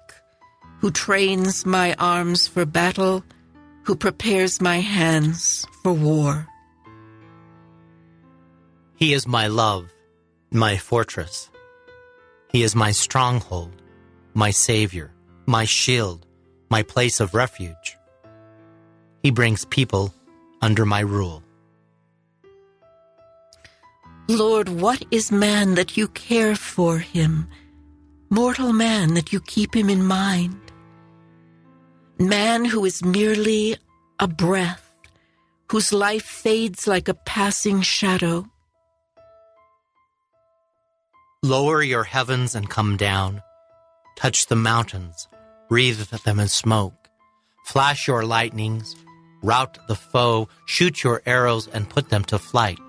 who 0.79 0.91
trains 0.91 1.65
my 1.65 1.93
arms 1.99 2.47
for 2.47 2.65
battle, 2.65 3.23
who 3.83 3.95
prepares 3.95 4.61
my 4.61 4.79
hands 4.79 5.65
for 5.83 5.93
war. 5.93 6.47
He 8.95 9.13
is 9.13 9.27
my 9.27 9.47
love, 9.47 9.91
my 10.51 10.77
fortress. 10.77 11.49
He 12.51 12.63
is 12.63 12.75
my 12.75 12.91
stronghold, 12.91 13.81
my 14.33 14.51
savior, 14.51 15.11
my 15.45 15.65
shield, 15.65 16.25
my 16.69 16.83
place 16.83 17.19
of 17.19 17.33
refuge. 17.33 17.97
He 19.23 19.31
brings 19.31 19.65
people 19.65 20.13
under 20.61 20.85
my 20.85 21.01
rule. 21.01 21.43
Lord, 24.27 24.69
what 24.69 25.03
is 25.09 25.31
man 25.31 25.75
that 25.75 25.97
you 25.97 26.07
care 26.09 26.55
for 26.55 26.99
him? 26.99 27.49
Mortal 28.29 28.73
man 28.73 29.15
that 29.15 29.33
you 29.33 29.39
keep 29.41 29.75
him 29.75 29.89
in 29.89 30.05
mind? 30.05 30.68
Man 32.19 32.65
who 32.65 32.83
is 32.83 33.01
merely 33.01 33.77
a 34.19 34.27
breath, 34.27 34.93
whose 35.71 35.93
life 35.93 36.25
fades 36.25 36.85
like 36.85 37.07
a 37.07 37.13
passing 37.13 37.81
shadow. 37.81 38.45
Lower 41.41 41.81
your 41.81 42.03
heavens 42.03 42.55
and 42.55 42.69
come 42.69 42.97
down. 42.97 43.41
Touch 44.17 44.47
the 44.47 44.57
mountains, 44.57 45.29
breathe 45.69 46.01
them 46.25 46.41
in 46.41 46.49
smoke. 46.49 47.07
Flash 47.63 48.05
your 48.05 48.25
lightnings, 48.25 48.97
rout 49.41 49.77
the 49.87 49.95
foe, 49.95 50.49
shoot 50.65 51.01
your 51.05 51.21
arrows 51.25 51.69
and 51.69 51.89
put 51.89 52.09
them 52.09 52.25
to 52.25 52.37
flight. 52.37 52.79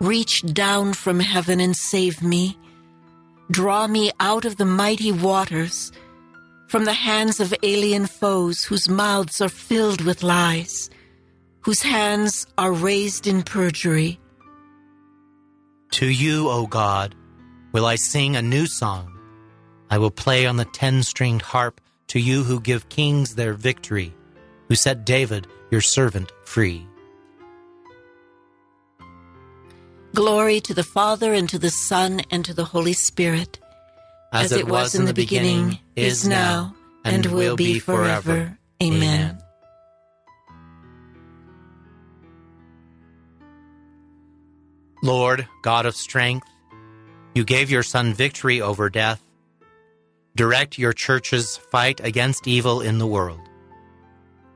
Reach 0.00 0.42
down 0.52 0.92
from 0.92 1.20
heaven 1.20 1.60
and 1.60 1.76
save 1.76 2.20
me. 2.20 2.58
Draw 3.48 3.86
me 3.86 4.10
out 4.18 4.44
of 4.44 4.56
the 4.56 4.64
mighty 4.64 5.12
waters 5.12 5.92
from 6.72 6.86
the 6.86 6.94
hands 6.94 7.38
of 7.38 7.52
alien 7.62 8.06
foes 8.06 8.64
whose 8.64 8.88
mouths 8.88 9.42
are 9.42 9.50
filled 9.50 10.00
with 10.00 10.22
lies, 10.22 10.88
whose 11.60 11.82
hands 11.82 12.46
are 12.56 12.72
raised 12.72 13.26
in 13.26 13.42
perjury. 13.42 14.18
To 15.90 16.06
you, 16.06 16.48
O 16.48 16.66
God, 16.66 17.14
will 17.72 17.84
I 17.84 17.96
sing 17.96 18.36
a 18.36 18.40
new 18.40 18.66
song. 18.66 19.12
I 19.90 19.98
will 19.98 20.10
play 20.10 20.46
on 20.46 20.56
the 20.56 20.64
ten 20.64 21.02
stringed 21.02 21.42
harp 21.42 21.78
to 22.06 22.18
you 22.18 22.42
who 22.42 22.58
give 22.58 22.88
kings 22.88 23.34
their 23.34 23.52
victory, 23.52 24.14
who 24.68 24.74
set 24.74 25.04
David, 25.04 25.46
your 25.70 25.82
servant, 25.82 26.32
free. 26.42 26.86
Glory 30.14 30.58
to 30.62 30.72
the 30.72 30.82
Father, 30.82 31.34
and 31.34 31.50
to 31.50 31.58
the 31.58 31.68
Son, 31.68 32.22
and 32.30 32.46
to 32.46 32.54
the 32.54 32.64
Holy 32.64 32.94
Spirit 32.94 33.61
as, 34.32 34.52
it 34.52 34.66
was 34.66 34.94
in 34.94 35.04
the 35.04 35.14
beginning, 35.14 35.78
is 35.94 36.26
now, 36.26 36.74
and 37.04 37.26
will 37.26 37.56
be 37.56 37.78
forever. 37.78 38.56
Amen. 38.82 39.38
Lord, 45.02 45.46
God 45.62 45.84
of 45.84 45.96
strength, 45.96 46.46
you 47.34 47.44
gave 47.44 47.70
your 47.70 47.82
Son 47.82 48.14
victory 48.14 48.60
over 48.60 48.88
death. 48.88 49.20
Direct 50.36 50.78
your 50.78 50.92
church's 50.92 51.56
fight 51.56 52.00
against 52.02 52.46
evil 52.46 52.80
in 52.80 52.98
the 52.98 53.06
world. 53.06 53.40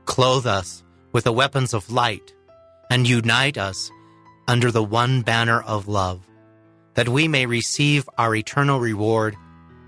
Clothe 0.05 0.47
us 0.47 0.83
with 1.11 1.25
the 1.25 1.33
weapons 1.33 1.73
of 1.73 1.91
light 1.91 2.33
and 2.89 3.07
unite 3.07 3.57
us 3.57 3.91
under 4.47 4.71
the 4.71 4.83
one 4.83 5.21
banner 5.21 5.61
of 5.61 5.87
love, 5.87 6.25
that 6.93 7.09
we 7.09 7.27
may 7.27 7.45
receive 7.45 8.09
our 8.17 8.33
eternal 8.33 8.79
reward 8.79 9.35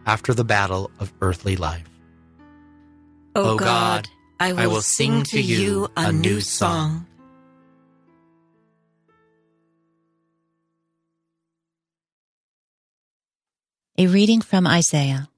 after 0.09 0.33
the 0.33 0.43
battle 0.43 0.89
of 0.99 1.13
earthly 1.21 1.55
life. 1.55 1.87
O 3.35 3.57
God, 3.57 4.09
I 4.39 4.53
will, 4.53 4.59
I 4.59 4.65
will 4.65 4.81
sing 4.81 5.21
to 5.33 5.39
you 5.39 5.87
a 5.95 6.11
new 6.11 6.41
song. 6.41 7.05
A 13.99 14.07
reading 14.07 14.41
from 14.41 14.65
Isaiah. 14.65 15.29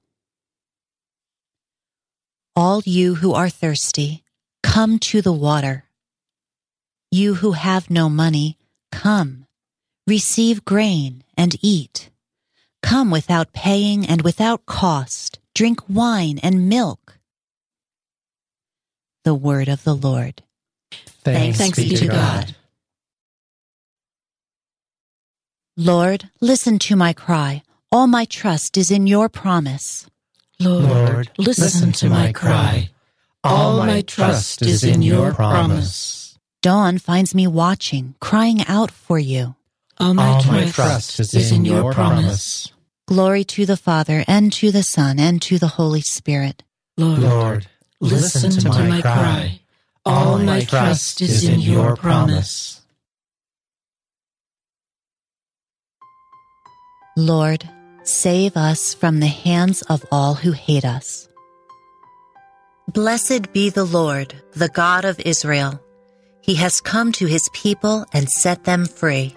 All 2.56 2.80
you 2.86 3.16
who 3.16 3.34
are 3.34 3.50
thirsty, 3.50 4.24
come 4.62 4.98
to 5.10 5.20
the 5.20 5.36
water. 5.48 5.84
You 7.10 7.34
who 7.34 7.52
have 7.52 7.90
no 7.90 8.08
money, 8.08 8.56
come, 8.90 9.44
receive 10.06 10.64
grain 10.64 11.24
and 11.36 11.56
eat. 11.60 12.11
Come 12.82 13.10
without 13.10 13.52
paying 13.52 14.06
and 14.06 14.22
without 14.22 14.66
cost. 14.66 15.38
Drink 15.54 15.80
wine 15.88 16.38
and 16.42 16.68
milk. 16.68 17.18
The 19.24 19.34
word 19.34 19.68
of 19.68 19.84
the 19.84 19.94
Lord. 19.94 20.42
Thanks, 21.24 21.58
Thanks 21.58 21.78
be, 21.78 21.90
be 21.90 21.96
to 21.96 22.08
God. 22.08 22.46
God. 22.46 22.56
Lord, 25.76 26.28
listen 26.40 26.78
to 26.80 26.96
my 26.96 27.12
cry. 27.12 27.62
All 27.90 28.06
my 28.06 28.24
trust 28.24 28.76
is 28.76 28.90
in 28.90 29.06
your 29.06 29.28
promise. 29.28 30.06
Lord, 30.58 30.82
Lord 30.88 31.30
listen, 31.38 31.64
listen 31.64 31.92
to 31.92 32.10
my 32.10 32.32
cry. 32.32 32.90
All 33.44 33.78
my 33.78 34.02
trust 34.02 34.62
is 34.62 34.84
in 34.84 35.02
your 35.02 35.32
promise. 35.32 36.38
Dawn 36.62 36.98
finds 36.98 37.34
me 37.34 37.46
watching, 37.46 38.14
crying 38.20 38.64
out 38.66 38.90
for 38.90 39.18
you. 39.18 39.56
All 39.98 40.14
my, 40.14 40.28
All 40.28 40.44
my 40.44 40.70
trust, 40.70 41.20
is, 41.20 41.34
is 41.34 41.52
in 41.52 41.64
your 41.64 41.92
promise. 41.92 42.71
Glory 43.12 43.44
to 43.44 43.66
the 43.66 43.76
Father, 43.76 44.24
and 44.26 44.50
to 44.54 44.70
the 44.70 44.82
Son, 44.82 45.20
and 45.20 45.42
to 45.42 45.58
the 45.58 45.66
Holy 45.66 46.00
Spirit. 46.00 46.62
Lord, 46.96 47.18
Lord 47.20 47.66
listen, 48.00 48.52
listen 48.52 48.72
to 48.72 48.84
my 48.84 49.02
cry. 49.02 49.60
All 50.06 50.38
my 50.38 50.64
trust 50.64 51.20
is 51.20 51.44
in 51.46 51.60
your 51.60 51.94
promise. 51.94 52.80
Lord, 57.14 57.68
save 58.02 58.56
us 58.56 58.94
from 58.94 59.20
the 59.20 59.26
hands 59.26 59.82
of 59.82 60.06
all 60.10 60.32
who 60.32 60.52
hate 60.52 60.86
us. 60.86 61.28
Blessed 62.94 63.52
be 63.52 63.68
the 63.68 63.84
Lord, 63.84 64.34
the 64.54 64.70
God 64.70 65.04
of 65.04 65.20
Israel. 65.20 65.78
He 66.40 66.54
has 66.54 66.80
come 66.80 67.12
to 67.12 67.26
his 67.26 67.46
people 67.52 68.06
and 68.14 68.30
set 68.30 68.64
them 68.64 68.86
free. 68.86 69.36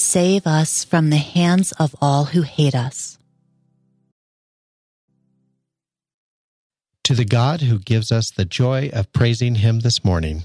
save 0.00 0.46
us 0.46 0.84
from 0.84 1.10
the 1.10 1.16
hands 1.16 1.72
of 1.72 1.94
all 2.00 2.26
who 2.26 2.42
hate 2.42 2.74
us. 2.74 3.18
To 7.04 7.14
the 7.14 7.24
God 7.24 7.60
who 7.60 7.78
gives 7.78 8.10
us 8.12 8.30
the 8.30 8.44
joy 8.44 8.90
of 8.92 9.12
praising 9.12 9.56
Him 9.56 9.80
this 9.80 10.04
morning, 10.04 10.44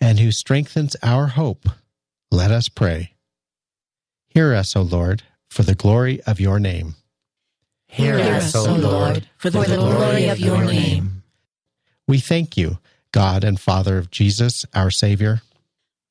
and 0.00 0.18
who 0.20 0.30
strengthens 0.30 0.96
our 1.02 1.26
hope, 1.26 1.68
let 2.30 2.50
us 2.50 2.68
pray. 2.68 3.14
Hear 4.28 4.54
us, 4.54 4.76
O 4.76 4.82
Lord, 4.82 5.24
for 5.48 5.64
the 5.64 5.74
glory 5.74 6.20
of 6.26 6.38
your 6.38 6.60
name. 6.60 6.94
Hear 7.88 8.18
us, 8.18 8.54
O 8.54 8.74
Lord, 8.74 9.26
for 9.38 9.50
the 9.50 9.64
glory 9.64 10.28
of 10.28 10.38
your 10.38 10.62
name. 10.64 11.24
We 12.06 12.18
thank 12.18 12.56
you, 12.56 12.78
God 13.10 13.42
and 13.42 13.58
Father 13.58 13.98
of 13.98 14.10
Jesus, 14.10 14.64
our 14.74 14.90
Savior, 14.90 15.40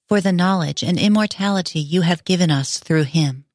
for 0.08 0.22
the 0.22 0.32
knowledge 0.32 0.84
and 0.84 0.98
immortality 0.98 1.80
you 1.80 2.02
have 2.02 2.24
given 2.24 2.50
us 2.50 2.80
through 2.80 3.04
him. 3.04 3.46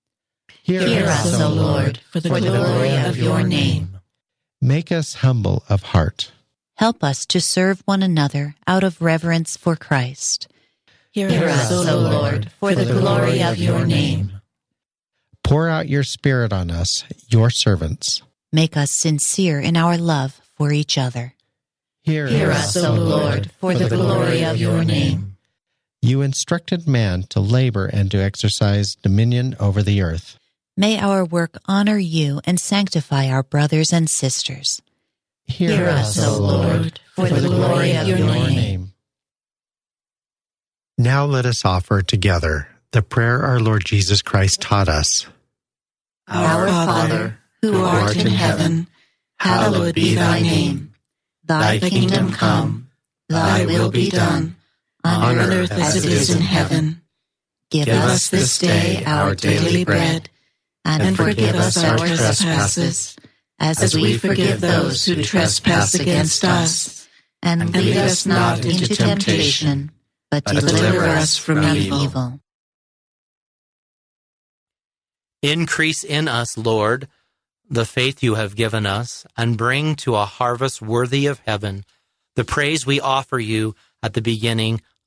Hear, 0.62 0.86
Hear 0.86 1.07
us, 1.07 1.40
O 1.40 1.48
Lord, 1.48 1.98
for 2.11 2.20
the, 2.20 2.28
for 2.28 2.40
the 2.40 2.50
glory 2.50 2.94
of 2.96 3.16
your 3.16 3.42
name. 3.42 3.98
Make 4.61 4.92
us 4.92 5.14
humble 5.14 5.64
of 5.68 5.82
heart. 5.82 6.30
Help 6.76 7.03
us 7.03 7.26
to 7.26 7.40
serve 7.40 7.82
one 7.84 8.03
another 8.03 8.55
out 8.66 8.84
of 8.84 9.03
reverence 9.03 9.57
for 9.57 9.76
Christ. 9.76 10.48
Hear, 11.11 11.28
Hear 11.28 11.48
us, 11.48 11.72
O 11.72 11.82
Lord, 11.82 12.50
for 12.61 12.74
the 12.74 12.84
glory 12.84 13.42
of 13.42 13.59
your 13.59 13.84
name. 13.84 14.32
Pour 15.42 15.68
out 15.68 15.88
your 15.88 16.05
Spirit 16.05 16.53
on 16.53 16.70
us, 16.70 17.05
your 17.28 17.50
servants. 17.50 18.22
Make 18.53 18.76
us 18.76 18.90
sincere 18.92 19.59
in 19.59 19.76
our 19.76 19.98
love 19.98 20.40
for 20.57 20.72
each 20.72 20.96
other. 20.96 21.34
Hear, 22.03 22.26
Hear 22.28 22.50
us, 22.50 22.76
O 22.76 22.94
Lord, 22.94 23.50
for 23.53 23.74
the 23.74 23.88
glory 23.88 24.44
of 24.44 24.57
your 24.59 24.84
name. 24.84 25.32
You 26.05 26.20
instructed 26.20 26.88
man 26.88 27.22
to 27.30 27.38
labor 27.38 27.86
and 27.86 28.11
to 28.11 28.18
exercise 28.18 28.96
dominion 28.96 29.55
over 29.61 29.84
the 29.84 30.03
earth. 30.03 30.36
May 30.76 30.98
our 30.98 31.24
work 31.24 31.59
honor 31.66 31.96
you 31.96 32.40
and 32.44 32.59
sanctify 32.59 33.28
our 33.28 33.44
brothers 33.44 33.92
and 33.92 34.11
sisters. 34.11 34.82
Hear, 35.44 35.70
Hear 35.70 35.88
us, 35.88 36.20
O 36.20 36.38
Lord, 36.40 36.98
for 37.14 37.28
the 37.28 37.48
glory 37.48 37.94
of 37.94 38.09
your 38.09 38.18
name. 38.18 38.94
Now 40.98 41.24
let 41.24 41.46
us 41.46 41.64
offer 41.64 42.03
together 42.03 42.68
the 42.90 43.03
prayer 43.03 43.42
our 43.42 43.61
Lord 43.61 43.84
Jesus 43.84 44.22
Christ 44.22 44.61
taught 44.61 44.88
us. 44.88 45.26
Our 46.26 46.66
Father, 46.66 47.38
who 47.61 47.84
art 47.84 48.16
in 48.16 48.26
heaven, 48.26 48.88
hallowed 49.38 49.94
be 49.94 50.16
thy 50.16 50.40
name. 50.40 50.94
Thy 51.44 51.78
kingdom 51.78 52.32
come, 52.32 52.88
thy 53.28 53.66
will 53.66 53.90
be 53.90 54.11
done, 54.11 54.57
on 55.05 55.38
earth 55.38 55.72
as 55.72 55.96
it 55.96 56.11
is 56.11 56.30
in 56.34 56.42
heaven. 56.42 57.03
Give 57.70 57.88
us 57.88 58.28
this 58.28 58.59
day 58.59 59.03
our 59.07 59.34
daily 59.34 59.84
bread, 59.84 60.28
and 60.84 61.16
forgive 61.16 61.55
us 61.55 61.82
our 61.82 61.98
trespasses, 61.98 63.16
as 63.59 63.94
we 63.94 64.18
forgive 64.18 64.61
those 64.61 65.05
who 65.05 65.22
trespass 65.22 65.94
against 65.94 66.44
us. 66.44 67.09
And 67.44 67.74
lead 67.74 67.96
us 67.96 68.24
not 68.24 68.64
into 68.64 68.94
temptation, 68.94 69.90
but 70.30 70.44
deliver 70.44 71.05
us 71.05 71.36
from 71.36 71.64
evil. 71.64 72.40
Increase 75.42 76.05
in 76.05 76.28
us, 76.28 76.57
Lord, 76.57 77.09
the 77.68 77.84
faith 77.84 78.22
you 78.22 78.36
have 78.36 78.55
given 78.55 78.86
us, 78.86 79.26
and 79.36 79.59
bring 79.59 79.96
to 79.96 80.14
a 80.14 80.24
harvest 80.24 80.80
worthy 80.80 81.26
of 81.26 81.40
heaven 81.40 81.84
the 82.36 82.44
praise 82.44 82.86
we 82.86 83.00
offer 83.00 83.38
you 83.38 83.74
at 84.03 84.14
the 84.14 84.22
beginning 84.22 84.80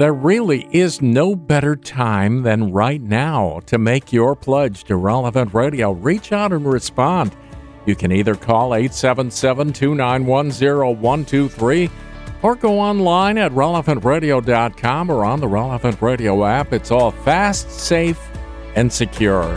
There 0.00 0.14
really 0.14 0.66
is 0.70 1.02
no 1.02 1.36
better 1.36 1.76
time 1.76 2.42
than 2.42 2.72
right 2.72 3.02
now 3.02 3.60
to 3.66 3.76
make 3.76 4.14
your 4.14 4.34
pledge 4.34 4.84
to 4.84 4.96
Relevant 4.96 5.52
Radio. 5.52 5.90
Reach 5.92 6.32
out 6.32 6.54
and 6.54 6.64
respond. 6.64 7.36
You 7.84 7.94
can 7.94 8.10
either 8.10 8.34
call 8.34 8.74
877 8.74 9.74
291 9.74 10.52
0123 10.52 11.90
or 12.40 12.56
go 12.56 12.80
online 12.80 13.36
at 13.36 13.52
relevantradio.com 13.52 15.10
or 15.10 15.22
on 15.26 15.38
the 15.38 15.48
Relevant 15.48 16.00
Radio 16.00 16.46
app. 16.46 16.72
It's 16.72 16.90
all 16.90 17.10
fast, 17.10 17.70
safe, 17.70 18.18
and 18.76 18.90
secure. 18.90 19.54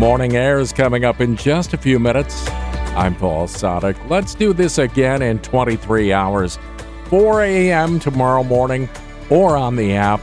Morning 0.00 0.34
Air 0.34 0.58
is 0.58 0.72
coming 0.72 1.04
up 1.04 1.20
in 1.20 1.36
just 1.36 1.72
a 1.72 1.78
few 1.78 2.00
minutes. 2.00 2.48
I'm 2.96 3.14
Paul 3.14 3.46
Sadek. 3.46 4.10
Let's 4.10 4.34
do 4.34 4.52
this 4.52 4.78
again 4.78 5.22
in 5.22 5.38
23 5.38 6.12
hours, 6.12 6.58
4 7.08 7.42
a.m. 7.42 7.98
tomorrow 7.98 8.44
morning, 8.44 8.88
or 9.30 9.56
on 9.56 9.76
the 9.76 9.94
app. 9.94 10.20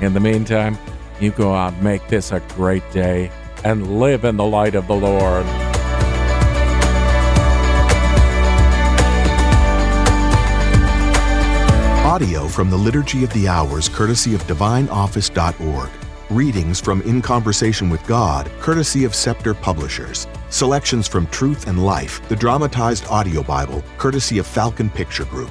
In 0.00 0.14
the 0.14 0.20
meantime, 0.20 0.78
you 1.20 1.30
go 1.32 1.54
out 1.54 1.76
make 1.82 2.06
this 2.08 2.32
a 2.32 2.40
great 2.54 2.88
day 2.92 3.30
and 3.64 4.00
live 4.00 4.24
in 4.24 4.36
the 4.36 4.44
light 4.44 4.74
of 4.74 4.86
the 4.86 4.94
Lord. 4.94 5.44
Audio 12.06 12.48
from 12.48 12.70
the 12.70 12.76
Liturgy 12.76 13.24
of 13.24 13.32
the 13.32 13.46
Hours, 13.46 13.88
courtesy 13.88 14.34
of 14.34 14.42
DivineOffice.org. 14.44 15.90
Readings 16.28 16.80
from 16.80 17.02
In 17.02 17.20
Conversation 17.20 17.90
with 17.90 18.04
God, 18.06 18.50
courtesy 18.60 19.04
of 19.04 19.14
Scepter 19.14 19.52
Publishers. 19.52 20.26
Selections 20.48 21.06
from 21.06 21.26
Truth 21.28 21.66
and 21.66 21.84
Life, 21.84 22.26
the 22.28 22.36
dramatized 22.36 23.06
audio 23.06 23.42
Bible, 23.42 23.82
courtesy 23.98 24.38
of 24.38 24.46
Falcon 24.46 24.90
Picture 24.90 25.24
Group. 25.24 25.50